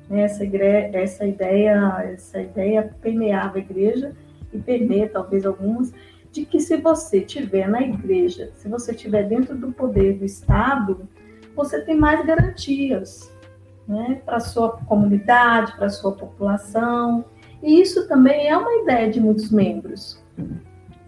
[0.09, 4.15] né, essa, essa ideia, essa ideia permeava a igreja
[4.53, 5.93] e permeia talvez algumas,
[6.39, 11.09] de que se você estiver na igreja, se você estiver dentro do poder do Estado,
[11.55, 13.33] você tem mais garantias
[13.87, 17.25] né, para sua comunidade, para sua população.
[17.61, 20.23] E isso também é uma ideia de muitos membros.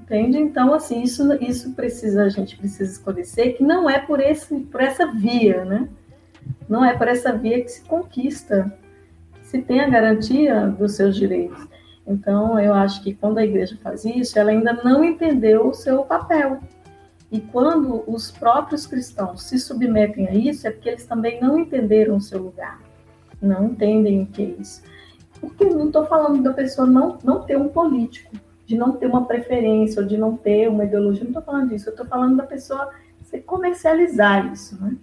[0.01, 0.39] Entende?
[0.39, 4.81] Então, assim, isso, isso precisa, a gente precisa esclarecer que não é por, esse, por
[4.81, 5.89] essa via, né?
[6.69, 8.77] Não é por essa via que se conquista,
[9.35, 11.69] que se tem a garantia dos seus direitos.
[12.07, 16.03] Então, eu acho que quando a igreja faz isso, ela ainda não entendeu o seu
[16.03, 16.61] papel.
[17.31, 22.17] E quando os próprios cristãos se submetem a isso, é porque eles também não entenderam
[22.17, 22.81] o seu lugar,
[23.41, 24.83] não entendem o que é isso.
[25.41, 28.35] Porque não estou falando da pessoa não, não ter um político,
[28.67, 31.23] de não ter uma preferência ou de não ter uma ideologia.
[31.23, 32.91] Não estou falando disso, eu estou falando da pessoa
[33.23, 34.97] se comercializar isso, né?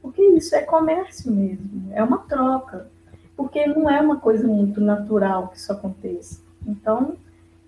[0.00, 2.88] Porque isso é comércio mesmo, é uma troca.
[3.36, 6.40] Porque não é uma coisa muito natural que isso aconteça.
[6.66, 7.16] Então,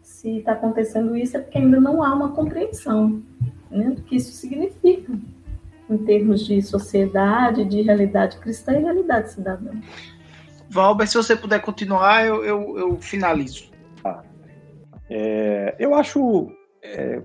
[0.03, 3.23] se está acontecendo isso, é porque ainda não há uma compreensão
[3.71, 5.13] né, do que isso significa
[5.89, 9.71] em termos de sociedade, de realidade cristã e realidade cidadã.
[10.69, 13.71] Valber, se você puder continuar, eu, eu, eu finalizo.
[15.09, 16.51] É, eu acho
[16.83, 17.23] é,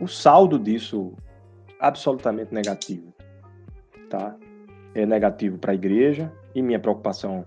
[0.00, 1.12] o saldo disso
[1.78, 3.12] absolutamente negativo.
[4.08, 4.34] Tá?
[4.94, 7.44] É negativo para a igreja, e minha preocupação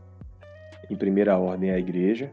[0.90, 2.32] em primeira ordem a igreja,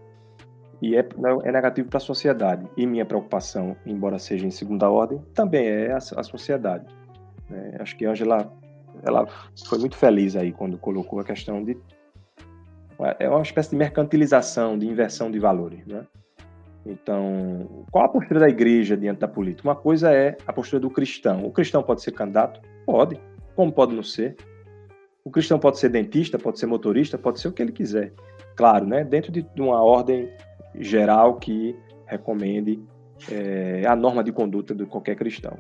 [0.81, 1.07] e é,
[1.45, 2.67] é negativo para a sociedade.
[2.77, 6.87] E minha preocupação, embora seja em segunda ordem, também é a, a sociedade.
[7.51, 8.53] É, acho que Angela
[9.03, 9.27] ela
[9.67, 11.77] foi muito feliz aí quando colocou a questão de.
[13.19, 15.87] É uma espécie de mercantilização, de inversão de valores.
[15.87, 16.05] Né?
[16.85, 19.69] Então, qual a postura da igreja diante da política?
[19.69, 21.45] Uma coisa é a postura do cristão.
[21.45, 22.61] O cristão pode ser candidato?
[22.85, 23.21] Pode.
[23.55, 24.37] Como pode não ser?
[25.25, 28.13] O cristão pode ser dentista, pode ser motorista, pode ser o que ele quiser.
[28.59, 29.05] Claro, né?
[29.05, 30.29] dentro de uma ordem
[30.75, 31.77] geral que
[32.07, 32.83] recomende
[33.31, 35.57] é, a norma de conduta de qualquer cristão.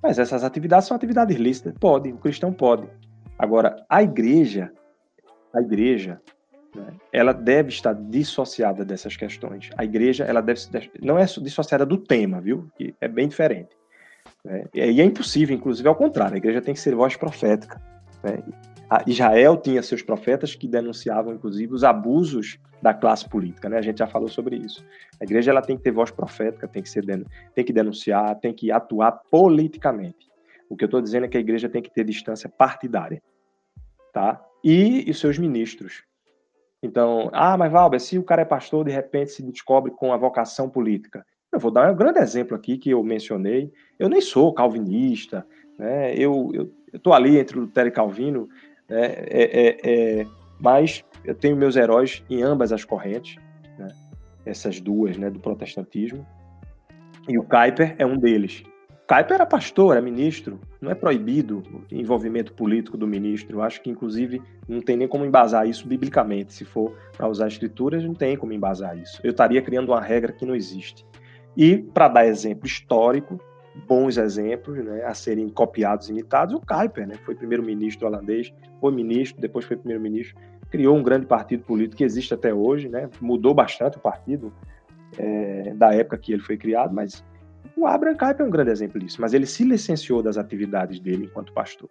[0.00, 1.74] Mas essas atividades são atividades lícitas.
[1.80, 2.88] Pode, o cristão pode.
[3.36, 4.70] Agora, a igreja,
[5.52, 6.20] a igreja,
[6.72, 9.70] né, ela deve estar dissociada dessas questões.
[9.76, 10.60] A igreja, ela deve
[11.02, 12.70] não é dissociada do tema, viu?
[12.76, 13.76] Que é bem diferente.
[14.44, 14.66] Né?
[14.72, 16.34] E é impossível, inclusive, ao contrário.
[16.34, 17.82] A igreja tem que ser voz profética.
[18.22, 18.38] Né?
[19.06, 23.78] Israel tinha seus profetas que denunciavam, inclusive, os abusos da classe política, né?
[23.78, 24.84] A gente já falou sobre isso.
[25.20, 27.04] A igreja ela tem que ter voz profética, tem que ser
[27.54, 30.28] tem que denunciar, tem que atuar politicamente.
[30.68, 33.22] O que eu estou dizendo é que a igreja tem que ter distância partidária,
[34.12, 34.40] tá?
[34.62, 36.04] E os seus ministros.
[36.82, 40.16] Então, ah, mas Valber, se o cara é pastor, de repente se descobre com a
[40.16, 41.24] vocação política.
[41.52, 43.72] Eu vou dar um grande exemplo aqui que eu mencionei.
[43.98, 45.46] Eu nem sou calvinista,
[45.78, 46.14] né?
[46.14, 48.48] Eu estou ali entre Lutero e Calvino,
[48.88, 49.06] né?
[49.26, 50.26] é, é, é,
[50.58, 53.36] mas eu tenho meus heróis em ambas as correntes,
[53.78, 53.88] né?
[54.44, 56.26] essas duas né, do protestantismo,
[57.28, 58.62] e o Kuyper é um deles.
[59.08, 63.58] Kuyper era pastor, era ministro, não é proibido o envolvimento político do ministro.
[63.58, 66.52] Eu acho que, inclusive, não tem nem como embasar isso biblicamente.
[66.52, 69.20] Se for para usar escrituras, não tem como embasar isso.
[69.22, 71.06] Eu estaria criando uma regra que não existe.
[71.56, 73.40] E, para dar exemplo histórico,
[73.86, 79.40] bons exemplos né, a serem copiados imitados, o Kuyper né, foi primeiro-ministro holandês, foi ministro,
[79.40, 80.36] depois foi primeiro-ministro
[80.70, 83.08] criou um grande partido político que existe até hoje, né?
[83.20, 84.52] Mudou bastante o partido
[85.18, 87.24] é, da época que ele foi criado, mas
[87.76, 89.20] o Abraham Kuyper é um grande exemplo disso.
[89.20, 91.88] Mas ele se licenciou das atividades dele enquanto pastor.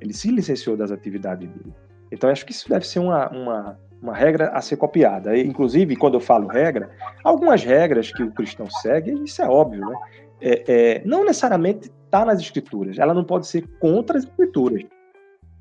[0.00, 1.72] Ele se licenciou das atividades dele.
[2.10, 5.36] Então, acho que isso deve ser uma, uma, uma regra a ser copiada.
[5.36, 6.90] Inclusive, quando eu falo regra,
[7.22, 9.94] algumas regras que o cristão segue, isso é óbvio, né?
[10.40, 12.98] É, é, não necessariamente está nas escrituras.
[12.98, 14.82] Ela não pode ser contra as escrituras.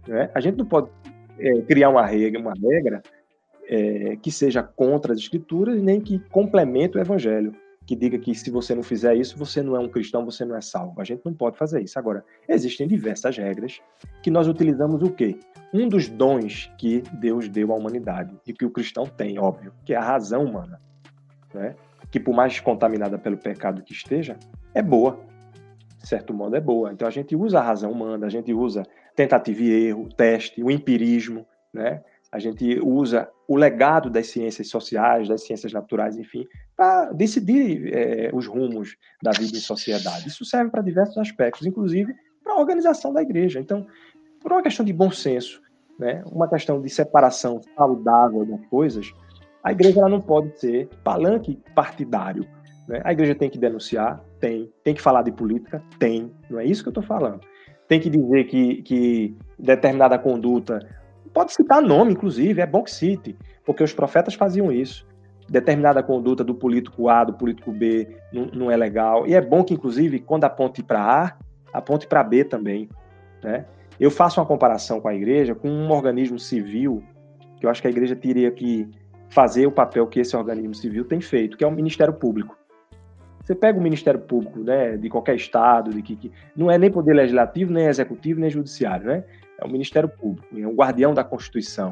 [0.07, 0.29] Né?
[0.33, 0.89] A gente não pode
[1.39, 3.01] é, criar uma regra, uma regra
[3.67, 7.53] é, que seja contra as escrituras, nem que complemente o evangelho,
[7.85, 10.55] que diga que se você não fizer isso, você não é um cristão, você não
[10.55, 10.99] é salvo.
[10.99, 11.97] A gente não pode fazer isso.
[11.97, 13.79] Agora, existem diversas regras
[14.21, 15.39] que nós utilizamos o quê?
[15.73, 19.93] Um dos dons que Deus deu à humanidade e que o cristão tem, óbvio, que
[19.93, 20.81] é a razão humana,
[21.53, 21.75] né?
[22.11, 24.37] que por mais contaminada pelo pecado que esteja,
[24.77, 25.19] é boa.
[25.99, 26.91] De certo modo, é boa.
[26.93, 28.83] Então a gente usa a razão humana, a gente usa
[29.15, 32.03] tentativa e erro, teste, o empirismo, né?
[32.31, 36.45] A gente usa o legado das ciências sociais, das ciências naturais, enfim,
[36.75, 40.27] para decidir é, os rumos da vida em sociedade.
[40.27, 42.13] Isso serve para diversos aspectos, inclusive
[42.43, 43.59] para a organização da igreja.
[43.59, 43.87] Então,
[44.41, 45.61] por uma questão de bom senso,
[45.97, 49.11] né, uma questão de separação saudável das coisas,
[49.63, 52.45] a igreja ela não pode ser palanque partidário.
[52.87, 53.01] Né?
[53.03, 54.71] A igreja tem que denunciar, tem.
[54.83, 56.31] Tem que falar de política, tem.
[56.49, 57.41] Não é isso que eu estou falando
[57.87, 60.79] tem que dizer que, que determinada conduta.
[61.33, 65.07] Pode citar nome, inclusive, é bom que cite, porque os profetas faziam isso.
[65.49, 69.25] Determinada conduta do político A, do político B, não, não é legal.
[69.25, 71.37] E é bom que, inclusive, quando aponte para A,
[71.71, 72.89] aponte para B também.
[73.41, 73.65] Né?
[73.99, 77.01] Eu faço uma comparação com a igreja, com um organismo civil,
[77.59, 78.89] que eu acho que a igreja teria que
[79.29, 82.56] fazer o papel que esse organismo civil tem feito, que é o Ministério Público.
[83.47, 86.91] Você pega o Ministério Público, né, de qualquer estado, de que, que não é nem
[86.91, 89.23] poder legislativo, nem executivo, nem judiciário, né?
[89.57, 91.91] É o Ministério Público, é o guardião da Constituição,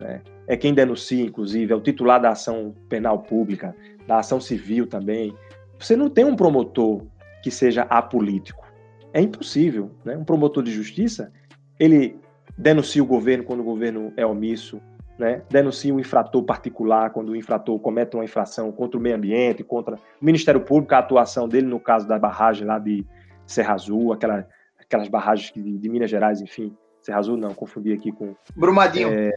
[0.00, 0.20] né?
[0.48, 3.72] É quem denuncia, inclusive, é o titular da ação penal pública,
[4.04, 5.32] da ação civil também.
[5.78, 7.06] Você não tem um promotor
[7.40, 8.66] que seja apolítico.
[9.12, 10.16] É impossível, né?
[10.16, 11.32] Um promotor de justiça,
[11.78, 12.18] ele
[12.58, 14.80] denuncia o governo quando o governo é omisso,
[15.18, 19.64] né, denuncia um infrator particular quando o infrator comete uma infração contra o meio ambiente,
[19.64, 23.04] contra o Ministério Público, a atuação dele no caso da barragem lá de
[23.46, 24.46] Serra Azul, aquela,
[24.78, 28.34] aquelas barragens de, de Minas Gerais, enfim, Serra Azul não, confundi aqui com...
[28.54, 29.08] Brumadinho.
[29.08, 29.32] É,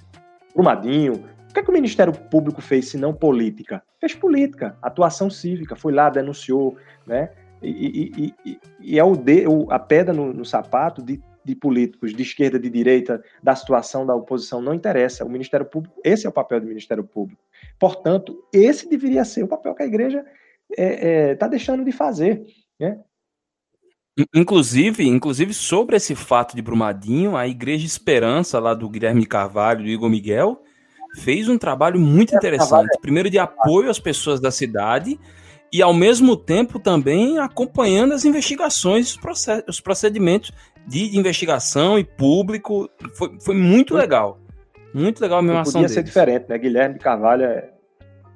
[0.53, 1.13] Brumadinho.
[1.49, 3.81] O que, é que o Ministério Público fez se não política?
[3.99, 6.77] Fez política, atuação cívica, foi lá, denunciou,
[7.07, 7.29] né?
[7.61, 12.13] E, e, e, e é o de, a pedra no, no sapato de de políticos
[12.13, 15.25] de esquerda, de direita, da situação da oposição, não interessa.
[15.25, 17.41] O Ministério Público, esse é o papel do Ministério Público.
[17.79, 20.23] Portanto, esse deveria ser o papel que a igreja
[20.69, 22.45] está é, é, tá deixando de fazer.
[22.79, 22.99] Né?
[24.33, 29.83] Inclusive, inclusive, sobre esse fato de Brumadinho, a Igreja Esperança, lá do Guilherme Carvalho e
[29.85, 30.61] do Igor Miguel,
[31.17, 32.99] fez um trabalho muito interessante.
[33.01, 35.19] Primeiro, de apoio às pessoas da cidade
[35.71, 39.17] e, ao mesmo tempo, também acompanhando as investigações,
[39.67, 40.51] os procedimentos
[40.87, 42.89] de investigação e público.
[43.13, 44.39] Foi, foi muito legal.
[44.93, 45.81] Muito legal a mesma ação.
[45.81, 46.57] Podia ser diferente, né?
[46.57, 47.69] Guilherme Carvalho é,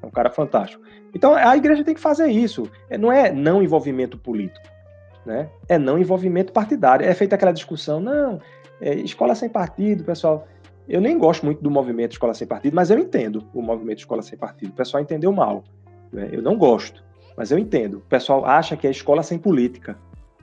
[0.01, 0.83] É um cara fantástico.
[1.13, 2.69] Então a igreja tem que fazer isso.
[2.89, 4.65] É, não é não envolvimento político,
[5.25, 5.49] né?
[5.67, 7.05] É não envolvimento partidário.
[7.05, 8.39] É feita aquela discussão, não,
[8.81, 10.47] é, escola sem partido, pessoal.
[10.87, 14.21] Eu nem gosto muito do movimento Escola Sem Partido, mas eu entendo o movimento Escola
[14.21, 14.71] Sem Partido.
[14.71, 15.63] O pessoal entendeu mal.
[16.11, 16.29] Né?
[16.31, 17.01] Eu não gosto,
[17.37, 17.97] mas eu entendo.
[17.97, 19.97] O pessoal acha que é escola sem política.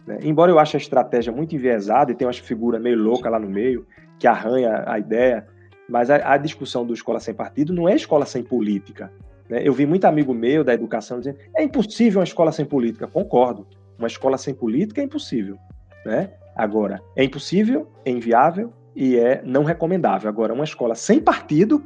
[0.07, 0.19] Né?
[0.23, 3.49] Embora eu ache a estratégia muito enviesada e tem uma figura meio louca lá no
[3.49, 3.87] meio,
[4.19, 5.47] que arranha a ideia,
[5.89, 9.13] mas a, a discussão do Escola Sem Partido não é escola sem política.
[9.49, 9.61] Né?
[9.65, 13.07] Eu vi muito amigo meu da educação dizendo é impossível uma escola sem política.
[13.07, 13.67] Concordo.
[13.99, 15.59] Uma escola sem política é impossível.
[16.07, 16.31] Né?
[16.57, 20.29] Agora, é impossível, é inviável e é não recomendável.
[20.29, 21.85] Agora, uma escola sem partido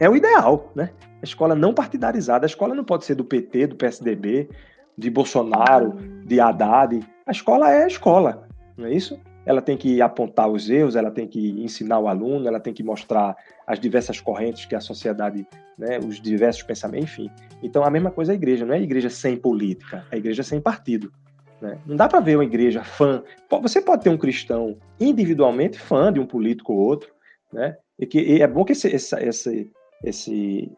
[0.00, 0.90] é o ideal, né?
[1.22, 2.44] A escola não partidarizada.
[2.44, 4.48] A escola não pode ser do PT, do PSDB,
[4.96, 5.92] de Bolsonaro,
[6.24, 7.00] de Haddad.
[7.26, 9.20] A escola é a escola, não é isso?
[9.44, 12.82] ela tem que apontar os erros, ela tem que ensinar o aluno, ela tem que
[12.82, 13.36] mostrar
[13.66, 15.46] as diversas correntes que a sociedade,
[15.78, 17.30] né, os diversos pensamentos, enfim.
[17.62, 20.18] Então, a mesma coisa é a igreja, não é a igreja sem política, é a
[20.18, 21.12] igreja sem partido.
[21.60, 21.78] Né?
[21.86, 23.22] Não dá para ver uma igreja fã.
[23.62, 27.10] Você pode ter um cristão individualmente fã de um político ou outro,
[27.52, 27.76] né?
[27.98, 29.72] e, que, e é bom que esse, esse, esse,
[30.04, 30.70] esse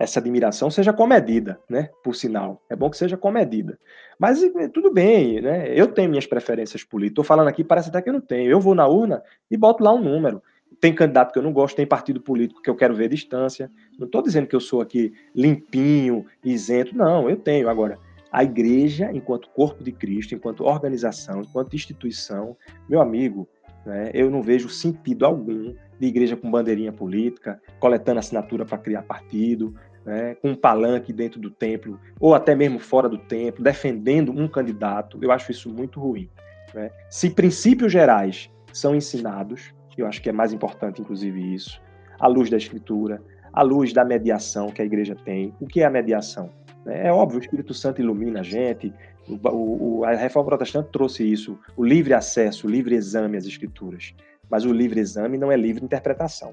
[0.00, 1.90] essa admiração seja comedida, né?
[2.02, 3.78] Por sinal, é bom que seja comedida.
[4.18, 4.40] Mas
[4.72, 5.78] tudo bem, né?
[5.78, 7.12] Eu tenho minhas preferências políticas.
[7.12, 8.50] Estou falando aqui, parece até que eu não tenho.
[8.50, 10.42] Eu vou na urna e boto lá um número.
[10.80, 13.70] Tem candidato que eu não gosto, tem partido político que eu quero ver distância.
[13.98, 16.96] Não estou dizendo que eu sou aqui limpinho, isento.
[16.96, 17.68] Não, eu tenho.
[17.68, 17.98] Agora,
[18.32, 22.56] a igreja, enquanto corpo de Cristo, enquanto organização, enquanto instituição,
[22.88, 23.46] meu amigo,
[23.84, 29.02] né, eu não vejo sentido algum de igreja com bandeirinha política, coletando assinatura para criar
[29.02, 29.74] partido,
[30.04, 34.48] né, com um palanque dentro do templo, ou até mesmo fora do templo, defendendo um
[34.48, 36.28] candidato, eu acho isso muito ruim.
[36.74, 36.90] Né?
[37.10, 41.80] Se princípios gerais são ensinados, eu acho que é mais importante, inclusive, isso,
[42.18, 43.22] à luz da Escritura,
[43.52, 45.52] à luz da mediação que a igreja tem.
[45.60, 46.50] O que é a mediação?
[46.86, 48.94] Né, é óbvio, o Espírito Santo ilumina a gente,
[49.28, 54.14] o, o, a reforma protestante trouxe isso, o livre acesso, o livre exame às escrituras.
[54.50, 56.52] Mas o livre exame não é livre interpretação.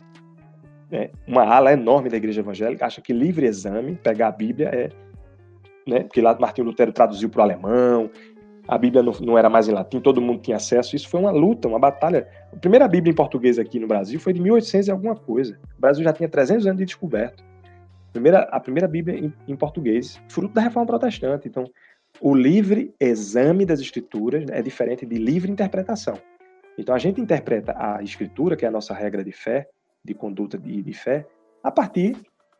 [0.92, 4.90] É, uma ala enorme da igreja evangélica acha que livre exame, pegar a Bíblia, é.
[5.86, 8.10] Né, porque lá Martinho Lutero traduziu para o alemão,
[8.68, 10.96] a Bíblia não, não, era mais em latim, todo mundo tinha acesso.
[10.96, 12.28] Isso foi uma luta, uma batalha.
[12.52, 15.58] A primeira Bíblia em português aqui no Brasil foi de 1800 e alguma coisa.
[15.78, 17.44] O Brasil já tinha 300 anos de descoberto.
[18.10, 21.48] A primeira, a primeira Bíblia em, em português, fruto da reforma protestante.
[21.48, 21.66] Então,
[22.20, 26.20] o livre exame das escrituras é diferente de livre interpretação.
[26.78, 29.68] Então, a gente interpreta a escritura, que é a nossa regra de fé,
[30.06, 31.26] de conduta de, fé
[31.64, 32.16] a partir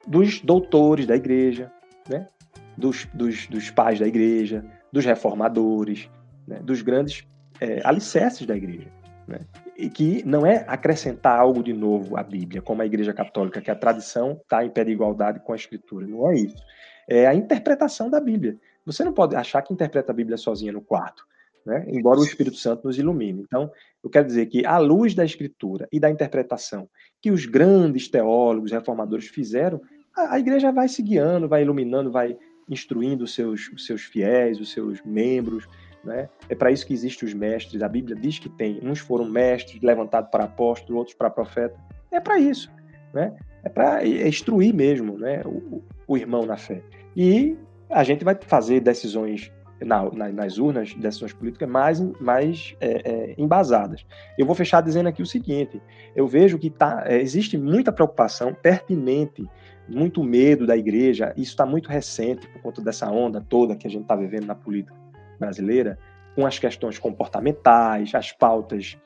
[0.06, 1.72] dos doutores da igreja,
[2.10, 2.28] né?
[2.76, 6.10] dos, dos, dos pais da igreja, dos reformadores,
[6.48, 6.60] né?
[6.60, 7.28] dos grandes
[7.62, 8.92] é, alicerces da igreja.
[9.28, 9.40] Né?
[9.78, 13.70] E que não é acrescentar algo de novo à Bíblia, como a Igreja Católica, que
[13.70, 16.08] a tradição está em pé de igualdade com a Escritura.
[16.08, 16.64] Não é isso.
[17.08, 18.58] É a interpretação da Bíblia.
[18.86, 21.26] Você não pode achar que interpreta a Bíblia sozinha no quarto
[21.68, 21.86] né?
[21.90, 23.42] embora o Espírito Santo nos ilumine.
[23.42, 23.70] Então,
[24.02, 26.90] eu quero dizer que, à luz da Escritura e da interpretação
[27.22, 29.82] que os grandes teólogos, reformadores fizeram,
[30.16, 32.38] a, a igreja vai se guiando, vai iluminando, vai
[32.70, 35.68] instruindo os seus, os seus fiéis, os seus membros.
[36.06, 36.30] Né?
[36.48, 37.82] É para isso que existem os mestres.
[37.82, 38.80] A Bíblia diz que tem.
[38.82, 41.78] Uns foram mestres, levantados para apóstolo, outros para profeta.
[42.12, 42.72] É para isso.
[43.14, 43.36] Né?
[43.62, 45.42] É para é instruir mesmo né?
[45.46, 46.82] o, o irmão na fé.
[47.14, 47.58] E
[47.90, 49.52] a gente vai fazer decisões
[49.84, 54.06] na, na, nas urnas, decisões políticas mais, mais é, é, embasadas.
[54.38, 55.82] Eu vou fechar dizendo aqui o seguinte:
[56.16, 59.46] eu vejo que tá, é, existe muita preocupação pertinente,
[59.88, 63.90] muito medo da igreja, isso está muito recente por conta dessa onda toda que a
[63.90, 64.96] gente está vivendo na política
[65.40, 65.98] brasileira,
[66.36, 68.98] com as questões comportamentais, as pautas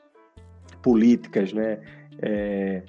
[0.82, 1.78] políticas, né?
[2.20, 2.82] É,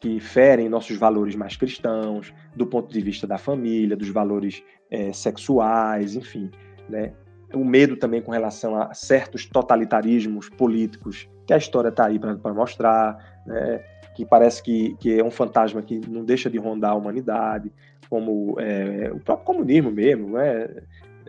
[0.00, 5.12] que ferem nossos valores mais cristãos, do ponto de vista da família, dos valores é,
[5.12, 6.50] sexuais, enfim.
[6.88, 7.12] Né?
[7.54, 12.52] O medo também com relação a certos totalitarismos políticos que a história está aí para
[12.52, 13.82] mostrar, né?
[14.14, 17.72] que parece que, que é um fantasma que não deixa de rondar a humanidade,
[18.10, 20.68] como é, o próprio comunismo mesmo, né?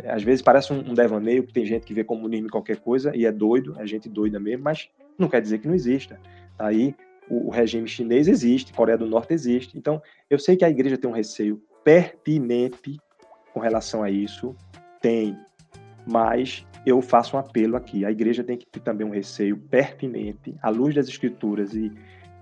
[0.06, 3.16] Às vezes parece um, um devaneio que tem gente que vê comunismo em qualquer coisa
[3.16, 6.20] e é doido, é gente doida mesmo, mas não quer dizer que não exista.
[6.58, 6.96] Tá aí
[7.30, 9.78] o, o regime chinês existe, Coreia do Norte existe.
[9.78, 12.98] Então, eu sei que a igreja tem um receio pertinente
[13.54, 14.56] com relação a isso,
[15.02, 15.38] tem
[16.11, 18.06] mas eu faço um apelo aqui.
[18.06, 21.91] A igreja tem que ter também um receio pertinente, à luz das escrituras e,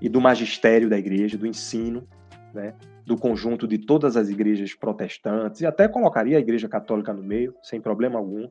[0.01, 2.07] e do magistério da igreja, do ensino,
[2.53, 2.73] né,
[3.05, 7.53] do conjunto de todas as igrejas protestantes, e até colocaria a igreja católica no meio,
[7.61, 8.49] sem problema algum.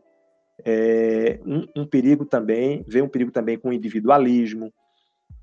[0.64, 4.72] É, um, um perigo também, vê um perigo também com o individualismo,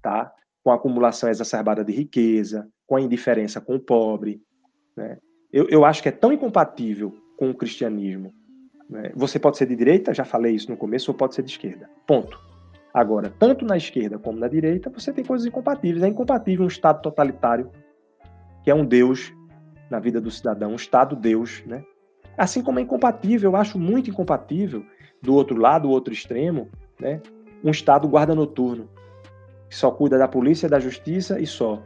[0.02, 0.34] tá?
[0.64, 4.42] com a acumulação exacerbada de riqueza, com a indiferença com o pobre,
[4.96, 5.18] né?
[5.52, 8.34] eu, eu acho que é tão incompatível com o cristianismo.
[8.90, 9.12] Né?
[9.16, 11.90] Você pode ser de direita, já falei isso no começo, ou pode ser de esquerda.
[12.06, 12.40] Ponto.
[12.94, 16.04] Agora, tanto na esquerda como na direita, você tem coisas incompatíveis.
[16.04, 17.72] É incompatível um Estado totalitário,
[18.64, 19.34] que é um Deus
[19.90, 21.84] na vida do cidadão, um Estado-Deus, né?
[22.38, 24.84] Assim como é incompatível, eu acho muito incompatível,
[25.22, 26.68] do outro lado, o outro extremo,
[27.00, 27.22] né?
[27.64, 28.90] um Estado guarda noturno,
[29.70, 31.82] que só cuida da polícia, da justiça e só.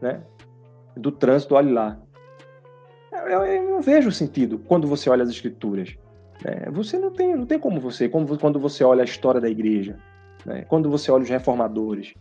[0.00, 0.22] Né?
[0.96, 1.98] Do trânsito, olhe lá.
[3.28, 5.94] Eu, eu não vejo sentido quando você olha as escrituras.
[6.44, 6.68] Né?
[6.72, 9.96] Você não tem, não tem como você, como quando você olha a história da igreja,
[10.44, 10.64] né?
[10.68, 12.14] quando você olha os reformadores.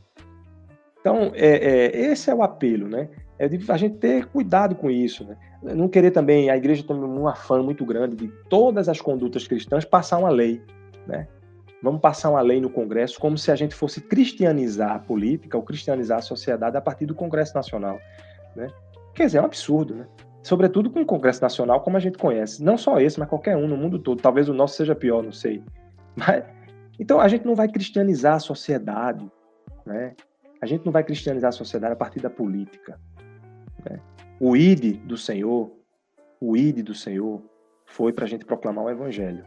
[1.00, 3.08] Então, é, é, esse é o apelo, né?
[3.40, 5.38] É de a gente ter cuidado com isso, né?
[5.62, 9.86] Não querer também, a igreja tem um afã muito grande de todas as condutas cristãs
[9.86, 10.62] passar uma lei,
[11.06, 11.28] né?
[11.82, 15.64] Vamos passar uma lei no Congresso como se a gente fosse cristianizar a política ou
[15.64, 18.00] cristianizar a sociedade a partir do Congresso Nacional,
[18.56, 18.68] né?
[19.14, 20.08] Quer dizer, é um absurdo, né?
[20.44, 22.64] Sobretudo com o Congresso Nacional como a gente conhece.
[22.64, 24.22] Não só esse, mas qualquer um no mundo todo.
[24.22, 25.64] Talvez o nosso seja pior, não sei.
[26.16, 26.44] Mas,
[27.00, 29.30] então, a gente não vai cristianizar a sociedade,
[29.86, 30.16] né?
[30.62, 33.00] A gente não vai cristianizar a sociedade a partir da política.
[33.88, 34.00] Né?
[34.40, 35.72] O ID do Senhor,
[36.40, 37.42] o ID do Senhor,
[37.86, 39.46] foi para a gente proclamar o Evangelho.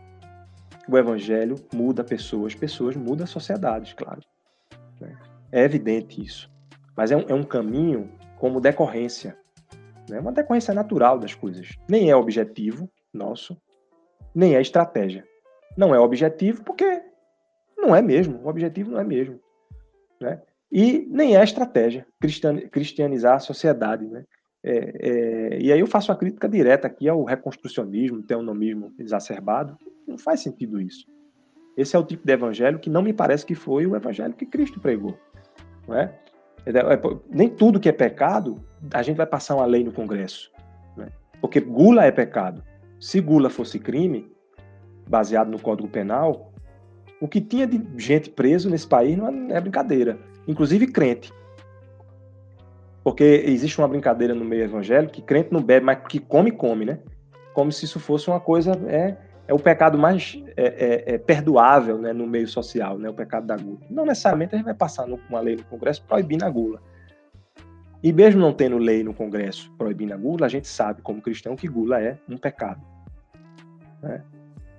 [0.89, 4.21] O Evangelho muda pessoas, pessoas mudam sociedades, claro.
[5.01, 5.17] Né?
[5.53, 6.51] É evidente isso.
[6.97, 9.37] Mas é um, é um caminho como decorrência.
[10.11, 10.21] Né?
[10.21, 11.77] uma decorrência natural das coisas.
[11.89, 13.57] Nem é objetivo nosso,
[14.35, 15.25] nem é estratégia.
[15.77, 17.03] Não é objetivo porque
[17.77, 18.41] não é mesmo.
[18.45, 19.41] O objetivo não é mesmo.
[20.21, 20.41] Né?
[20.71, 22.07] E nem é estratégia
[22.71, 24.07] cristianizar a sociedade.
[24.07, 24.25] Né?
[24.63, 29.77] É, é, e aí eu faço uma crítica direta aqui ao reconstrucionismo, teonomismo exacerbado.
[30.07, 31.07] Não faz sentido isso.
[31.77, 34.45] Esse é o tipo de evangelho que não me parece que foi o evangelho que
[34.45, 35.17] Cristo pregou.
[35.87, 36.15] Não é?
[36.67, 36.73] É,
[37.29, 38.63] nem tudo que é pecado,
[38.93, 40.51] a gente vai passar uma lei no Congresso.
[40.99, 41.09] É?
[41.41, 42.63] Porque gula é pecado.
[42.99, 44.31] Se gula fosse crime,
[45.09, 46.53] baseado no Código Penal,
[47.21, 50.19] o que tinha de gente preso nesse país não é, é brincadeira.
[50.47, 51.33] Inclusive crente.
[53.03, 56.85] Porque existe uma brincadeira no meio evangélico que crente não bebe, mas que come, come,
[56.85, 56.99] né?
[57.55, 58.73] Como se isso fosse uma coisa.
[58.87, 59.17] É,
[59.51, 63.49] é o pecado mais é, é, é, perdoável né, no meio social, né, o pecado
[63.49, 63.81] da gula.
[63.91, 66.81] Não necessariamente a gente vai passar uma lei no Congresso proibindo a gula.
[68.01, 71.57] E mesmo não tendo lei no Congresso proibindo a gula, a gente sabe, como cristão,
[71.57, 72.81] que gula é um pecado.
[74.01, 74.23] Né?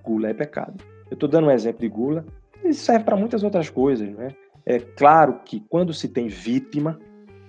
[0.06, 0.82] Gula é pecado.
[1.10, 2.26] Eu estou dando um exemplo de gula,
[2.64, 4.08] isso serve para muitas outras coisas.
[4.16, 4.30] Né?
[4.66, 6.98] É claro que quando se tem vítima,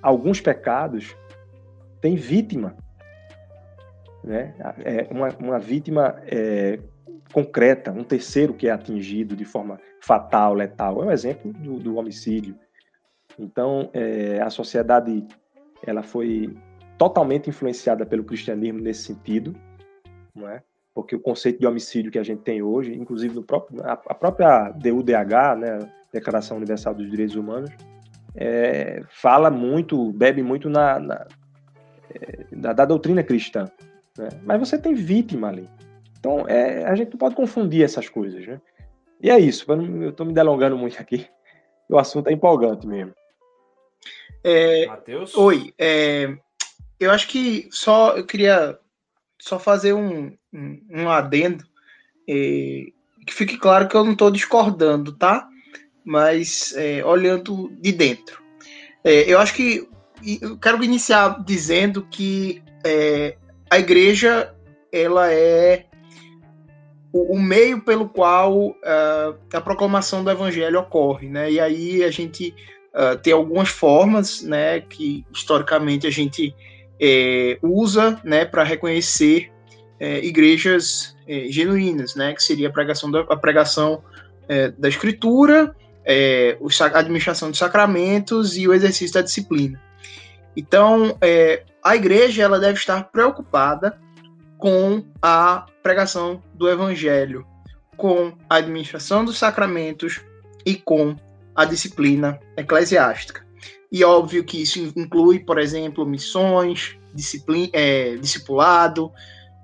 [0.03, 1.16] alguns pecados
[2.01, 2.74] têm vítima.
[4.24, 4.57] Né?
[4.85, 6.81] É uma, uma vítima é,
[7.33, 11.03] concreta, um terceiro que é atingido de forma fatal, letal.
[11.03, 12.57] É um exemplo do, do homicídio.
[13.39, 15.27] Então, é, a sociedade
[15.85, 16.55] ela foi
[16.99, 19.55] totalmente influenciada pelo cristianismo nesse sentido,
[20.35, 20.63] não é?
[20.95, 24.15] Porque o conceito de homicídio que a gente tem hoje, inclusive no próprio, a, a
[24.15, 25.79] própria DUDH, né,
[26.13, 27.71] Declaração Universal dos Direitos Humanos,
[28.35, 31.27] é, fala muito, bebe muito na, na
[32.15, 33.71] é, da, da, doutrina cristã.
[34.17, 34.29] Né?
[34.45, 35.69] Mas você tem vítima ali.
[36.23, 38.47] Então, é, a gente não pode confundir essas coisas.
[38.47, 38.61] Né?
[39.20, 39.66] E é isso.
[39.70, 41.27] Eu estou me delongando muito aqui.
[41.89, 43.12] O assunto é empolgante mesmo.
[44.44, 45.36] É, Matheus?
[45.36, 45.74] Oi.
[45.77, 46.32] É,
[47.01, 48.78] eu acho que só eu queria
[49.40, 51.65] só fazer um, um, um adendo.
[52.28, 52.86] É,
[53.27, 55.49] que fique claro que eu não estou discordando, tá?
[56.05, 58.43] mas é, olhando de dentro.
[59.05, 59.89] É, eu acho que
[60.40, 63.36] eu quero iniciar dizendo que é,
[63.70, 64.55] a igreja
[64.93, 65.86] ela é
[67.12, 71.52] o, o meio pelo qual uh, a proclamação do evangelho ocorre, né?
[71.52, 72.55] E aí a gente
[72.94, 76.55] uh, tem algumas formas, né, que historicamente a gente
[77.01, 79.51] é, usa, né, para reconhecer
[80.20, 81.16] igrejas
[81.48, 84.02] genuínas, né, que seria a pregação da, a pregação
[84.76, 89.80] da escritura a administração dos sacramentos e o exercício da disciplina.
[90.56, 91.16] Então,
[91.84, 93.97] a igreja ela deve estar preocupada
[94.62, 97.44] com a pregação do evangelho,
[97.97, 100.20] com a administração dos sacramentos
[100.64, 101.16] e com
[101.52, 103.44] a disciplina eclesiástica.
[103.90, 109.10] E óbvio que isso inclui, por exemplo, missões, disciplina, é, discipulado,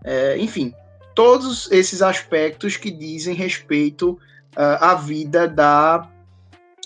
[0.04, 0.74] é, enfim,
[1.14, 4.18] todos esses aspectos que dizem respeito
[4.56, 6.10] uh, à vida da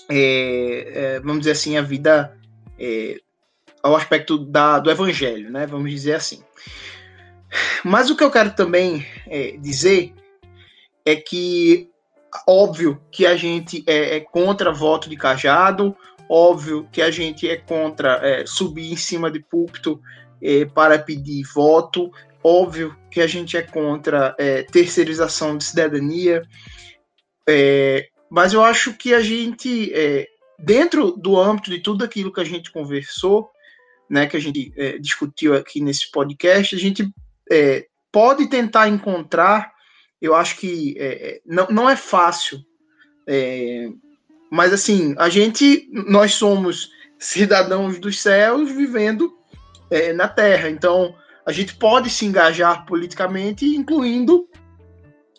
[0.07, 2.37] é, é, vamos dizer assim, a vida
[2.77, 3.19] é,
[3.81, 5.65] ao aspecto da, do evangelho, né?
[5.65, 6.43] Vamos dizer assim.
[7.83, 10.13] Mas o que eu quero também é, dizer
[11.05, 11.89] é que,
[12.47, 15.95] óbvio que a gente é, é, contra voto de cajado,
[16.29, 20.01] óbvio que a gente é contra é, subir em cima de púlpito
[20.41, 22.11] é, para pedir voto.
[22.43, 26.41] Óbvio que a gente é contra é, terceirização de cidadania,
[27.47, 29.93] é, mas eu acho que a gente,
[30.57, 33.49] dentro do âmbito de tudo aquilo que a gente conversou,
[34.09, 37.09] né, que a gente é, discutiu aqui nesse podcast, a gente
[37.51, 39.71] é, pode tentar encontrar.
[40.21, 40.95] Eu acho que
[41.45, 42.59] não, não é fácil,
[44.49, 46.89] mas assim, a gente, nós somos
[47.19, 49.33] cidadãos dos céus vivendo
[49.89, 50.69] é, na Terra.
[50.69, 51.15] Então,
[51.45, 54.47] a gente pode se engajar politicamente, incluindo,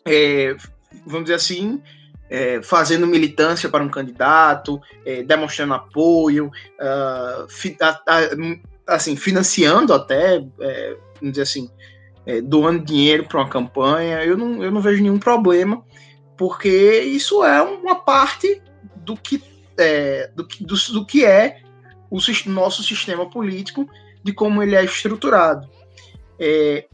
[0.06, 0.55] é,
[1.06, 1.82] vamos dizer assim,
[2.31, 6.51] é, fazendo militância para um candidato, é, demonstrando apoio,
[6.81, 11.70] uh, fi, a, a, assim, financiando até, é, vamos dizer assim,
[12.26, 14.24] é, doando dinheiro para uma campanha.
[14.24, 15.84] Eu não, eu não vejo nenhum problema,
[16.36, 18.62] porque isso é uma parte
[18.96, 19.42] do que
[19.78, 21.60] é, do, do, do que é
[22.10, 23.88] o nosso sistema político,
[24.22, 25.68] de como ele é estruturado.
[26.38, 26.86] É,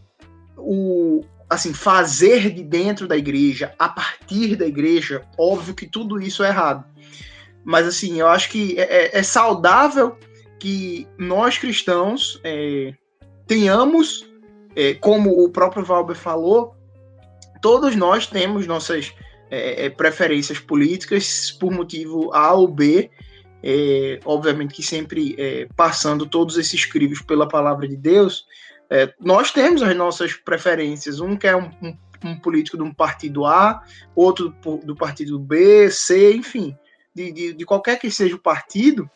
[0.56, 6.42] o, assim, fazer de dentro da igreja, a partir da igreja, óbvio que tudo isso
[6.42, 6.84] é errado.
[7.64, 10.16] Mas, assim, eu acho que é, é, é saudável
[10.58, 12.94] que nós cristãos é,
[13.46, 14.29] tenhamos,
[14.74, 16.74] é, como o próprio Valber falou,
[17.60, 19.12] todos nós temos nossas
[19.50, 23.10] é, é, preferências políticas por motivo A ou B,
[23.62, 28.46] é, obviamente que sempre é, passando todos esses crivos pela palavra de Deus,
[28.88, 31.20] é, nós temos as nossas preferências.
[31.20, 33.82] Um quer um, um, um, político de um partido A,
[34.14, 36.76] outro do, do partido B, C, enfim,
[37.14, 39.08] de, de, de, qualquer que seja o partido,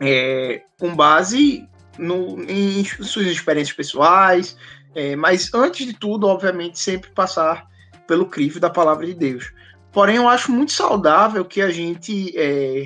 [0.00, 4.56] é, com base no, em suas experiências pessoais,
[4.94, 7.66] é, mas antes de tudo, obviamente, sempre passar
[8.06, 9.52] pelo crivo da palavra de Deus.
[9.92, 12.84] Porém, eu acho muito saudável que a gente é,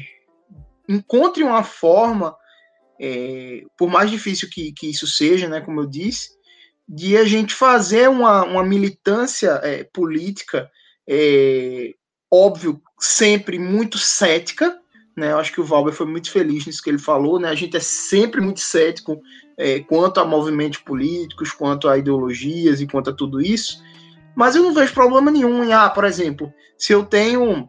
[0.89, 2.37] encontre uma forma,
[3.01, 6.37] é, por mais difícil que, que isso seja, né, como eu disse,
[6.89, 10.71] de a gente fazer uma, uma militância é, política,
[11.09, 11.95] é,
[12.31, 14.81] óbvio, sempre muito cética,
[15.17, 17.55] né, eu acho que o Valber foi muito feliz nisso que ele falou, né, a
[17.55, 19.21] gente é sempre muito cético
[19.57, 23.83] é, quanto a movimentos políticos, quanto a ideologias e quanto a tudo isso,
[24.35, 27.67] mas eu não vejo problema nenhum em, ah, por exemplo, se eu tenho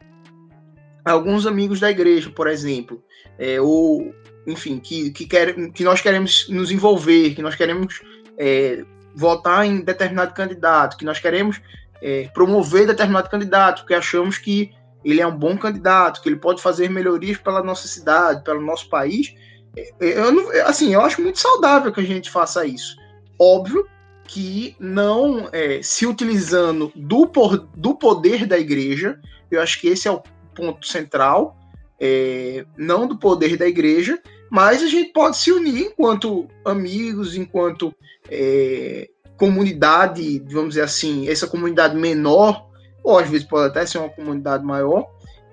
[1.05, 3.01] alguns amigos da igreja, por exemplo,
[3.39, 4.13] é, ou,
[4.45, 8.01] enfim, que, que, quer, que nós queremos nos envolver, que nós queremos
[8.37, 8.83] é,
[9.15, 11.61] votar em determinado candidato, que nós queremos
[12.01, 14.71] é, promover determinado candidato, porque achamos que
[15.03, 18.89] ele é um bom candidato, que ele pode fazer melhorias pela nossa cidade, pelo nosso
[18.89, 19.33] país.
[19.75, 22.95] É, é, eu não, assim, eu acho muito saudável que a gente faça isso.
[23.39, 23.87] Óbvio
[24.25, 29.19] que não é, se utilizando do, por, do poder da igreja,
[29.49, 30.21] eu acho que esse é o
[30.53, 31.55] ponto central,
[31.99, 34.19] é, não do poder da igreja,
[34.49, 37.93] mas a gente pode se unir enquanto amigos, enquanto
[38.29, 42.67] é, comunidade, vamos dizer assim, essa comunidade menor,
[43.07, 45.07] ou às vezes pode até ser uma comunidade maior,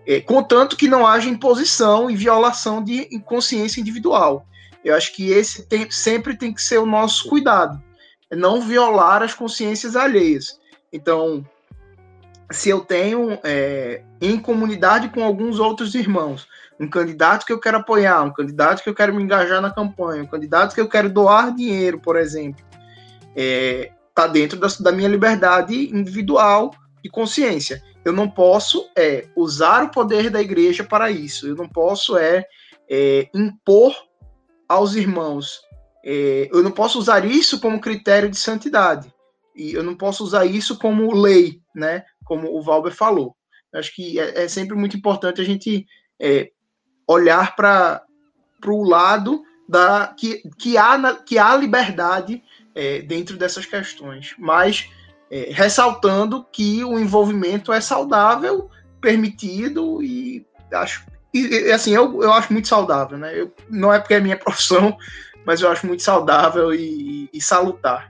[0.06, 4.46] é, contanto que não haja imposição e violação de consciência individual.
[4.84, 7.80] Eu acho que esse tem, sempre tem que ser o nosso cuidado
[8.34, 10.58] não violar as consciências alheias.
[10.92, 11.44] Então,
[12.50, 16.46] se eu tenho é, em comunidade com alguns outros irmãos,
[16.78, 20.22] um candidato que eu quero apoiar, um candidato que eu quero me engajar na campanha,
[20.22, 22.64] um candidato que eu quero doar dinheiro, por exemplo,
[23.20, 26.72] está é, tá dentro da, da, minha liberdade individual
[27.04, 27.80] de consciência.
[28.04, 31.46] Eu não posso é, usar o poder da igreja para isso.
[31.46, 32.44] Eu não posso é,
[32.90, 33.94] é impor
[34.68, 35.62] aos irmãos
[36.04, 39.12] é, eu não posso usar isso como critério de santidade.
[39.56, 42.04] E eu não posso usar isso como lei, né?
[42.24, 43.34] Como o Valber falou.
[43.72, 45.86] Eu acho que é, é, sempre muito importante a gente
[46.20, 46.50] é,
[47.08, 48.04] olhar para
[48.66, 52.42] o lado da que, que, há, que há liberdade
[52.74, 54.34] é, dentro dessas questões.
[54.38, 54.90] Mas
[55.34, 58.70] é, ressaltando que o envolvimento é saudável,
[59.00, 61.04] permitido e acho
[61.34, 63.36] e, assim eu, eu acho muito saudável, né?
[63.36, 64.96] Eu, não é porque é minha profissão,
[65.44, 68.08] mas eu acho muito saudável e, e salutar.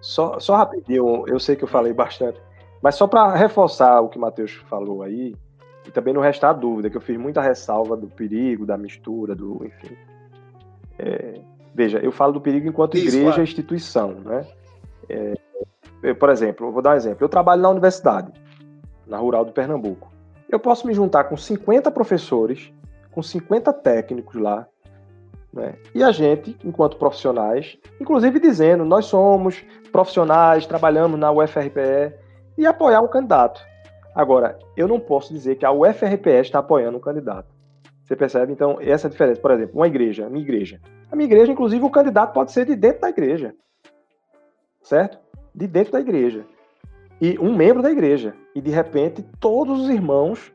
[0.00, 2.40] Só, só rapidinho, eu sei que eu falei bastante,
[2.82, 5.34] mas só para reforçar o que o Matheus falou aí,
[5.86, 9.62] e também não restar dúvida, que eu fiz muita ressalva do perigo, da mistura, do.
[9.66, 9.94] enfim.
[10.98, 11.40] É,
[11.74, 13.42] veja, eu falo do perigo enquanto Isso, igreja claro.
[13.42, 14.46] instituição, né?
[15.08, 15.34] É,
[16.02, 17.24] eu, por exemplo, eu vou dar um exemplo.
[17.24, 18.32] Eu trabalho na universidade,
[19.06, 20.10] na Rural do Pernambuco.
[20.48, 22.72] Eu posso me juntar com 50 professores
[23.10, 24.66] com 50 técnicos lá.
[25.52, 25.74] Né?
[25.94, 32.14] E a gente, enquanto profissionais, inclusive dizendo, nós somos profissionais, trabalhamos na UFRPE,
[32.56, 33.60] e apoiar um candidato.
[34.14, 37.48] Agora, eu não posso dizer que a UFRPE está apoiando um candidato.
[38.04, 38.52] Você percebe?
[38.52, 39.40] Então, essa é a diferença.
[39.40, 40.80] Por exemplo, uma igreja, minha igreja.
[41.10, 43.54] A minha igreja, inclusive, o candidato pode ser de dentro da igreja.
[44.82, 45.18] Certo?
[45.54, 46.46] De dentro da igreja.
[47.20, 48.34] E um membro da igreja.
[48.54, 50.52] E, de repente, todos os irmãos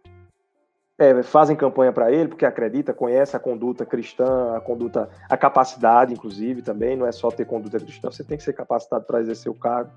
[0.98, 6.14] é, fazem campanha para ele, porque acredita, conhece a conduta cristã, a conduta, a capacidade,
[6.14, 6.96] inclusive, também.
[6.96, 9.92] Não é só ter conduta cristã, você tem que ser capacitado para exercer o cargo.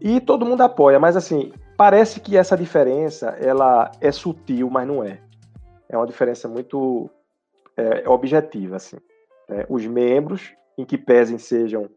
[0.00, 5.04] E todo mundo apoia, mas assim, parece que essa diferença ela é sutil, mas não
[5.04, 5.20] é.
[5.88, 7.08] É uma diferença muito
[7.76, 8.96] é, objetiva, assim.
[9.52, 9.66] Né?
[9.68, 11.88] Os membros, em que pesem sejam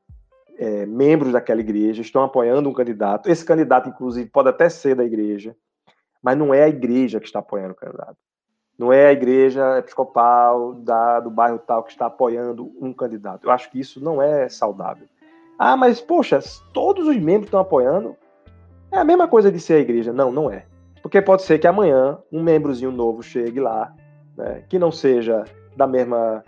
[0.58, 3.30] é, membros daquela igreja, estão apoiando um candidato.
[3.30, 5.56] Esse candidato, inclusive, pode até ser da igreja,
[6.22, 8.18] mas não é a igreja que está apoiando o candidato.
[8.78, 13.46] Não é a igreja episcopal da, do bairro tal que está apoiando um candidato.
[13.46, 15.08] Eu acho que isso não é saudável.
[15.58, 16.40] Ah, mas poxa,
[16.74, 18.18] todos os membros estão apoiando.
[18.92, 20.12] É a mesma coisa de ser a igreja.
[20.12, 20.66] Não, não é.
[21.02, 23.94] Porque pode ser que amanhã um membrozinho novo chegue lá,
[24.36, 25.46] né, que não seja
[25.78, 26.44] da mesma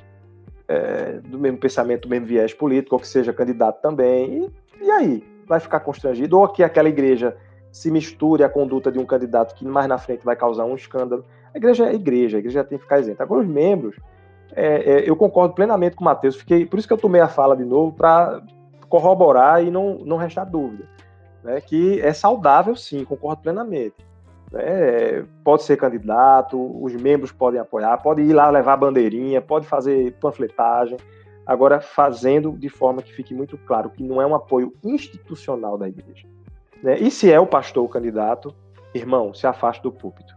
[0.67, 4.51] é, do mesmo pensamento, do mesmo viés político, ou que seja candidato também.
[4.81, 5.23] E, e aí?
[5.47, 6.39] Vai ficar constrangido?
[6.39, 7.35] Ou que aquela igreja
[7.71, 11.23] se misture à conduta de um candidato que mais na frente vai causar um escândalo.
[11.53, 13.23] A igreja é igreja, a igreja tem que ficar isenta.
[13.23, 13.95] Agora, os membros,
[14.53, 17.27] é, é, eu concordo plenamente com o Matheus, fiquei, por isso que eu tomei a
[17.27, 18.41] fala de novo, para
[18.89, 20.85] corroborar e não, não restar dúvida.
[21.43, 23.95] Né, que é saudável, sim, concordo plenamente.
[24.53, 30.13] É, pode ser candidato, os membros podem apoiar, pode ir lá levar bandeirinha, pode fazer
[30.21, 30.97] panfletagem,
[31.45, 35.89] agora fazendo de forma que fique muito claro que não é um apoio institucional da
[35.89, 36.27] igreja.
[36.81, 36.97] Né?
[36.99, 38.55] E se é o pastor o candidato,
[38.93, 40.33] irmão, se afaste do púlpito.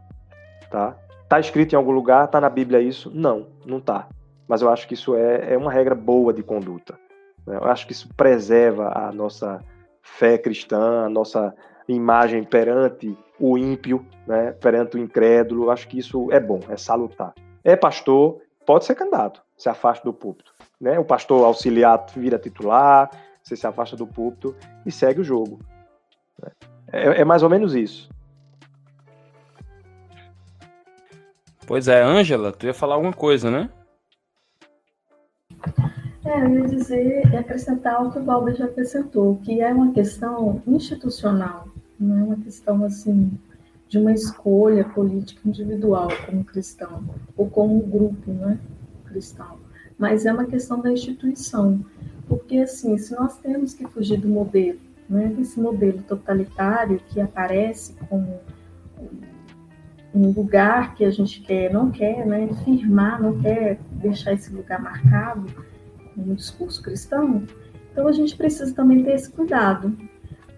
[0.70, 0.96] Tá?
[1.28, 3.10] Tá escrito em algum lugar, tá na Bíblia isso?
[3.14, 4.08] Não, não tá.
[4.48, 6.98] Mas eu acho que isso é, é uma regra boa de conduta.
[7.46, 7.56] Né?
[7.56, 9.62] Eu acho que isso preserva a nossa
[10.02, 11.54] fé cristã, a nossa
[11.88, 15.70] imagem perante o ímpio, né, perante o incrédulo.
[15.70, 17.34] Acho que isso é bom, é salutar.
[17.64, 20.52] É pastor, pode ser candidato, se afasta do púlpito.
[20.80, 20.98] Né?
[20.98, 23.10] O pastor auxiliar vira titular,
[23.42, 24.54] você se afasta do púlpito
[24.84, 25.58] e segue o jogo.
[26.92, 28.08] É, é mais ou menos isso.
[31.66, 33.70] Pois é, Ângela, tu ia falar alguma coisa, né?
[36.24, 40.62] É, eu ia dizer, acrescentar o que o Valber já acrescentou, que é uma questão
[40.66, 41.68] institucional,
[42.01, 43.31] não é uma questão assim
[43.89, 47.05] de uma escolha política individual como cristão
[47.36, 48.59] ou como grupo, né,
[49.05, 49.59] cristão,
[49.98, 51.85] mas é uma questão da instituição,
[52.28, 54.78] porque assim, se nós temos que fugir do modelo,
[55.09, 58.40] né, desse modelo totalitário que aparece como
[60.14, 64.81] um lugar que a gente quer, não quer, né, firmar, não quer deixar esse lugar
[64.81, 65.47] marcado
[66.16, 67.43] no discurso cristão,
[67.90, 69.97] então a gente precisa também ter esse cuidado,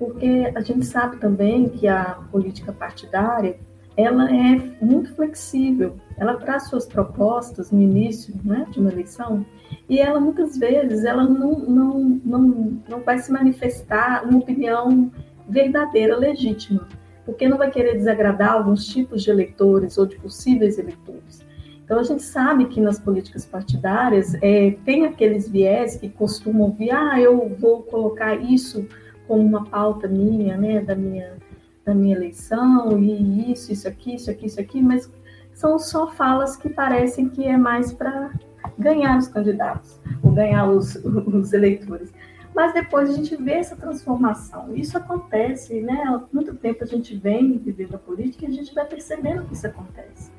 [0.03, 3.57] porque a gente sabe também que a política partidária
[3.97, 9.47] ela é muito flexível, ela traz suas propostas no início né, de uma eleição
[9.89, 15.13] e ela muitas vezes ela não, não, não, não vai se manifestar uma opinião
[15.49, 16.89] verdadeira, legítima,
[17.25, 21.47] porque não vai querer desagradar alguns tipos de eleitores ou de possíveis eleitores.
[21.85, 26.91] Então a gente sabe que nas políticas partidárias é, tem aqueles viés que costumam vir,
[26.91, 28.85] ah, eu vou colocar isso
[29.33, 31.39] como uma pauta minha, né, da minha
[31.87, 35.11] da minha eleição e isso, isso aqui, isso aqui, isso aqui, mas
[35.55, 38.31] são só falas que parecem que é mais para
[38.79, 42.13] ganhar os candidatos ou ganhar os, os eleitores.
[42.55, 44.77] Mas depois a gente vê essa transformação.
[44.77, 46.05] Isso acontece, né?
[46.07, 49.55] Há muito tempo a gente vem vivendo a política e a gente vai percebendo que
[49.55, 50.31] isso acontece.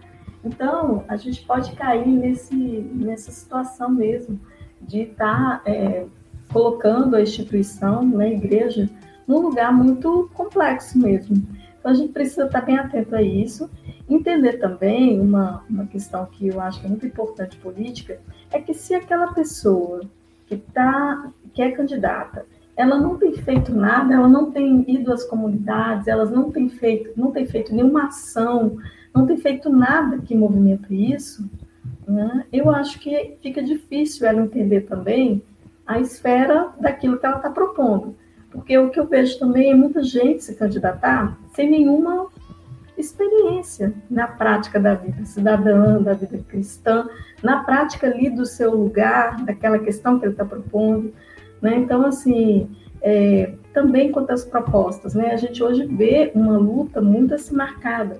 [0.46, 4.40] Então, a gente pode cair nesse, nessa situação mesmo
[4.80, 6.06] de estar tá, é,
[6.54, 8.90] colocando a instituição, né, a igreja,
[9.28, 11.36] num lugar muito complexo mesmo.
[11.80, 13.70] Então, a gente precisa estar bem atento a isso.
[14.10, 18.20] Entender também uma, uma questão que eu acho é muito importante política,
[18.52, 20.02] é que se aquela pessoa
[20.48, 22.46] que, tá, que é candidata,
[22.78, 27.12] ela não tem feito nada, ela não tem ido às comunidades, elas não tem feito,
[27.18, 28.78] não tem feito nenhuma ação
[29.14, 31.48] não tem feito nada que movimente isso,
[32.08, 32.46] né?
[32.52, 35.42] eu acho que fica difícil ela entender também
[35.86, 38.16] a esfera daquilo que ela está propondo.
[38.52, 42.28] Porque o que eu vejo também é muita gente se candidatar sem nenhuma
[42.98, 47.08] experiência na prática da vida cidadã, da vida cristã,
[47.42, 51.12] na prática ali do seu lugar, daquela questão que ele está propondo.
[51.62, 51.78] Né?
[51.78, 52.70] Então, assim,
[53.02, 55.32] é, também quanto às propostas, né?
[55.32, 58.20] a gente hoje vê uma luta muito assim marcada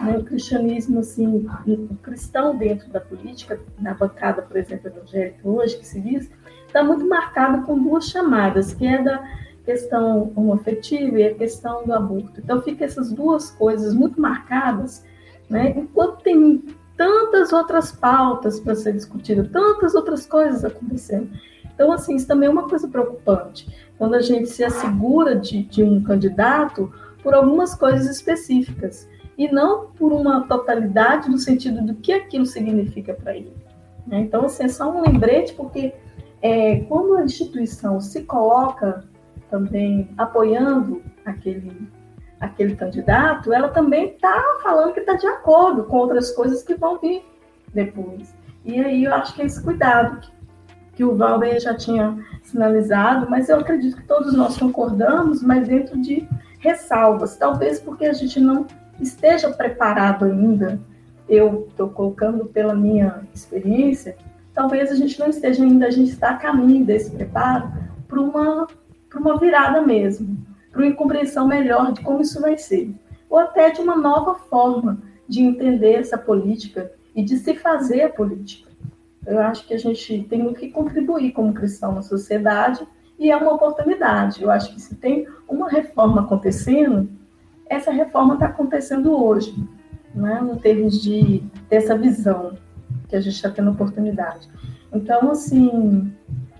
[0.00, 5.78] né, o cristianismo, assim, o cristão dentro da política, na bancada, por exemplo, evangélica hoje,
[5.78, 6.30] que se diz,
[6.74, 9.22] está muito marcado com duas chamadas, que é da
[9.64, 12.40] questão homoafetiva e a questão do aborto.
[12.40, 15.04] Então, fica essas duas coisas muito marcadas,
[15.48, 15.72] né?
[15.76, 16.64] Enquanto tem
[16.96, 21.30] tantas outras pautas para ser discutida, tantas outras coisas acontecendo.
[21.72, 23.68] Então, assim, isso também é uma coisa preocupante.
[23.96, 26.92] Quando a gente se assegura de, de um candidato
[27.22, 33.14] por algumas coisas específicas e não por uma totalidade no sentido do que aquilo significa
[33.14, 33.52] para ele.
[34.06, 34.20] Né?
[34.20, 35.94] Então, assim, é só um lembrete, porque
[36.44, 39.02] é, quando a instituição se coloca
[39.48, 41.88] também apoiando aquele,
[42.38, 46.98] aquele candidato, ela também está falando que está de acordo com outras coisas que vão
[46.98, 47.24] vir
[47.72, 48.34] depois.
[48.62, 50.30] E aí eu acho que é esse cuidado que,
[50.96, 55.98] que o Valber já tinha sinalizado, mas eu acredito que todos nós concordamos, mas dentro
[55.98, 58.66] de ressalvas, talvez porque a gente não
[59.00, 60.78] esteja preparado ainda,
[61.26, 64.14] eu estou colocando pela minha experiência,
[64.54, 67.70] talvez a gente não esteja ainda, a gente está a caminho desse preparo
[68.06, 68.66] para uma,
[69.14, 70.38] uma virada mesmo,
[70.70, 72.94] para uma compreensão melhor de como isso vai ser,
[73.28, 74.98] ou até de uma nova forma
[75.28, 78.70] de entender essa política e de se fazer a política.
[79.26, 82.86] Eu acho que a gente tem muito que contribuir como cristão na sociedade
[83.18, 84.42] e é uma oportunidade.
[84.42, 87.08] Eu acho que se tem uma reforma acontecendo,
[87.66, 89.54] essa reforma está acontecendo hoje,
[90.14, 92.56] né, no termos de dessa visão
[93.14, 94.48] que a gente está tendo oportunidade.
[94.92, 96.12] Então, assim,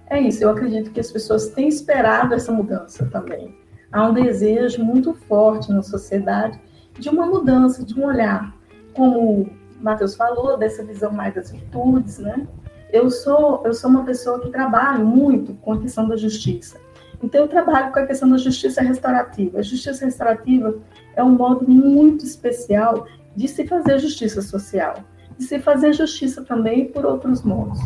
[0.09, 0.45] é isso.
[0.45, 3.57] Eu acredito que as pessoas têm esperado essa mudança também.
[3.91, 6.61] Há um desejo muito forte na sociedade
[6.97, 8.55] de uma mudança, de um olhar,
[8.93, 9.51] como o
[9.81, 12.47] Matheus falou, dessa visão mais das virtudes, né?
[12.93, 16.79] Eu sou, eu sou uma pessoa que trabalho muito com a questão da justiça.
[17.21, 19.59] Então, eu trabalho com a questão da justiça restaurativa.
[19.59, 20.77] A justiça restaurativa
[21.17, 25.03] é um modo muito especial de se fazer justiça social,
[25.39, 27.79] de se fazer justiça também por outros modos.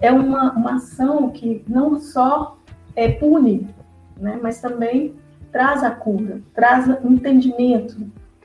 [0.00, 2.58] É uma, uma ação que não só
[2.94, 3.68] é, pune,
[4.18, 5.14] né, mas também
[5.52, 7.96] traz a cura, traz entendimento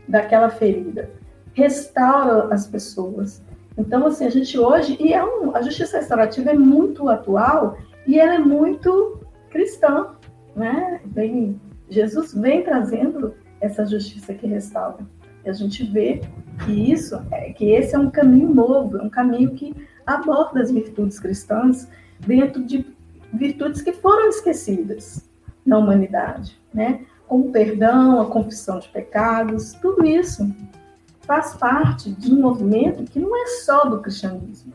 [0.07, 1.09] daquela ferida,
[1.53, 3.43] restaura as pessoas.
[3.77, 8.19] Então, assim, a gente hoje, e é um, a justiça restaurativa é muito atual e
[8.19, 9.19] ela é muito
[9.49, 10.09] cristã,
[10.55, 10.99] né?
[11.05, 11.59] Vem,
[11.89, 14.99] Jesus vem trazendo essa justiça que restaura.
[15.45, 16.21] E a gente vê
[16.63, 20.71] que isso, é, que esse é um caminho novo, é um caminho que aborda as
[20.71, 21.87] virtudes cristãs
[22.19, 22.85] dentro de
[23.33, 25.27] virtudes que foram esquecidas
[25.65, 27.01] na humanidade, né?
[27.27, 30.53] Como o perdão, a confissão de pecados, tudo isso
[31.21, 34.73] faz parte de um movimento que não é só do cristianismo,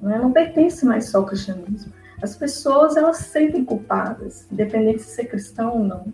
[0.00, 0.18] não, é?
[0.18, 1.92] não pertence mais só ao cristianismo.
[2.20, 6.12] As pessoas elas se sentem culpadas, independente de ser cristão ou não.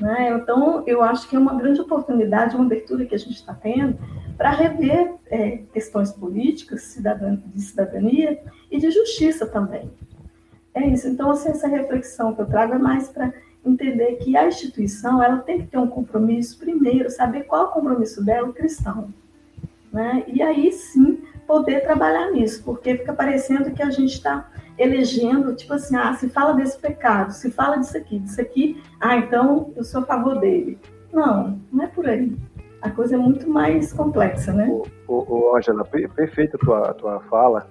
[0.00, 0.30] Né?
[0.30, 3.98] Então, eu acho que é uma grande oportunidade, uma abertura que a gente está tendo
[4.36, 6.98] para rever é, questões políticas,
[7.46, 8.38] de cidadania
[8.70, 9.90] e de justiça também.
[10.74, 11.08] É isso.
[11.08, 13.32] Então, assim, essa reflexão que eu trago é mais para
[13.64, 17.72] entender que a instituição ela tem que ter um compromisso, primeiro, saber qual é o
[17.72, 19.12] compromisso dela, o cristão.
[19.90, 20.24] Né?
[20.26, 25.74] E aí sim poder trabalhar nisso, porque fica parecendo que a gente está elegendo, tipo
[25.74, 29.84] assim, ah, se fala desse pecado, se fala disso aqui, disso aqui, ah, então eu
[29.84, 30.78] sou a favor dele.
[31.12, 32.36] Não, não é por aí.
[32.82, 34.68] A coisa é muito mais complexa, né?
[35.08, 37.68] Ô, Angela, perfeita a tua, tua fala.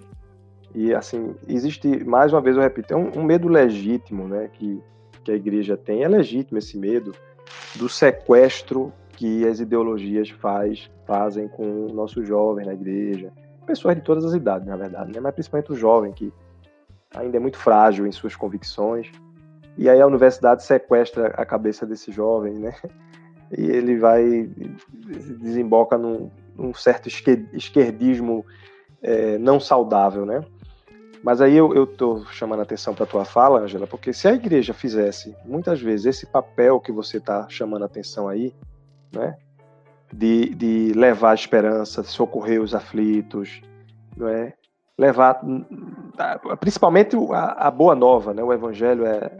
[0.73, 4.81] E, assim, existe, mais uma vez eu repito, é um, um medo legítimo, né, que,
[5.23, 6.03] que a igreja tem.
[6.03, 7.13] É legítimo esse medo
[7.75, 13.31] do sequestro que as ideologias faz, fazem com o nosso jovem na igreja.
[13.65, 15.19] Pessoas de todas as idades, na verdade, né?
[15.19, 16.31] mas principalmente o jovem, que
[17.15, 19.11] ainda é muito frágil em suas convicções.
[19.77, 22.73] E aí a universidade sequestra a cabeça desse jovem, né?
[23.55, 24.49] E ele vai
[25.39, 28.43] desemboca num, num certo esquerdismo
[29.01, 30.43] é, não saudável, né?
[31.23, 34.33] Mas aí eu, estou chamando a atenção para a tua fala, Angela, porque se a
[34.33, 38.53] igreja fizesse muitas vezes esse papel que você está chamando a atenção aí,
[39.11, 39.35] né?
[40.13, 43.61] De, de levar a esperança, de socorrer os aflitos,
[44.15, 44.53] não é?
[44.97, 45.41] Levar,
[46.59, 48.43] principalmente a, a, boa nova, né?
[48.43, 49.31] O evangelho é,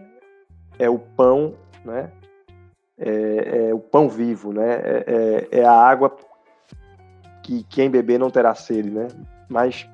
[0.78, 2.12] é o pão, né?
[2.98, 4.74] É, é o pão vivo, né?
[4.74, 6.16] É, é, é, a água
[7.44, 9.08] que quem beber não terá sede, né?
[9.48, 9.88] Mas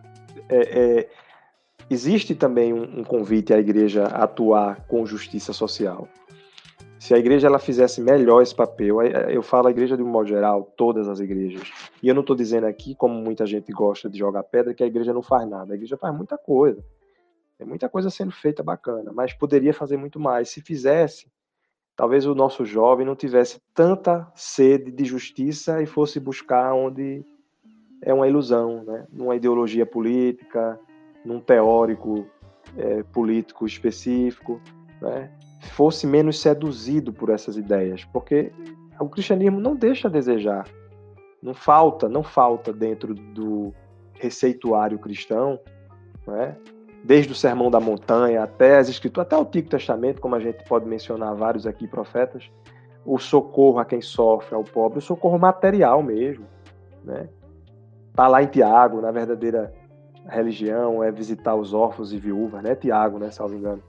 [0.50, 1.10] é, é,
[1.90, 6.08] existe também um, um convite à igreja a atuar com justiça social
[7.02, 10.30] se a igreja ela fizesse melhor esse papel, eu falo a igreja de um modo
[10.30, 11.68] geral, todas as igrejas.
[12.00, 14.86] E eu não estou dizendo aqui, como muita gente gosta de jogar pedra, que a
[14.86, 15.74] igreja não faz nada.
[15.74, 16.80] A igreja faz muita coisa.
[17.58, 20.50] Tem muita coisa sendo feita bacana, mas poderia fazer muito mais.
[20.50, 21.26] Se fizesse,
[21.96, 27.26] talvez o nosso jovem não tivesse tanta sede de justiça e fosse buscar onde
[28.04, 29.08] é uma ilusão, né?
[29.12, 30.80] numa ideologia política,
[31.26, 32.28] num teórico
[32.78, 34.62] é, político específico,
[35.02, 35.32] né?
[35.62, 38.52] Fosse menos seduzido por essas ideias, porque
[39.00, 40.68] o cristianismo não deixa a desejar.
[41.42, 43.74] Não falta, não falta dentro do
[44.14, 45.60] receituário cristão,
[46.28, 46.56] né?
[47.04, 50.64] desde o Sermão da Montanha até as Escrituras, até o Antigo Testamento, como a gente
[50.66, 52.50] pode mencionar vários aqui profetas,
[53.04, 56.46] o socorro a quem sofre, ao pobre, o socorro material mesmo,
[57.04, 57.28] né?
[58.14, 59.74] Tá lá em Tiago, na verdadeira
[60.28, 62.76] religião é visitar os órfãos e viúvas, né?
[62.76, 63.82] Tiago, né, salvo engano.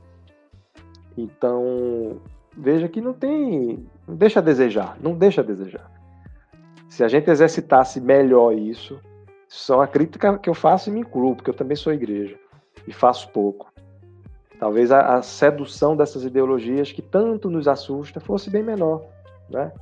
[1.17, 2.21] Então,
[2.57, 5.91] veja que não tem, não deixa a desejar, não deixa a desejar.
[6.89, 9.01] Se a gente exercitasse melhor isso,
[9.69, 12.39] é uma crítica que eu faço e me incluo, porque eu também sou igreja
[12.87, 13.73] e faço pouco.
[14.59, 19.05] Talvez a, a sedução dessas ideologias que tanto nos assusta fosse bem menor,
[19.51, 19.73] né?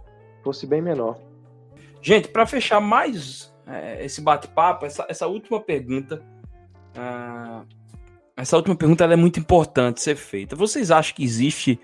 [0.43, 1.19] Fosse bem menor.
[2.01, 6.23] Gente, para fechar mais é, esse bate-papo, essa, essa última pergunta,
[6.97, 7.67] uh,
[8.41, 10.57] essa última pergunta é muito importante ser feita.
[10.57, 11.79] Vocês acham que existe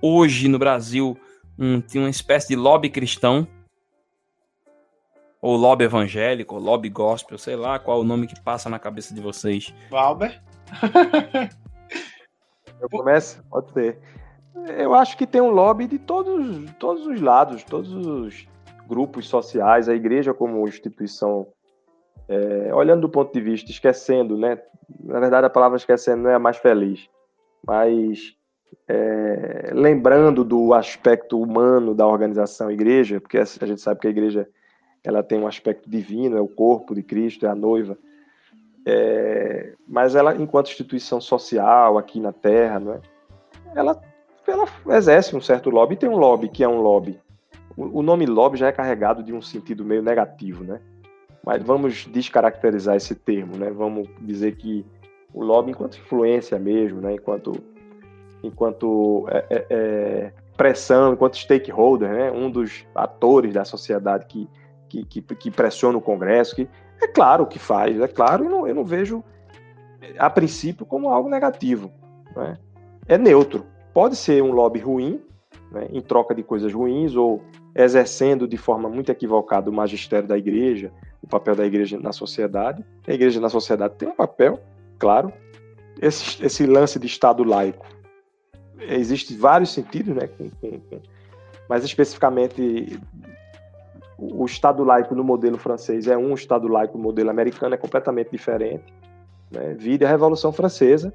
[0.00, 1.16] hoje no Brasil
[1.58, 3.48] um, uma espécie de lobby cristão?
[5.40, 8.78] Ou lobby evangélico, ou lobby gospel, sei lá qual é o nome que passa na
[8.78, 9.74] cabeça de vocês.
[9.90, 10.40] Valber?
[12.80, 13.42] Eu começo?
[13.50, 13.98] Pode ser.
[14.76, 18.46] Eu acho que tem um lobby de todos, todos os lados, todos os
[18.86, 21.46] grupos sociais, a igreja como instituição,
[22.28, 24.58] é, olhando do ponto de vista, esquecendo, né?
[25.00, 27.08] Na verdade, a palavra esquecendo não é a mais feliz,
[27.66, 28.36] mas
[28.88, 34.48] é, lembrando do aspecto humano da organização igreja, porque a gente sabe que a igreja
[35.04, 37.98] ela tem um aspecto divino, é o corpo de Cristo, é a noiva,
[38.86, 43.00] é, mas ela, enquanto instituição social aqui na Terra, né,
[43.74, 44.00] ela,
[44.46, 44.66] ela
[44.96, 45.96] exerce um certo lobby.
[45.96, 47.18] Tem um lobby que é um lobby.
[47.76, 50.80] O, o nome lobby já é carregado de um sentido meio negativo, né?
[51.44, 53.70] Mas vamos descaracterizar esse termo, né?
[53.70, 54.86] Vamos dizer que
[55.34, 57.14] o lobby, enquanto influência mesmo, né?
[57.14, 57.52] Enquanto,
[58.42, 62.30] enquanto é, é, é pressão, enquanto stakeholder, né?
[62.30, 64.48] Um dos atores da sociedade que,
[64.88, 66.68] que, que, que pressiona o Congresso, que
[67.00, 69.24] é claro que faz, é claro, e não, eu não vejo,
[70.18, 71.90] a princípio, como algo negativo.
[72.36, 72.56] Né?
[73.08, 73.66] É neutro.
[73.92, 75.20] Pode ser um lobby ruim,
[75.70, 77.42] né, em troca de coisas ruins, ou
[77.74, 80.92] exercendo de forma muito equivocada o magistério da igreja,
[81.22, 82.84] o papel da igreja na sociedade.
[83.06, 84.60] A igreja na sociedade tem um papel,
[84.98, 85.32] claro.
[86.00, 87.86] Esse, esse lance de Estado laico
[88.80, 90.28] existe vários sentidos, né?
[91.68, 92.98] Mas especificamente
[94.18, 97.78] o Estado laico no modelo francês é um, o Estado laico no modelo americano é
[97.78, 98.92] completamente diferente.
[99.50, 99.76] Né?
[100.04, 101.12] A Revolução Francesa,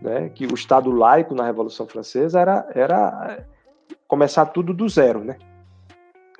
[0.00, 0.28] né?
[0.28, 3.44] que o Estado laico na Revolução Francesa era, era
[4.06, 5.36] começar tudo do zero, né?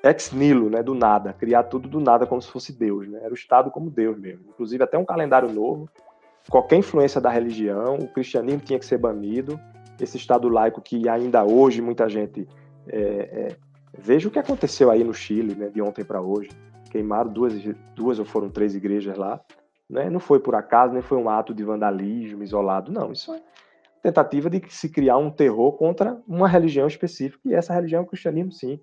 [0.03, 0.83] Ex nihilo, né?
[0.83, 3.09] do nada, criar tudo do nada como se fosse Deus.
[3.09, 3.21] Né?
[3.23, 4.45] Era o Estado como Deus mesmo.
[4.49, 5.89] Inclusive até um calendário novo,
[6.49, 9.59] qualquer influência da religião, o cristianismo tinha que ser banido.
[10.01, 12.47] Esse Estado laico que ainda hoje muita gente
[12.87, 13.57] é, é,
[13.97, 16.51] Veja o que aconteceu aí no Chile, né, de ontem para hoje.
[16.91, 17.53] Queimaram duas,
[17.95, 19.41] duas ou foram três igrejas lá.
[19.91, 20.09] Né?
[20.09, 22.93] Não foi por acaso, nem foi um ato de vandalismo isolado.
[22.93, 23.41] Não, isso é
[24.03, 28.07] tentativa de se criar um terror contra uma religião específica, e essa religião é o
[28.07, 28.81] cristianismo, sim.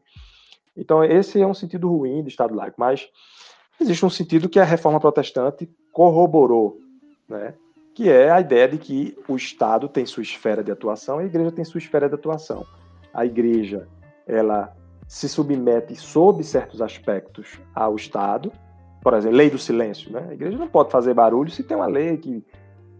[0.76, 3.08] Então, esse é um sentido ruim do Estado laico, mas
[3.80, 6.80] existe um sentido que a reforma protestante corroborou,
[7.28, 7.54] né?
[7.94, 11.28] que é a ideia de que o Estado tem sua esfera de atuação e a
[11.28, 12.66] igreja tem sua esfera de atuação.
[13.14, 13.88] A igreja,
[14.28, 14.76] ela
[15.08, 18.52] se submete sob certos aspectos ao Estado,
[19.02, 20.28] por exemplo, lei do silêncio, né?
[20.30, 22.44] A igreja não pode fazer barulho se tem uma lei que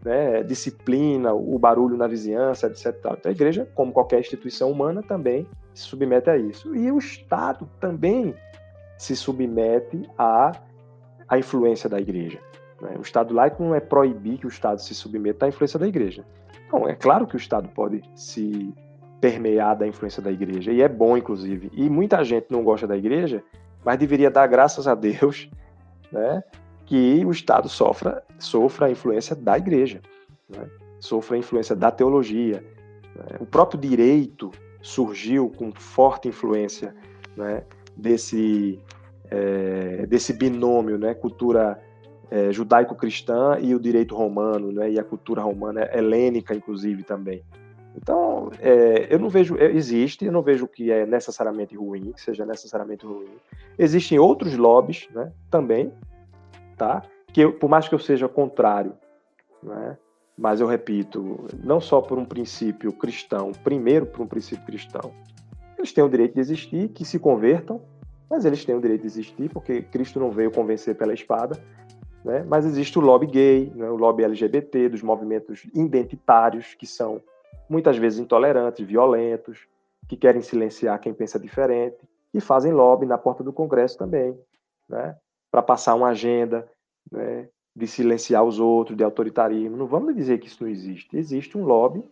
[0.04, 2.96] né, disciplina o barulho na vizinhança, etc.
[2.96, 6.76] Então a igreja, como qualquer instituição humana, também se submete a isso.
[6.76, 8.34] E o Estado também
[8.98, 10.54] se submete à,
[11.28, 12.40] à influência da igreja.
[12.82, 12.96] Né?
[12.98, 16.26] O Estado laico não é proibir que o Estado se submeta à influência da igreja.
[16.66, 18.74] Então, é claro que o Estado pode se
[19.20, 20.72] permeada a influência da igreja.
[20.72, 21.70] E é bom, inclusive.
[21.74, 23.44] E muita gente não gosta da igreja,
[23.84, 25.50] mas deveria dar graças a Deus
[26.12, 26.44] né,
[26.86, 30.02] que o Estado sofra, sofra a influência da igreja,
[30.50, 30.68] né,
[31.00, 32.64] sofra a influência da teologia.
[33.16, 33.38] Né.
[33.42, 34.52] O próprio direito
[34.86, 36.96] surgiu com forte influência
[37.36, 37.64] né,
[37.98, 38.80] desse,
[39.32, 41.82] é, desse binômio, né, cultura
[42.30, 47.44] é, judaico-cristã e o direito romano, né, e a cultura romana helênica, inclusive, também.
[47.98, 52.22] Então, é, eu não vejo, é, existe, eu não vejo que é necessariamente ruim, que
[52.22, 53.38] seja necessariamente ruim.
[53.80, 55.92] Existem outros lobbies, né, também,
[56.78, 57.02] tá?
[57.34, 58.94] Que eu, por mais que eu seja contrário,
[59.64, 59.98] né,
[60.38, 65.14] mas eu repito, não só por um princípio cristão, primeiro por um princípio cristão,
[65.78, 67.82] eles têm o direito de existir, que se convertam,
[68.30, 71.62] mas eles têm o direito de existir, porque Cristo não veio convencer pela espada,
[72.24, 72.44] né?
[72.48, 73.90] mas existe o lobby gay, né?
[73.90, 77.22] o lobby LGBT, dos movimentos identitários, que são
[77.70, 79.68] muitas vezes intolerantes, violentos,
[80.08, 81.98] que querem silenciar quem pensa diferente
[82.34, 84.38] e fazem lobby na porta do Congresso também,
[84.90, 85.16] né,
[85.52, 86.70] para passar uma agenda,
[87.12, 89.76] né, de silenciar os outros, de autoritarismo.
[89.76, 91.18] Não vamos dizer que isso não existe.
[91.18, 92.04] Existe um lobby,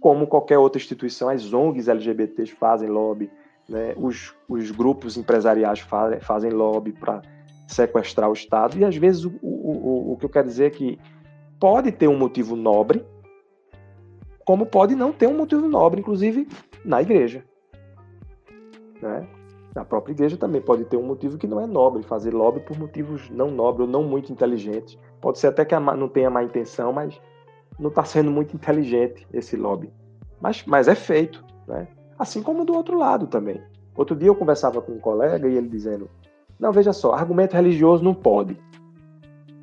[0.00, 3.30] como qualquer outra instituição, as ONGs LGBTs fazem lobby,
[3.68, 3.94] né?
[3.96, 7.22] os, os grupos empresariais fazem, fazem lobby para
[7.66, 10.70] sequestrar o Estado, e às vezes o, o, o, o que eu quero dizer é
[10.70, 10.98] que
[11.60, 13.04] pode ter um motivo nobre,
[14.44, 16.48] como pode não ter um motivo nobre, inclusive
[16.84, 17.44] na igreja.
[19.02, 19.26] Né?
[19.78, 22.76] Na própria igreja também pode ter um motivo que não é nobre, fazer lobby por
[22.76, 24.98] motivos não nobres ou não muito inteligentes.
[25.20, 27.20] Pode ser até que não tenha má intenção, mas
[27.78, 29.88] não está sendo muito inteligente esse lobby.
[30.40, 31.86] Mas, mas é feito, né?
[32.18, 33.62] Assim como do outro lado também.
[33.94, 36.10] Outro dia eu conversava com um colega e ele dizendo:
[36.58, 38.58] Não, veja só, argumento religioso não pode,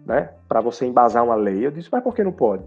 [0.06, 0.30] né?
[0.48, 1.66] Para você embasar uma lei.
[1.66, 2.64] Eu disse: Mas por que não pode?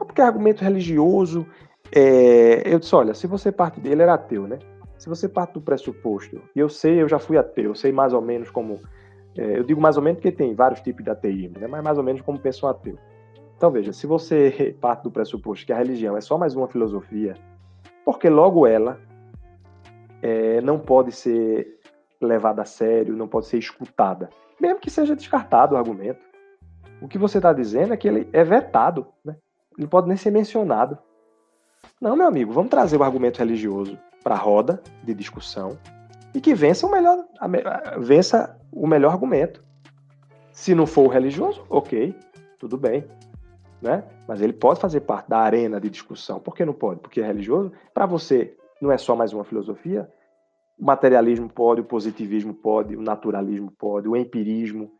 [0.00, 1.46] É porque argumento religioso.
[1.92, 2.62] É...
[2.64, 4.58] Eu disse: Olha, se você parte dele, era ateu, né?
[5.00, 8.12] Se você parte do pressuposto, e eu sei, eu já fui ateu, eu sei mais
[8.12, 8.78] ou menos como.
[9.34, 11.66] É, eu digo mais ou menos porque tem vários tipos de ateísmo, né?
[11.66, 12.98] mas mais ou menos como pensa um ateu.
[13.56, 17.32] Então veja, se você parte do pressuposto que a religião é só mais uma filosofia,
[18.04, 19.00] porque logo ela
[20.20, 21.80] é, não pode ser
[22.20, 24.28] levada a sério, não pode ser escutada,
[24.60, 26.20] mesmo que seja descartado o argumento.
[27.00, 29.34] O que você está dizendo é que ele é vetado, né?
[29.78, 30.98] ele pode nem ser mencionado.
[31.98, 35.78] Não, meu amigo, vamos trazer o argumento religioso para a roda de discussão
[36.34, 37.24] e que vença o melhor,
[37.98, 39.62] vença o melhor argumento.
[40.52, 42.14] Se não for o religioso, ok,
[42.58, 43.04] tudo bem,
[43.80, 44.04] né?
[44.28, 46.38] Mas ele pode fazer parte da arena de discussão.
[46.38, 47.00] Por que não pode?
[47.00, 47.72] Porque é religioso.
[47.94, 50.10] Para você, não é só mais uma filosofia.
[50.78, 54.92] O materialismo pode, o positivismo pode, o naturalismo pode, o empirismo,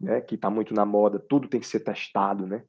[0.00, 0.20] né?
[0.20, 1.18] Que está muito na moda.
[1.18, 2.62] Tudo tem que ser testado, né?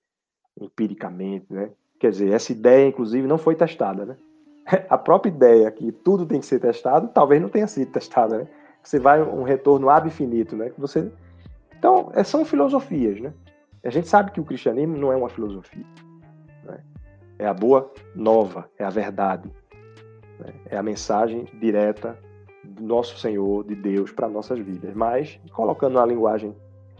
[0.60, 1.72] Empiricamente, né?
[2.00, 4.18] Quer dizer, essa ideia, inclusive, não foi testada, né?
[4.90, 8.48] a própria ideia que tudo tem que ser testado, talvez não tenha sido testada, né?
[8.82, 10.72] Você vai um retorno ab infinito, né?
[10.78, 11.12] Você...
[11.78, 13.34] Então, é, são filosofias, né?
[13.84, 15.86] A gente sabe que o cristianismo não é uma filosofia.
[16.64, 16.80] Né?
[17.38, 19.52] É a boa nova, é a verdade.
[20.40, 20.54] Né?
[20.70, 22.18] É a mensagem direta
[22.64, 24.94] do nosso Senhor, de Deus, para nossas vidas.
[24.96, 26.56] Mas, colocando a linguagem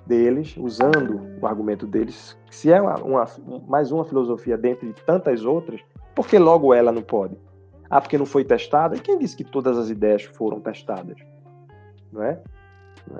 [0.06, 3.26] deles, usando o argumento deles, se é uma, uma,
[3.68, 5.82] mais uma filosofia dentre tantas outras,
[6.14, 7.36] por que logo ela não pode?
[7.90, 8.96] Ah, porque não foi testada?
[8.96, 11.18] E quem disse que todas as ideias foram testadas?
[12.12, 12.40] Não é?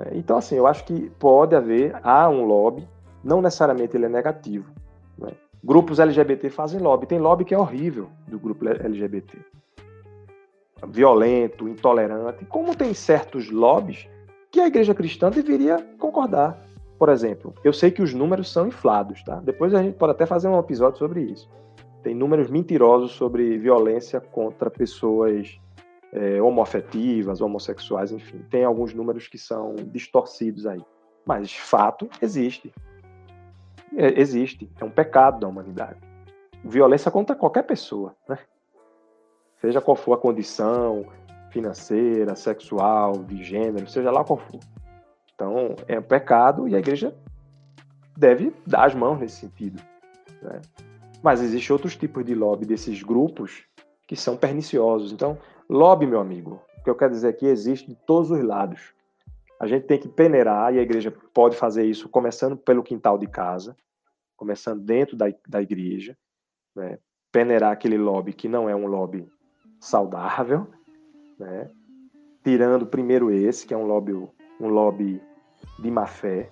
[0.00, 0.16] é?
[0.16, 2.86] Então, assim, eu acho que pode haver, há um lobby,
[3.22, 4.70] não necessariamente ele é negativo.
[5.24, 5.32] É?
[5.62, 7.06] Grupos LGBT fazem lobby.
[7.06, 9.38] Tem lobby que é horrível do grupo LGBT.
[10.88, 12.44] Violento, intolerante.
[12.44, 14.08] Como tem certos lobbies
[14.50, 16.64] que a igreja cristã deveria concordar.
[16.98, 19.36] Por exemplo, eu sei que os números são inflados, tá?
[19.36, 21.48] Depois a gente pode até fazer um episódio sobre isso
[22.06, 25.60] tem números mentirosos sobre violência contra pessoas
[26.12, 28.38] é, homoafetivas, homossexuais, enfim.
[28.48, 30.80] Tem alguns números que são distorcidos aí.
[31.24, 32.72] Mas fato existe.
[33.96, 34.70] É, existe.
[34.80, 35.98] É um pecado da humanidade.
[36.62, 38.38] Violência contra qualquer pessoa, né?
[39.60, 41.06] Seja qual for a condição
[41.50, 44.60] financeira, sexual, de gênero, seja lá qual for.
[45.34, 47.12] Então, é um pecado e a igreja
[48.16, 49.82] deve dar as mãos nesse sentido.
[50.40, 50.60] Né?
[51.22, 53.64] Mas existem outros tipos de lobby desses grupos
[54.06, 55.12] que são perniciosos.
[55.12, 55.38] Então,
[55.68, 58.94] lobby, meu amigo, o que eu quero dizer aqui existe de todos os lados.
[59.58, 63.26] A gente tem que peneirar, e a igreja pode fazer isso começando pelo quintal de
[63.26, 63.76] casa,
[64.36, 66.16] começando dentro da, da igreja,
[66.74, 66.98] né?
[67.32, 69.26] peneirar aquele lobby que não é um lobby
[69.80, 70.66] saudável,
[71.38, 71.70] né?
[72.44, 74.12] tirando primeiro esse, que é um lobby,
[74.60, 75.20] um lobby
[75.78, 76.50] de má fé,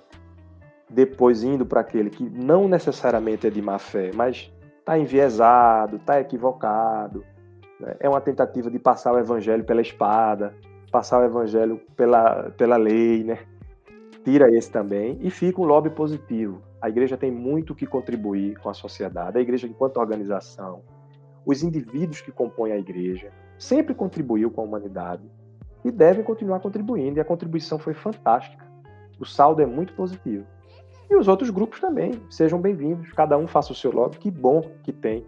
[0.89, 4.53] depois indo para aquele que não necessariamente é de má fé, mas
[4.85, 7.25] está enviesado, está equivocado.
[7.81, 7.97] Né?
[8.01, 10.55] É uma tentativa de passar o evangelho pela espada,
[10.93, 13.39] passar o evangelho pela, pela lei, né?
[14.23, 16.63] Tira esse também e fica um lobby positivo.
[16.81, 20.83] A igreja tem muito que contribuir com a sociedade, a igreja enquanto organização,
[21.45, 25.23] os indivíduos que compõem a igreja, sempre contribuiu com a humanidade
[25.85, 28.65] e devem continuar contribuindo, e a contribuição foi fantástica.
[29.21, 30.47] O saldo é muito positivo.
[31.15, 34.63] E os outros grupos também, sejam bem-vindos, cada um faça o seu lobby, que bom
[34.83, 35.25] que tem,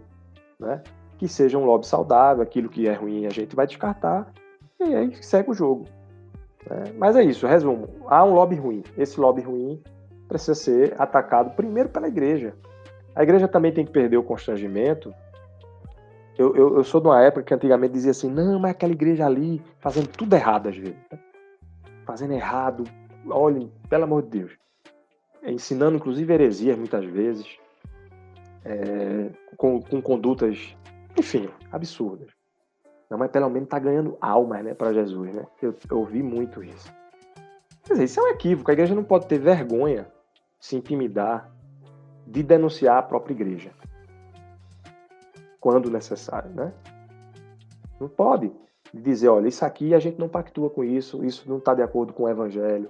[0.59, 0.83] né?
[1.17, 4.29] Que seja um lobby saudável, aquilo que é ruim a gente vai descartar,
[4.81, 5.85] e aí segue o jogo.
[6.69, 6.91] Né?
[6.97, 9.81] Mas é isso, resumo, há um lobby ruim, esse lobby ruim
[10.27, 12.53] precisa ser atacado primeiro pela igreja.
[13.15, 15.13] A igreja também tem que perder o constrangimento.
[16.37, 19.25] Eu, eu, eu sou de uma época que antigamente dizia assim, não, mas aquela igreja
[19.25, 20.97] ali fazendo tudo errado às vezes.
[21.09, 21.17] Né?
[22.05, 22.83] Fazendo errado,
[23.29, 24.66] olhem, pelo amor de Deus
[25.51, 27.47] ensinando inclusive heresias muitas vezes,
[28.65, 30.75] é, com, com, condutas,
[31.17, 32.29] enfim, absurdas.
[33.09, 35.33] Não, mas pelo menos está ganhando almas né, para Jesus.
[35.33, 35.45] Né?
[35.61, 36.91] Eu, eu ouvi muito isso.
[37.83, 38.69] Quer dizer, isso é um equívoco.
[38.69, 40.11] A igreja não pode ter vergonha
[40.59, 41.49] se intimidar
[42.25, 43.71] de denunciar a própria igreja.
[45.59, 46.73] Quando necessário, né?
[47.99, 48.51] Não pode
[48.93, 52.13] dizer, olha, isso aqui a gente não pactua com isso, isso não está de acordo
[52.13, 52.89] com o evangelho.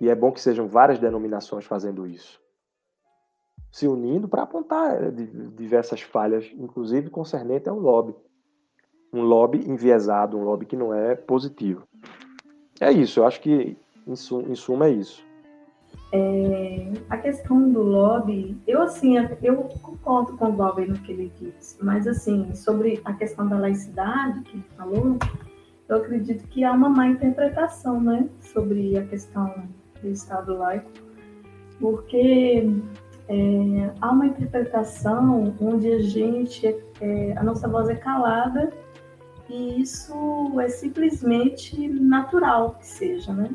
[0.00, 2.40] E é bom que sejam várias denominações fazendo isso.
[3.70, 8.14] Se unindo para apontar é, diversas falhas, inclusive concernente ao lobby.
[9.12, 11.86] Um lobby enviesado, um lobby que não é positivo.
[12.80, 14.16] É isso, eu acho que em
[14.54, 15.22] suma é isso.
[16.12, 21.32] É, a questão do lobby, eu assim, eu concordo com o Bob no que ele
[21.38, 25.18] disse, mas assim, sobre a questão da laicidade que ele falou,
[25.88, 29.68] eu acredito que há uma má interpretação, né, sobre a questão
[30.02, 30.90] do Estado laico,
[31.78, 32.68] porque
[33.28, 36.66] é, há uma interpretação onde a gente,
[37.00, 38.72] é, a nossa voz é calada
[39.48, 43.50] e isso é simplesmente natural que seja, né?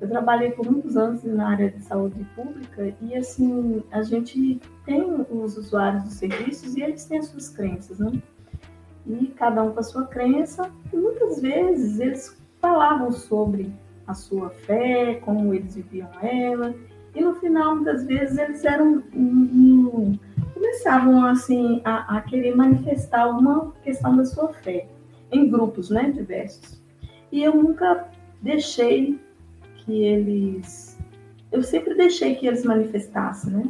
[0.00, 5.26] Eu trabalhei por muitos anos na área de saúde pública e, assim, a gente tem
[5.28, 8.12] os usuários dos serviços e eles têm as suas crenças, né?
[9.06, 13.72] E cada um com a sua crença, e muitas vezes eles falavam sobre
[14.08, 16.74] a sua fé, como eles viviam ela,
[17.14, 19.02] e no final, muitas vezes, eles eram.
[19.14, 20.18] Um,
[20.54, 24.88] começavam, assim, a, a querer manifestar uma questão da sua fé,
[25.30, 26.80] em grupos, né, diversos.
[27.30, 28.08] E eu nunca
[28.40, 29.18] deixei
[29.76, 30.98] que eles.
[31.50, 33.64] Eu sempre deixei que eles manifestassem, né?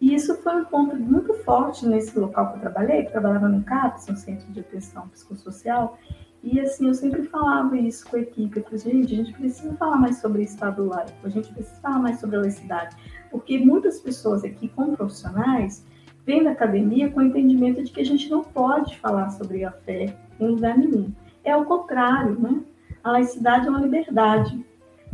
[0.00, 3.48] E isso foi um ponto muito forte nesse local que eu trabalhei, que eu trabalhava
[3.48, 5.96] no CAPS, um Centro de Atenção Psicossocial,
[6.42, 9.74] e assim, eu sempre falava isso com a equipe, eu falei, gente, a gente precisa
[9.74, 12.96] falar mais sobre Estado laico, a gente precisa falar mais sobre a laicidade,
[13.30, 15.84] porque muitas pessoas aqui, como profissionais,
[16.26, 19.70] vêm da academia com o entendimento de que a gente não pode falar sobre a
[19.70, 21.12] fé em lugar nenhum.
[21.44, 22.60] É o contrário, né?
[23.02, 24.64] A laicidade é uma liberdade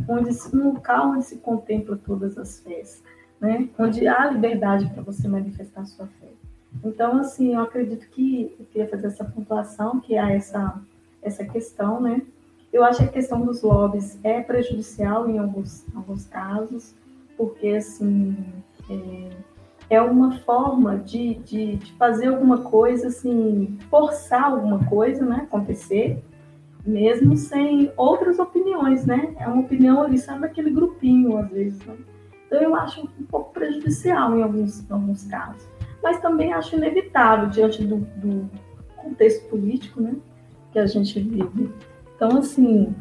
[0.07, 3.03] onde um local onde se contempla todas as fés,
[3.39, 3.69] né?
[3.77, 6.29] Onde há liberdade para você manifestar sua fé.
[6.83, 10.79] Então, assim, eu acredito que eu queria fazer essa pontuação, que há essa
[11.21, 12.21] essa questão, né?
[12.71, 16.93] Eu acho que a questão dos lobbies é prejudicial em alguns, alguns casos,
[17.35, 18.35] porque, assim,
[18.89, 19.29] é,
[19.89, 26.23] é uma forma de, de, de, fazer alguma coisa, assim, forçar alguma coisa, né, acontecer,
[26.85, 29.35] mesmo sem outras opiniões, né?
[29.39, 31.95] É uma opinião ali, sabe, daquele grupinho, às vezes, né?
[32.45, 35.67] Então, eu acho um pouco prejudicial em alguns, em alguns casos.
[36.01, 38.49] Mas também acho inevitável, diante do, do
[38.95, 40.15] contexto político, né?
[40.71, 41.71] Que a gente vive.
[42.15, 42.95] Então, assim,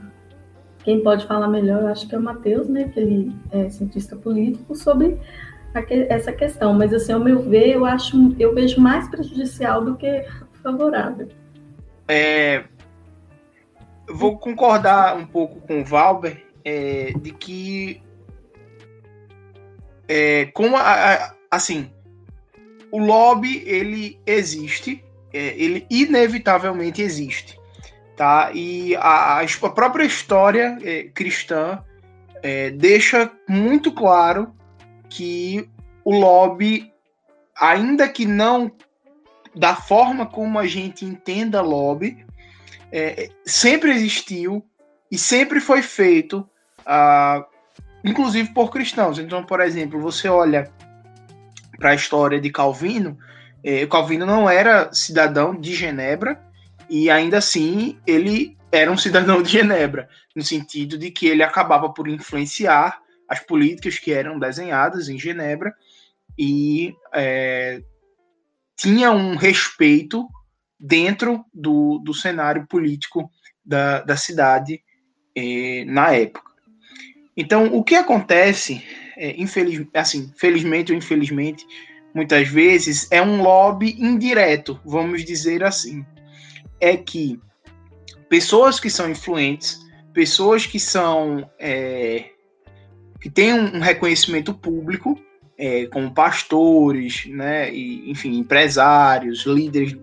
[0.84, 2.88] quem pode falar melhor, eu acho que é o Matheus, né?
[2.88, 5.18] Que ele é cientista político, sobre
[6.08, 6.74] essa questão.
[6.74, 10.24] Mas, assim, ao meu ver, eu acho, eu vejo mais prejudicial do que
[10.62, 11.28] favorável.
[12.08, 12.64] É,
[14.08, 18.02] vou concordar um pouco com o Valber é, de que
[20.08, 21.90] é, com a, a, assim
[22.90, 27.57] o lobby ele existe é, ele inevitavelmente existe
[28.18, 31.82] tá e a, a própria história é, cristã
[32.42, 34.52] é, deixa muito claro
[35.08, 35.68] que
[36.04, 36.92] o lobby
[37.56, 38.70] ainda que não
[39.54, 42.26] da forma como a gente entenda lobby
[42.90, 44.64] é, sempre existiu
[45.10, 46.48] e sempre foi feito,
[46.80, 47.44] uh,
[48.04, 49.18] inclusive por cristãos.
[49.18, 50.70] Então, por exemplo, você olha
[51.78, 53.18] para a história de Calvino,
[53.90, 56.47] Calvino não era cidadão de Genebra
[56.88, 61.92] e ainda assim ele era um cidadão de Genebra, no sentido de que ele acabava
[61.92, 65.74] por influenciar as políticas que eram desenhadas em Genebra
[66.38, 67.82] e é,
[68.76, 70.28] tinha um respeito
[70.78, 73.30] dentro do, do cenário político
[73.64, 74.80] da, da cidade
[75.36, 76.52] eh, na época.
[77.36, 78.82] Então, o que acontece,
[79.16, 81.66] é, infeliz, assim, felizmente ou infelizmente,
[82.14, 86.04] muitas vezes, é um lobby indireto, vamos dizer assim.
[86.80, 87.40] É que
[88.28, 89.78] pessoas que são influentes,
[90.12, 92.30] pessoas que são é,
[93.20, 95.18] que têm um reconhecimento público,
[95.56, 99.96] é, como pastores, né, e, enfim, empresários, líderes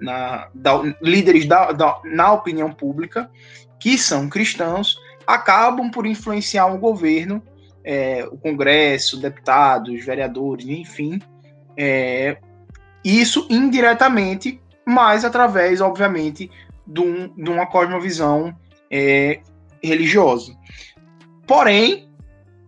[0.00, 3.30] na, da, líderes da, da, na opinião pública,
[3.78, 7.42] que são cristãos, acabam por influenciar o governo,
[7.84, 11.20] é, o Congresso, deputados, vereadores, enfim,
[11.76, 12.38] é,
[13.04, 16.50] isso indiretamente, mas através, obviamente,
[16.86, 18.54] de, um, de uma cosmovisão
[18.90, 19.40] é,
[19.82, 20.56] religiosa.
[21.46, 22.08] Porém,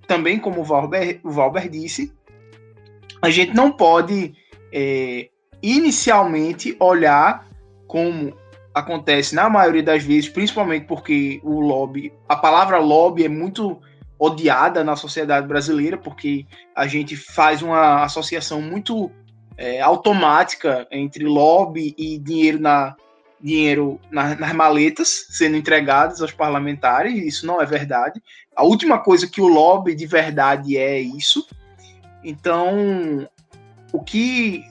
[0.07, 2.12] também como o Valber, o Valber disse,
[3.23, 4.35] a gente não pode
[4.73, 5.28] é,
[5.62, 7.47] inicialmente olhar
[7.86, 8.35] como
[8.74, 13.81] acontece na maioria das vezes, principalmente porque o lobby, a palavra lobby é muito
[14.19, 19.11] odiada na sociedade brasileira, porque a gente faz uma associação muito
[19.56, 22.97] é, automática entre lobby e dinheiro na
[23.40, 27.14] dinheiro na, nas maletas sendo entregadas aos parlamentares.
[27.14, 28.22] Isso não é verdade.
[28.56, 31.47] A última coisa que o lobby de verdade é isso.
[32.24, 33.28] Então,
[33.93, 34.64] o que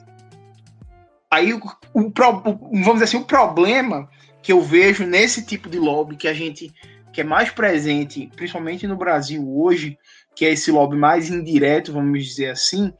[1.30, 1.60] aí o,
[1.92, 4.08] o, vamos dizer assim o problema
[4.42, 6.72] que eu vejo nesse tipo de lobby que a gente
[7.12, 9.96] que é mais presente, principalmente no Brasil hoje,
[10.34, 12.92] que é esse lobby mais indireto, vamos dizer assim,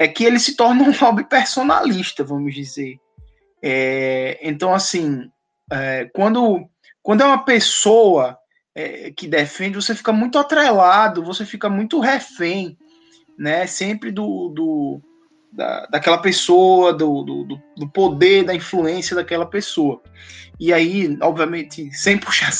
[0.00, 2.98] é que ele se torna um lobby personalista, vamos dizer.
[3.62, 5.30] É, então, assim,
[5.70, 6.66] é, quando,
[7.02, 8.38] quando é uma pessoa
[8.74, 12.78] é, que defende, você fica muito atrelado, você fica muito refém,
[13.38, 13.66] né?
[13.66, 15.02] Sempre do, do
[15.52, 20.00] da, daquela pessoa, do, do, do, poder, da influência daquela pessoa.
[20.58, 22.50] E aí, obviamente, sem puxar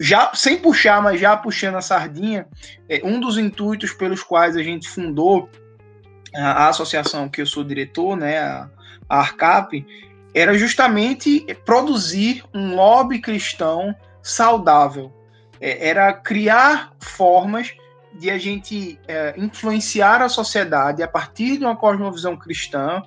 [0.00, 2.46] já sem puxar, mas já puxando a sardinha,
[2.88, 5.50] é, um dos intuitos pelos quais a gente fundou
[6.38, 8.68] a, associação que eu sou diretor, né, a,
[9.08, 9.84] a ARCAP,
[10.34, 15.12] era justamente produzir um lobby cristão saudável.
[15.60, 17.74] É, era criar formas
[18.18, 23.02] de a gente é, influenciar a sociedade a partir de uma cosmovisão cristã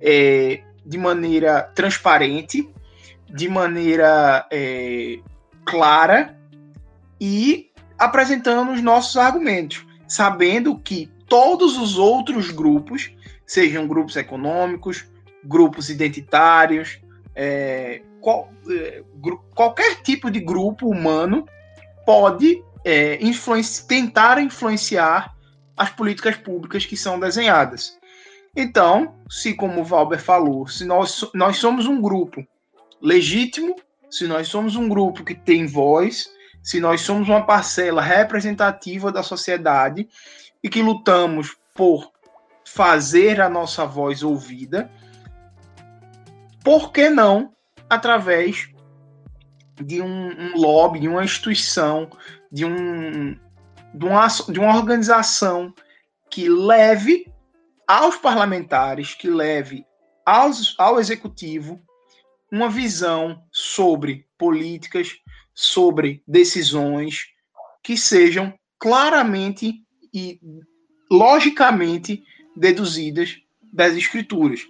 [0.00, 2.68] é, de maneira transparente,
[3.28, 5.18] de maneira é,
[5.64, 6.36] clara
[7.20, 13.10] e apresentando os nossos argumentos, sabendo que todos os outros grupos,
[13.46, 15.06] sejam grupos econômicos,
[15.42, 17.00] grupos identitários,
[17.34, 19.02] é, qual, é,
[19.54, 21.46] qualquer tipo de grupo humano
[22.04, 25.34] pode é, influenci tentar influenciar
[25.74, 27.98] as políticas públicas que são desenhadas.
[28.54, 32.46] Então, se como o Valber falou, se nós, nós somos um grupo
[33.00, 33.74] legítimo,
[34.10, 36.28] se nós somos um grupo que tem voz,
[36.62, 40.06] se nós somos uma parcela representativa da sociedade
[40.62, 42.12] e que lutamos por
[42.64, 44.90] fazer a nossa voz ouvida,
[46.64, 47.52] por que não
[47.90, 48.68] através
[49.74, 52.08] de um, um lobby, de uma instituição,
[52.50, 53.34] de, um,
[53.94, 55.74] de, uma, de uma organização
[56.30, 57.26] que leve
[57.86, 59.84] aos parlamentares, que leve
[60.24, 61.82] aos, ao executivo
[62.50, 65.16] uma visão sobre políticas,
[65.54, 67.26] sobre decisões
[67.82, 69.81] que sejam claramente
[70.12, 70.38] e
[71.10, 72.22] logicamente
[72.56, 73.38] deduzidas
[73.72, 74.66] das escrituras.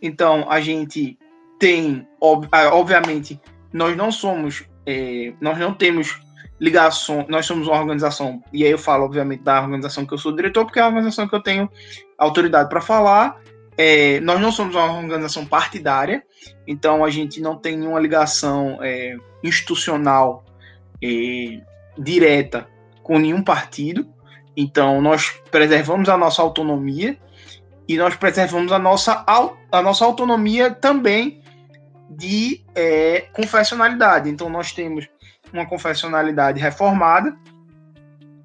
[0.00, 1.18] Então, a gente
[1.58, 2.06] tem,
[2.52, 3.40] ah, obviamente,
[3.72, 6.20] nós não somos, é, nós não temos
[6.60, 10.34] ligação, nós somos uma organização, e aí eu falo, obviamente, da organização que eu sou
[10.34, 11.68] diretor, porque é a organização que eu tenho
[12.16, 13.40] autoridade para falar.
[13.76, 16.22] É, nós não somos uma organização partidária,
[16.66, 20.44] então a gente não tem nenhuma ligação é, institucional
[21.02, 21.60] é,
[21.98, 22.68] direta
[23.02, 24.06] com nenhum partido.
[24.56, 27.18] Então, nós preservamos a nossa autonomia
[27.88, 31.42] e nós preservamos a nossa, a nossa autonomia também
[32.08, 34.30] de é, confessionalidade.
[34.30, 35.08] Então, nós temos
[35.52, 37.36] uma confessionalidade reformada,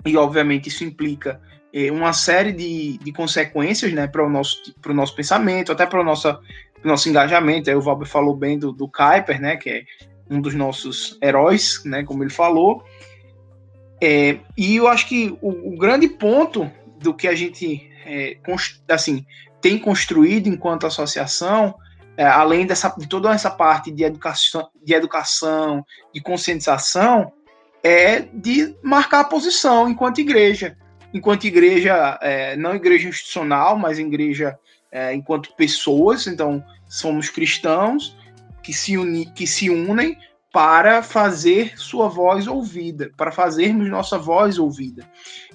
[0.06, 1.41] e obviamente isso implica
[1.73, 6.03] é, uma série de, de consequências né, para o nosso, nosso pensamento, até para o
[6.03, 6.38] nosso,
[6.84, 7.69] nosso engajamento.
[7.69, 9.84] Aí o Valber falou bem do, do Kuiper, né, que é
[10.30, 12.84] um dos nossos heróis, né, como ele falou.
[14.01, 18.38] É, e eu acho que o, o, grande ponto do que a gente é,
[18.89, 19.26] assim,
[19.61, 21.76] tem construído enquanto associação,
[22.15, 27.31] é, além dessa, de toda essa parte de educação, de educação, de conscientização,
[27.84, 30.77] é de marcar a posição enquanto igreja.
[31.13, 34.57] Enquanto igreja, é, não igreja institucional, mas igreja
[34.91, 38.15] é, enquanto pessoas, então somos cristãos
[38.63, 40.17] que se, uni, que se unem
[40.51, 45.09] para fazer sua voz ouvida, para fazermos nossa voz ouvida.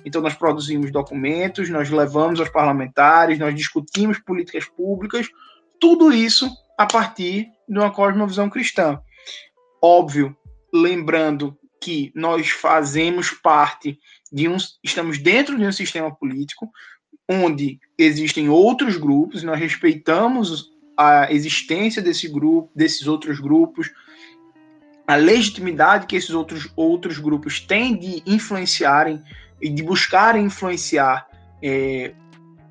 [0.04, 5.28] Então, nós produzimos documentos, nós levamos aos parlamentares, nós discutimos políticas públicas,
[5.80, 6.48] tudo isso
[6.78, 9.00] a partir de uma cosmovisão cristã.
[9.82, 10.36] Óbvio,
[10.72, 13.98] lembrando que nós fazemos parte
[14.32, 16.70] de um, estamos dentro de um sistema político
[17.28, 23.90] onde existem outros grupos, nós respeitamos a existência desse grupo, desses outros grupos,
[25.06, 29.22] a legitimidade que esses outros, outros grupos têm de influenciarem
[29.60, 31.26] e de buscarem influenciar
[31.62, 32.12] é,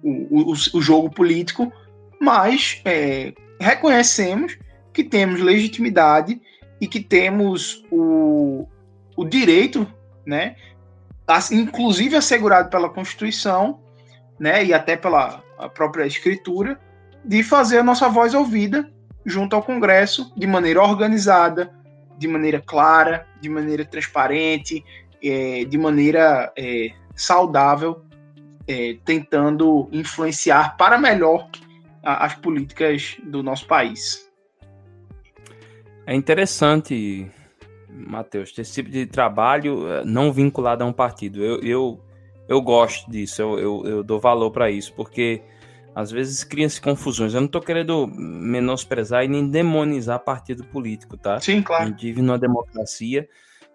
[0.02, 1.72] o, o, o, jogo político,
[2.20, 4.58] mas é, reconhecemos
[4.92, 6.42] que temos legitimidade
[6.80, 8.68] e que temos o,
[9.16, 9.88] o direito,
[10.26, 10.56] né,
[11.52, 13.80] inclusive assegurado pela Constituição,
[14.40, 15.42] né, e até pela
[15.74, 16.80] própria Escritura,
[17.24, 18.92] de fazer a nossa voz ouvida
[19.26, 21.72] junto ao Congresso de maneira organizada,
[22.18, 24.84] de maneira clara, de maneira transparente
[25.24, 28.04] é, de maneira é, saudável,
[28.68, 31.50] é, tentando influenciar para melhor
[32.04, 34.30] a, as políticas do nosso país.
[36.06, 37.32] É interessante,
[37.90, 41.42] Matheus, esse tipo de trabalho é, não vinculado a um partido.
[41.42, 42.02] Eu, eu,
[42.50, 45.42] eu gosto disso, eu, eu, eu dou valor para isso, porque
[45.96, 47.34] às vezes cria-se confusões.
[47.34, 51.40] Eu não estou querendo menosprezar e nem demonizar partido político, tá?
[51.40, 51.84] Sim, claro.
[51.84, 53.28] A gente vive numa democracia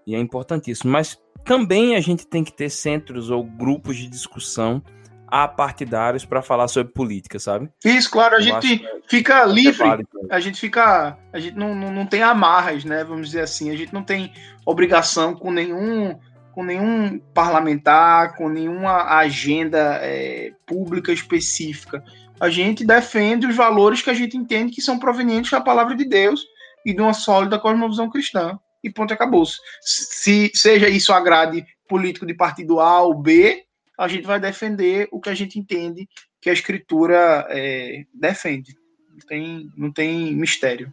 [0.07, 0.91] e é importantíssimo.
[0.91, 4.83] Mas também a gente tem que ter centros ou grupos de discussão
[5.31, 7.71] apartidários para falar sobre política, sabe?
[7.85, 9.85] Isso, claro, a Eu gente fica livre,
[10.31, 13.05] a gente fica, a gente não, não, não tem amarras, né?
[13.05, 14.33] Vamos dizer assim, a gente não tem
[14.65, 16.19] obrigação com nenhum
[16.59, 22.03] com nenhum parlamentar, com nenhuma agenda é, pública específica.
[22.41, 26.05] A gente defende os valores que a gente entende que são provenientes da palavra de
[26.05, 26.45] Deus
[26.85, 28.59] e de uma sólida cosmovisão cristã.
[28.83, 29.47] E ponto, acabou.
[29.81, 33.63] Se seja isso agrade político de partido A ou B,
[33.97, 36.09] a gente vai defender o que a gente entende
[36.41, 38.77] que a escritura é, defende.
[39.13, 40.93] Não tem, não tem mistério.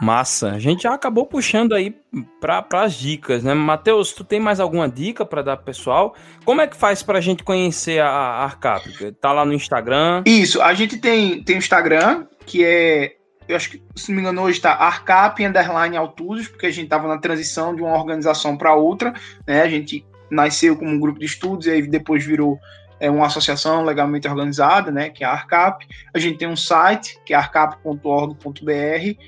[0.00, 0.52] Massa.
[0.52, 1.94] A gente já acabou puxando aí
[2.40, 3.54] para as dicas, né?
[3.54, 6.14] Matheus, tu tem mais alguma dica para dar pro pessoal?
[6.44, 9.12] Como é que faz para a gente conhecer a, Arcap?
[9.20, 10.22] Tá lá no Instagram?
[10.26, 13.16] Isso, a gente tem tem o Instagram, que é
[13.48, 16.84] eu acho que, se não me engano, hoje está Arcap Underline Altusos, porque a gente
[16.84, 19.14] estava na transição de uma organização para outra,
[19.46, 19.62] né?
[19.62, 22.58] A gente nasceu como um grupo de estudos e aí depois virou
[22.98, 25.10] é, uma associação legalmente organizada, né?
[25.10, 25.86] Que é a Arcap.
[26.12, 29.20] A gente tem um site, que é arcap.org.br,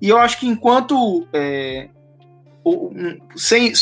[0.00, 1.88] e eu acho que enquanto é,
[3.34, 3.72] sem,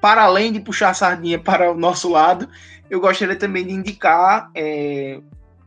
[0.00, 2.48] para além de puxar a sardinha para o nosso lado,
[2.88, 5.20] eu gostaria também de indicar é,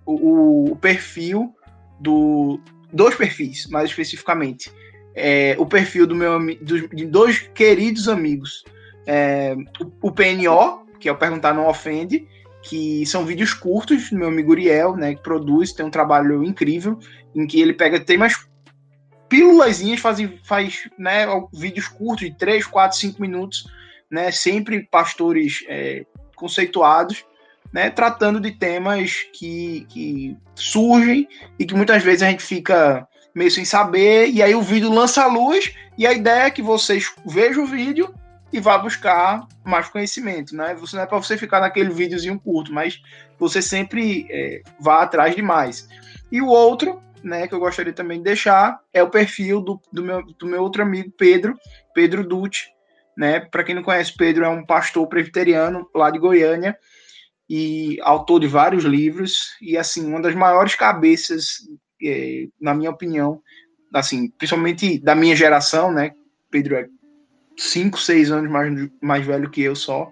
[0.05, 1.53] o, o, perfil
[1.99, 2.59] do
[2.91, 4.71] dois perfis, mais especificamente.
[5.13, 8.63] É, o perfil do meu do, de dois queridos amigos.
[9.05, 12.27] É, o, o, PNO, que é o Perguntar Não Ofende,
[12.63, 16.97] que são vídeos curtos do meu amigo Uriel, né, que produz, tem um trabalho incrível,
[17.35, 18.33] em que ele pega temas
[19.31, 23.65] pílulazinhas, faz, faz né, vídeos curtos de 3, 4, 5 minutos,
[24.11, 26.05] né, sempre pastores é,
[26.35, 27.23] conceituados,
[27.71, 33.49] né, tratando de temas que, que surgem e que muitas vezes a gente fica meio
[33.49, 37.09] sem saber, e aí o vídeo lança a luz, e a ideia é que vocês
[37.25, 38.13] vejam o vídeo
[38.51, 40.75] e vá buscar mais conhecimento, né?
[40.75, 43.01] Você não é para você ficar naquele videozinho curto, mas
[43.39, 45.87] você sempre é, vá atrás de mais.
[46.29, 50.03] E o outro né, que eu gostaria também de deixar é o perfil do, do,
[50.03, 51.57] meu, do meu outro amigo Pedro,
[51.93, 52.69] Pedro Dutti,
[53.17, 53.39] né?
[53.39, 56.77] Para quem não conhece, Pedro é um pastor presbiteriano lá de Goiânia
[57.49, 61.57] e autor de vários livros e assim uma das maiores cabeças,
[62.03, 63.41] é, na minha opinião,
[63.93, 66.11] assim, principalmente da minha geração, né?
[66.49, 66.87] Pedro é
[67.57, 70.11] cinco, seis anos mais, mais velho que eu só,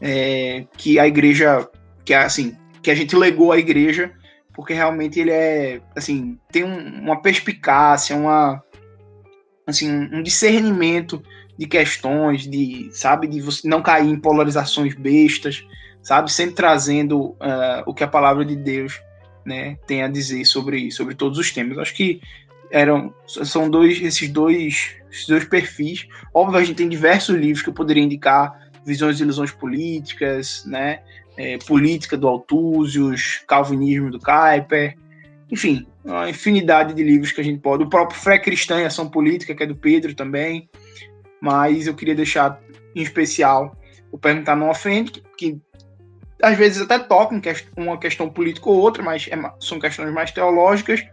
[0.00, 1.68] é, que a igreja,
[2.04, 4.12] que assim, que a gente legou à igreja
[4.54, 8.62] porque realmente ele é, assim, tem um, uma perspicácia, uma,
[9.66, 11.22] assim, um discernimento
[11.58, 15.64] de questões, de, sabe, de você não cair em polarizações bestas,
[16.02, 19.00] sabe, sempre trazendo uh, o que a palavra de Deus,
[19.44, 21.78] né, tem a dizer sobre, sobre todos os temas.
[21.78, 22.20] Acho que
[22.70, 26.08] eram, são dois, esses dois, esses dois perfis.
[26.34, 31.00] Óbvio, a gente tem diversos livros que eu poderia indicar, visões e ilusões políticas, né,
[31.36, 34.96] é, política do Altúzios, calvinismo do Kuyper,
[35.50, 37.84] enfim, uma infinidade de livros que a gente pode.
[37.84, 40.68] O próprio Fé Cristã e Ação Política, que é do Pedro também,
[41.40, 42.60] mas eu queria deixar
[42.94, 43.76] em especial
[44.10, 45.60] o Perguntar Não Ofende, que, que
[46.42, 47.34] às vezes até toca
[47.76, 51.04] uma questão política ou outra, mas é, são questões mais teológicas,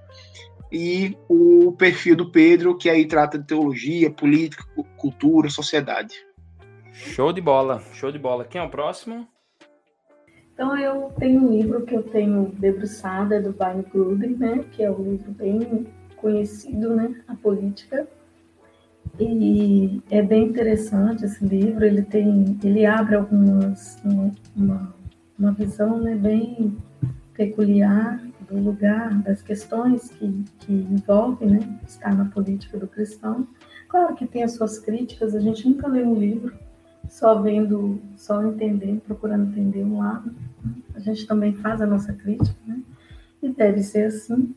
[0.71, 4.63] e o perfil do Pedro, que aí trata de teologia, política,
[4.97, 6.15] cultura, sociedade.
[6.93, 8.45] Show de bola, show de bola.
[8.45, 9.27] Quem é o próximo?
[10.59, 14.91] Então, eu tenho um livro que eu tenho debruçada do Wayne Gruden, né, que é
[14.91, 15.87] um livro bem
[16.17, 18.05] conhecido, né, a política.
[19.17, 24.03] E é bem interessante esse livro, ele tem, ele abre algumas,
[24.53, 24.93] uma,
[25.39, 26.75] uma visão, né, bem
[27.33, 33.47] peculiar do lugar, das questões que, que envolvem, né, estar na política do cristão.
[33.87, 36.53] Claro que tem as suas críticas, a gente nunca lê um livro
[37.09, 40.33] só vendo, só entendendo, procurando entender um lado.
[40.95, 42.79] A gente também faz a nossa crítica, né?
[43.41, 44.53] E deve ser assim.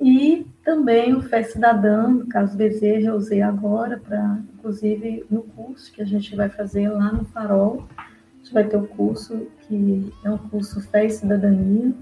[0.00, 5.92] E também o Fé Cidadã, no caso Bezerra, eu usei agora para, inclusive, no curso
[5.92, 7.86] que a gente vai fazer lá no Farol.
[7.98, 11.92] A gente vai ter o um curso que é um curso Fé e Cidadania.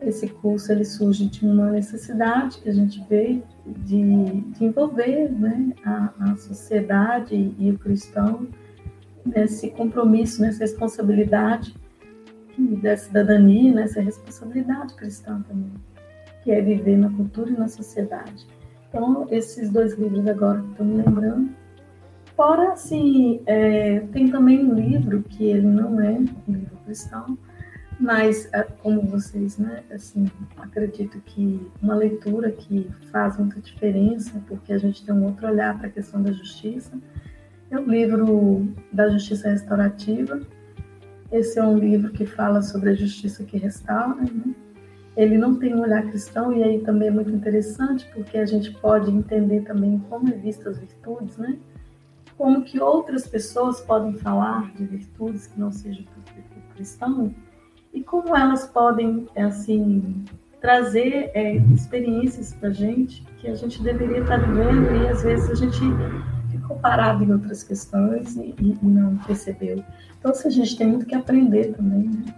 [0.00, 5.72] Esse curso ele surge de uma necessidade que a gente vê de, de envolver né,
[5.84, 8.46] a, a sociedade e o cristão
[9.26, 11.74] nesse compromisso, nessa responsabilidade
[12.58, 15.72] da cidadania, nessa responsabilidade cristã também,
[16.42, 18.46] que é viver na cultura e na sociedade.
[18.88, 21.50] Então, esses dois livros agora que estou me lembrando.
[22.34, 27.36] Fora, assim, é, tem também um livro que ele não é um livro cristão,
[27.98, 34.72] mas é, como vocês, né, assim, acredito que uma leitura que faz muita diferença, porque
[34.72, 36.96] a gente tem um outro olhar para a questão da justiça,
[37.70, 40.40] é o livro da Justiça Restaurativa.
[41.30, 44.54] Esse é um livro que fala sobre a justiça que restaura, né?
[45.16, 48.70] Ele não tem um olhar cristão e aí também é muito interessante, porque a gente
[48.74, 51.58] pode entender também como é vista as virtudes, né?
[52.36, 56.04] Como que outras pessoas podem falar de virtudes que não sejam
[56.74, 57.32] cristãos
[57.92, 60.24] e como elas podem, assim,
[60.60, 65.50] trazer é, experiências para a gente que a gente deveria estar vivendo e às vezes
[65.50, 65.80] a gente
[66.50, 69.84] ficou parado em outras questões e, e não percebeu.
[70.18, 72.34] Então, se a gente tem muito que aprender também né,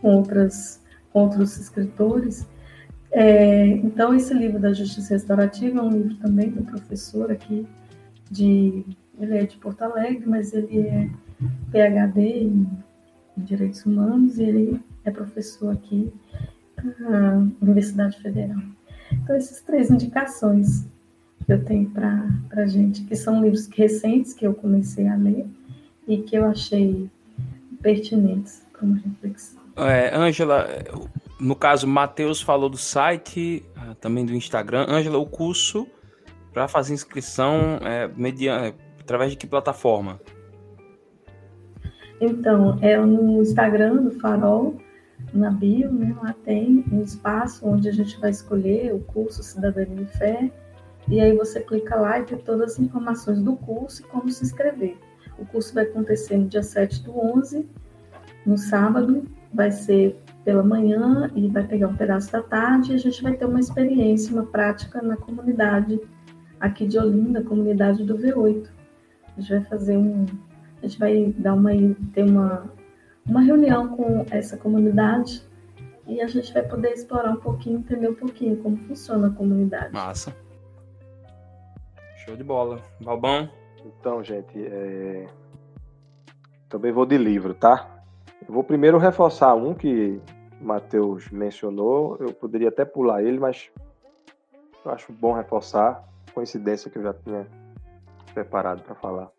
[0.00, 0.80] com, outras,
[1.12, 2.46] com outros escritores.
[3.10, 7.66] É, então, esse livro da Justiça Restaurativa é um livro também do professor aqui,
[8.30, 8.84] de,
[9.18, 11.10] ele é de Porto Alegre, mas ele é
[11.70, 12.68] PhD em,
[13.36, 16.12] em Direitos Humanos e ele é professor aqui
[16.98, 18.62] na Universidade Federal.
[19.12, 20.86] Então, essas três indicações
[21.44, 25.46] que eu tenho para a gente, que são livros recentes que eu comecei a ler
[26.06, 27.10] e que eu achei
[27.82, 29.60] pertinentes para uma reflexão.
[29.76, 30.68] É, Ângela,
[31.40, 34.86] no caso, Matheus falou do site, ah, também do Instagram.
[34.88, 35.86] Ângela, o curso
[36.52, 40.20] para fazer inscrição é, mediante, através de que plataforma?
[42.20, 44.76] Então, é no Instagram do Farol,
[45.32, 50.02] na bio, né, lá tem um espaço onde a gente vai escolher o curso Cidadania
[50.02, 50.50] e Fé,
[51.08, 54.44] e aí você clica lá e tem todas as informações do curso e como se
[54.44, 54.96] inscrever.
[55.42, 57.68] O curso vai acontecer no dia 7 do 11,
[58.46, 62.98] no sábado, vai ser pela manhã e vai pegar um pedaço da tarde e a
[62.98, 66.00] gente vai ter uma experiência, uma prática na comunidade
[66.60, 68.68] aqui de Olinda, comunidade do V8.
[69.36, 70.26] A gente vai fazer um,
[70.80, 71.70] a gente vai dar uma
[72.12, 72.70] ter uma
[73.26, 75.42] uma reunião com essa comunidade
[76.06, 79.92] e a gente vai poder explorar um pouquinho, entender um pouquinho como funciona a comunidade.
[79.92, 80.34] Massa.
[82.24, 82.80] Show de bola.
[83.00, 83.50] Balbão?
[84.02, 85.28] Então, gente, é...
[86.68, 88.02] também vou de livro, tá?
[88.44, 90.20] Eu vou primeiro reforçar um que
[90.60, 92.16] Matheus mencionou.
[92.18, 93.70] Eu poderia até pular ele, mas
[94.84, 96.02] eu acho bom reforçar.
[96.34, 97.46] Coincidência que eu já tinha
[98.34, 99.30] preparado para falar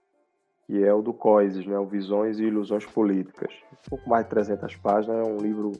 [0.65, 3.53] que é o do Coises, né, o Visões e Ilusões Políticas.
[3.73, 5.73] Um pouco mais de 300 páginas, é um livro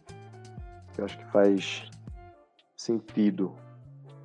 [0.94, 1.90] que eu acho que faz
[2.76, 3.54] sentido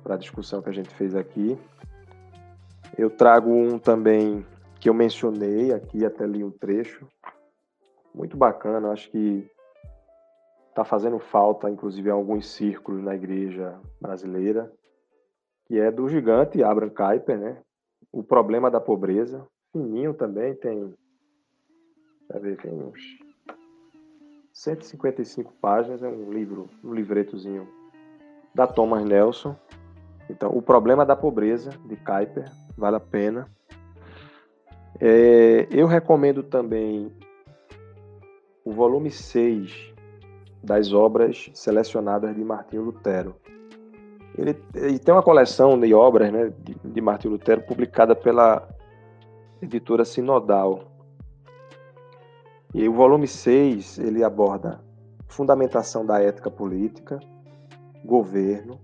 [0.03, 1.57] para a discussão que a gente fez aqui.
[2.97, 4.45] Eu trago um também
[4.79, 7.07] que eu mencionei aqui, até li um trecho,
[8.13, 9.49] muito bacana, acho que
[10.69, 14.71] está fazendo falta, inclusive, em alguns círculos na igreja brasileira,
[15.65, 17.57] que é do gigante Abraham Kuyper, né?
[18.11, 20.93] O problema da pobreza, fininho também, tem.
[22.29, 22.99] Deixa ver, tem uns
[24.53, 27.67] 155 páginas, é um livro, um livretozinho
[28.53, 29.55] da Thomas Nelson.
[30.29, 33.47] Então, O Problema da Pobreza, de Kuiper, vale a pena.
[34.99, 37.11] É, eu recomendo também
[38.63, 39.93] o volume 6
[40.63, 43.35] das obras selecionadas de Martinho Lutero.
[44.37, 48.67] Ele, ele tem uma coleção de obras né, de, de Martinho Lutero publicada pela
[49.61, 50.91] editora Sinodal.
[52.73, 54.79] E o volume 6, ele aborda
[55.27, 57.19] fundamentação da ética política,
[58.03, 58.79] governo,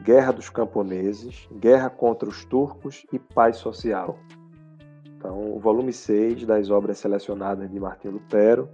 [0.00, 4.18] guerra dos camponeses, guerra contra os turcos e paz social.
[5.16, 8.68] Então, o volume 6 das obras selecionadas de Martim Lutero.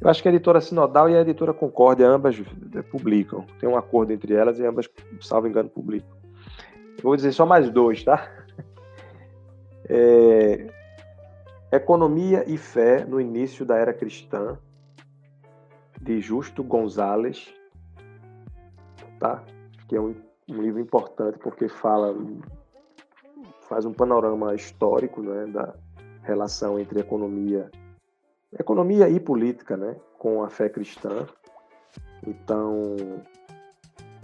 [0.00, 2.36] Eu acho que a editora Sinodal e a editora Concórdia ambas
[2.90, 3.46] publicam.
[3.58, 4.88] Tem um acordo entre elas e ambas,
[5.20, 6.16] salvo engano, publicam.
[6.98, 8.30] Eu vou dizer só mais dois, tá?
[9.88, 10.66] É,
[11.70, 14.58] Economia e Fé no Início da Era Cristã,
[16.02, 17.54] de Justo Gonzalez,
[19.20, 19.44] tá?
[19.88, 20.14] que é um,
[20.48, 22.14] um livro importante porque fala,
[23.68, 25.74] faz um panorama histórico né, da
[26.22, 27.70] relação entre economia,
[28.58, 31.26] economia e política né, com a fé cristã.
[32.26, 32.96] Então,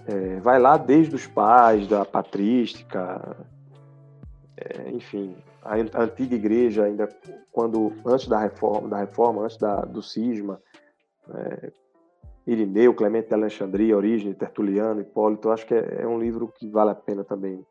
[0.07, 3.36] é, vai lá desde os pais, da patrística,
[4.57, 7.09] é, enfim, a, antiga igreja ainda
[7.51, 10.61] quando antes da reforma, da reforma antes da, do cisma,
[11.35, 11.73] é,
[12.47, 16.90] Irineu, Clemente de Alexandria, Origem, Tertuliano, Hipólito, acho que é, é, um livro que vale
[16.90, 17.64] a pena também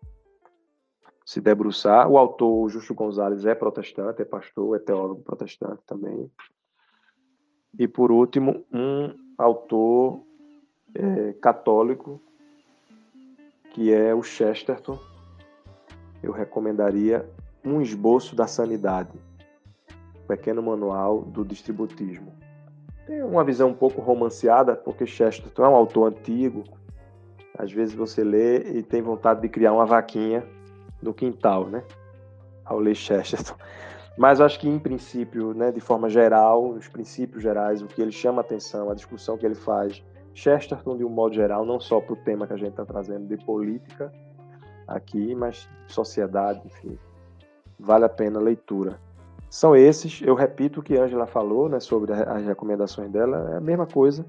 [1.26, 2.10] se debruçar.
[2.10, 6.32] O autor, Justo Gonzalez, é protestante, é pastor, é teólogo protestante também.
[7.78, 10.24] E, por último, um autor
[10.96, 12.22] é, católico,
[13.72, 14.98] que é o Chesterton.
[16.24, 17.30] Eu recomendaria
[17.64, 19.18] Um Esboço da Sanidade,
[20.28, 22.34] pequeno manual do distributismo.
[23.06, 26.64] Tem uma visão um pouco romanceada, porque Chesterton é um autor antigo.
[27.58, 30.44] Às vezes você lê e tem vontade de criar uma vaquinha
[31.02, 31.84] no quintal, né?
[32.64, 33.56] Ao ler Chesterton.
[34.18, 38.12] Mas acho que, em princípio, né, de forma geral, os princípios gerais, o que ele
[38.12, 40.04] chama atenção, a discussão que ele faz,
[40.34, 43.28] Chesterton, de um modo geral, não só para o tema que a gente está trazendo
[43.28, 44.12] de política
[44.88, 46.98] aqui, mas sociedade, enfim,
[47.80, 49.00] vale a pena a leitura.
[49.52, 53.58] São esses, eu repito o que a Angela falou né, sobre as recomendações dela, é
[53.58, 54.26] a mesma coisa.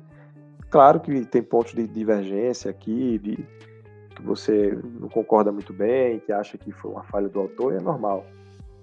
[0.68, 3.36] Claro que tem pontos de divergência aqui, de,
[4.16, 7.80] que você não concorda muito bem, que acha que foi uma falha do autor, é
[7.80, 8.26] normal.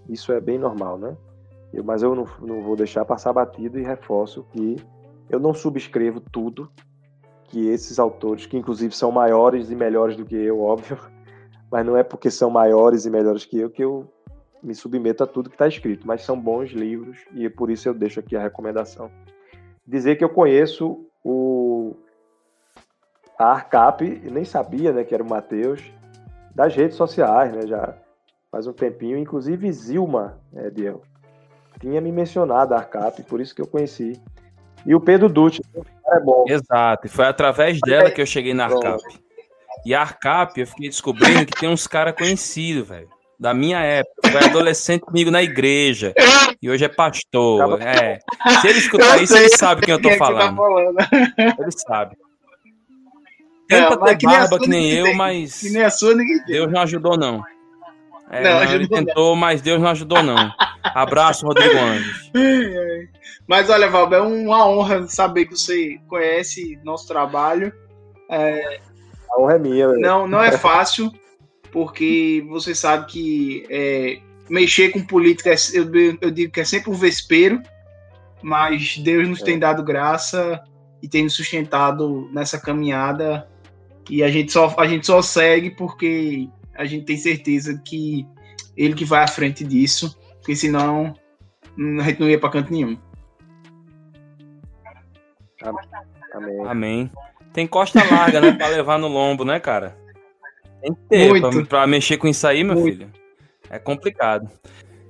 [0.08, 1.18] Isso é bem normal, né?
[1.74, 4.78] Eu, mas eu não, não vou deixar passar batido e reforço que
[5.30, 6.72] eu não subscrevo tudo
[7.44, 10.98] que esses autores, que inclusive são maiores e melhores do que eu, óbvio,
[11.70, 14.10] mas não é porque são maiores e melhores que eu que eu
[14.62, 17.94] me submeto a tudo que está escrito, mas são bons livros e por isso eu
[17.94, 19.10] deixo aqui a recomendação.
[19.86, 21.96] Dizer que eu conheço o
[23.38, 25.82] a Arcap, nem sabia né, que era o Matheus,
[26.54, 27.96] das redes sociais, né, já
[28.52, 29.18] faz um tempinho.
[29.18, 31.02] Inclusive, Zilma, é, Diel,
[31.80, 34.22] tinha me mencionado a Arcap, por isso que eu conheci.
[34.86, 35.62] E o Pedro Dutti,
[36.08, 36.44] é bom.
[36.50, 39.02] Exato, e foi através dela que eu cheguei na Arcap.
[39.86, 43.08] E a Arcap, eu fiquei descobrindo que tem uns caras conhecidos, velho.
[43.40, 46.14] Da minha época, foi adolescente comigo na igreja.
[46.62, 47.82] E hoje é pastor.
[47.82, 48.20] É.
[48.60, 50.60] Se ele escutar isso, ele sabe quem eu tô falando.
[51.14, 52.18] Ele sabe.
[53.70, 55.62] Tenta ter que barba que nem eu, mas.
[55.62, 56.56] Que nem a sua, ninguém tem.
[56.56, 57.42] Deus não ajudou, não.
[58.30, 60.52] É, não, não ele tentou, mas Deus não ajudou, não.
[60.84, 62.32] Abraço, Rodrigo Anjos.
[63.48, 67.74] Mas olha, Valber, é uma honra saber que você conhece nosso trabalho.
[68.30, 68.80] É...
[69.32, 69.88] A honra é minha.
[69.88, 70.00] Velho.
[70.00, 71.12] Não, não é fácil,
[71.72, 75.86] porque você sabe que é, mexer com política, é, eu,
[76.22, 77.62] eu, digo que é sempre um vespeiro,
[78.42, 79.46] mas Deus nos é.
[79.46, 80.62] tem dado graça
[81.02, 83.48] e tem nos sustentado nessa caminhada.
[84.10, 88.26] E a gente só, a gente só segue porque a gente tem certeza que
[88.76, 91.14] ele que vai à frente disso, porque senão
[92.00, 92.98] a gente não ia para canto nenhum.
[96.34, 96.68] Amém.
[96.68, 97.12] Amém.
[97.52, 99.99] Tem costa larga, né, para levar no lombo, né, cara?
[100.82, 102.98] Tem que ter pra, pra, mexer com isso aí, meu Muito.
[102.98, 103.12] filho.
[103.70, 104.50] É complicado.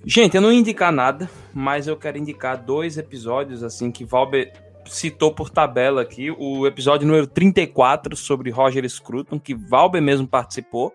[0.06, 4.52] Gente, eu não ia indicar nada, mas eu quero indicar dois episódios assim que Valber
[4.86, 6.32] citou por tabela aqui.
[6.32, 10.94] O episódio número 34 sobre Roger Scruton, que Valber mesmo participou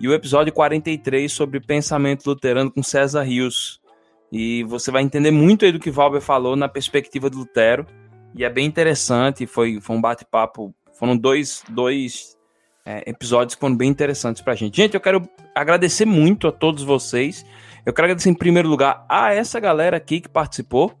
[0.00, 3.80] e o episódio 43 sobre pensamento luterano com César Rios.
[4.32, 7.86] E você vai entender muito aí do que Valber falou na perspectiva do Lutero.
[8.34, 12.36] E é bem interessante, foi, foi um bate-papo, foram dois, dois
[12.84, 14.76] é, episódios que foram bem interessantes pra gente.
[14.76, 17.44] Gente, eu quero agradecer muito a todos vocês.
[17.84, 20.92] Eu quero agradecer em primeiro lugar a essa galera aqui que participou,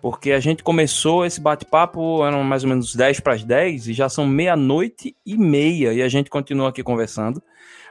[0.00, 3.92] porque a gente começou esse bate-papo, eram mais ou menos 10 para as 10, e
[3.92, 7.42] já são meia-noite e meia, e a gente continua aqui conversando.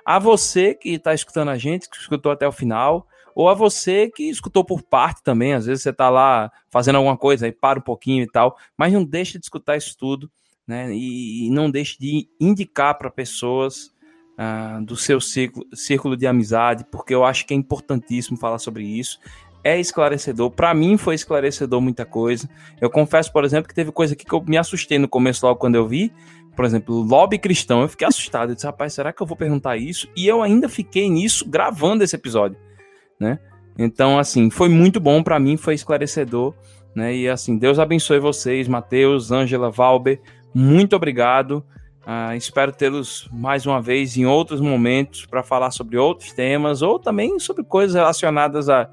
[0.05, 4.09] A você que está escutando a gente, que escutou até o final, ou a você
[4.09, 5.53] que escutou por parte também.
[5.53, 8.93] Às vezes você está lá fazendo alguma coisa e para um pouquinho e tal, mas
[8.93, 10.31] não deixe de escutar isso tudo,
[10.68, 10.94] né?
[10.94, 13.94] E, e não deixe de indicar para pessoas
[14.38, 18.84] uh, do seu círculo, círculo de amizade, porque eu acho que é importantíssimo falar sobre
[18.84, 19.19] isso
[19.66, 20.52] é esclarecedor.
[20.52, 22.48] Para mim foi esclarecedor muita coisa.
[22.80, 25.60] Eu confesso, por exemplo, que teve coisa aqui que eu me assustei no começo logo
[25.60, 26.14] quando eu vi,
[26.56, 28.52] por exemplo, lobby cristão, eu fiquei assustado.
[28.52, 30.08] Eu disse, rapaz, será que eu vou perguntar isso?
[30.16, 32.58] E eu ainda fiquei nisso gravando esse episódio,
[33.19, 33.40] né?
[33.77, 36.53] Então, assim, foi muito bom para mim, foi esclarecedor,
[36.95, 37.14] né?
[37.14, 40.22] E assim, Deus abençoe vocês, Mateus, Ângela, Valber,
[40.56, 41.64] muito obrigado.
[42.06, 46.98] Uh, espero tê-los mais uma vez em outros momentos para falar sobre outros temas ou
[47.00, 48.90] também sobre coisas relacionadas à,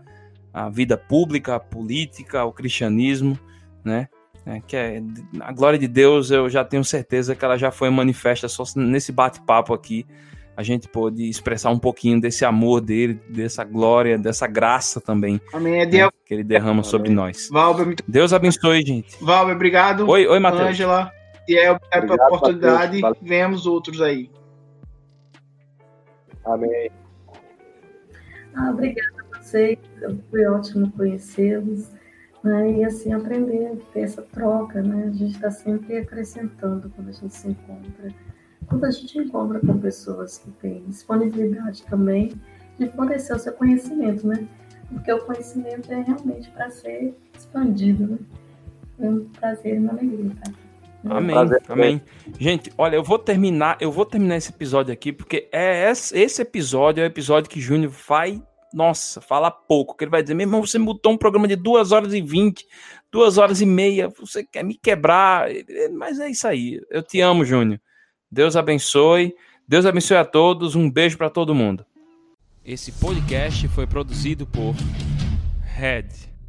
[0.52, 3.39] à vida pública, à política, ao cristianismo,
[3.84, 4.08] né?
[4.44, 5.00] É, que é,
[5.41, 9.12] a glória de Deus, eu já tenho certeza que ela já foi manifesta só nesse
[9.12, 10.05] bate-papo aqui.
[10.57, 15.41] A gente pôde expressar um pouquinho desse amor dele, dessa glória, dessa graça também.
[15.52, 15.81] Amém.
[15.81, 16.07] É Deus.
[16.07, 17.49] Né, que ele derrama sobre nós.
[17.50, 18.05] Valber, muito...
[18.07, 19.16] Deus abençoe, gente.
[19.23, 20.08] Valber, obrigado.
[20.08, 20.70] Oi, oi, Matheus.
[20.70, 21.12] Ângela.
[21.52, 23.00] E é, é a oportunidade.
[23.20, 24.31] Vemos outros aí.
[26.44, 26.90] Amém.
[28.55, 29.78] Ah, obrigada a vocês.
[30.31, 31.90] Foi ótimo conhecê-los
[32.42, 32.72] né?
[32.72, 35.05] E assim aprender, ter essa troca, né?
[35.05, 38.12] A gente está sempre acrescentando quando a gente se encontra.
[38.66, 42.32] Quando a gente encontra com pessoas que têm disponibilidade também
[42.78, 44.47] de fornecer o seu conhecimento, né?
[44.89, 48.18] Porque o conhecimento é realmente para ser expandido, né?
[48.97, 50.52] Foi um prazer e uma alegria, tá?
[51.05, 51.36] Amém,
[51.68, 52.02] amém.
[52.39, 56.42] Gente, olha, eu vou terminar, eu vou terminar esse episódio aqui, porque é esse, esse
[56.42, 58.40] episódio é o episódio que Júnior vai,
[58.72, 61.92] nossa, fala pouco, que ele vai dizer, meu irmão, você mudou um programa de duas
[61.92, 62.64] horas e vinte,
[63.10, 65.48] duas horas e meia, você quer me quebrar,
[65.92, 66.81] mas é isso aí.
[66.90, 67.81] Eu te amo, Júnior.
[68.31, 69.34] Deus abençoe.
[69.68, 70.74] Deus abençoe a todos.
[70.74, 71.84] Um beijo para todo mundo.
[72.64, 74.74] Esse podcast foi produzido por
[75.62, 76.32] Red.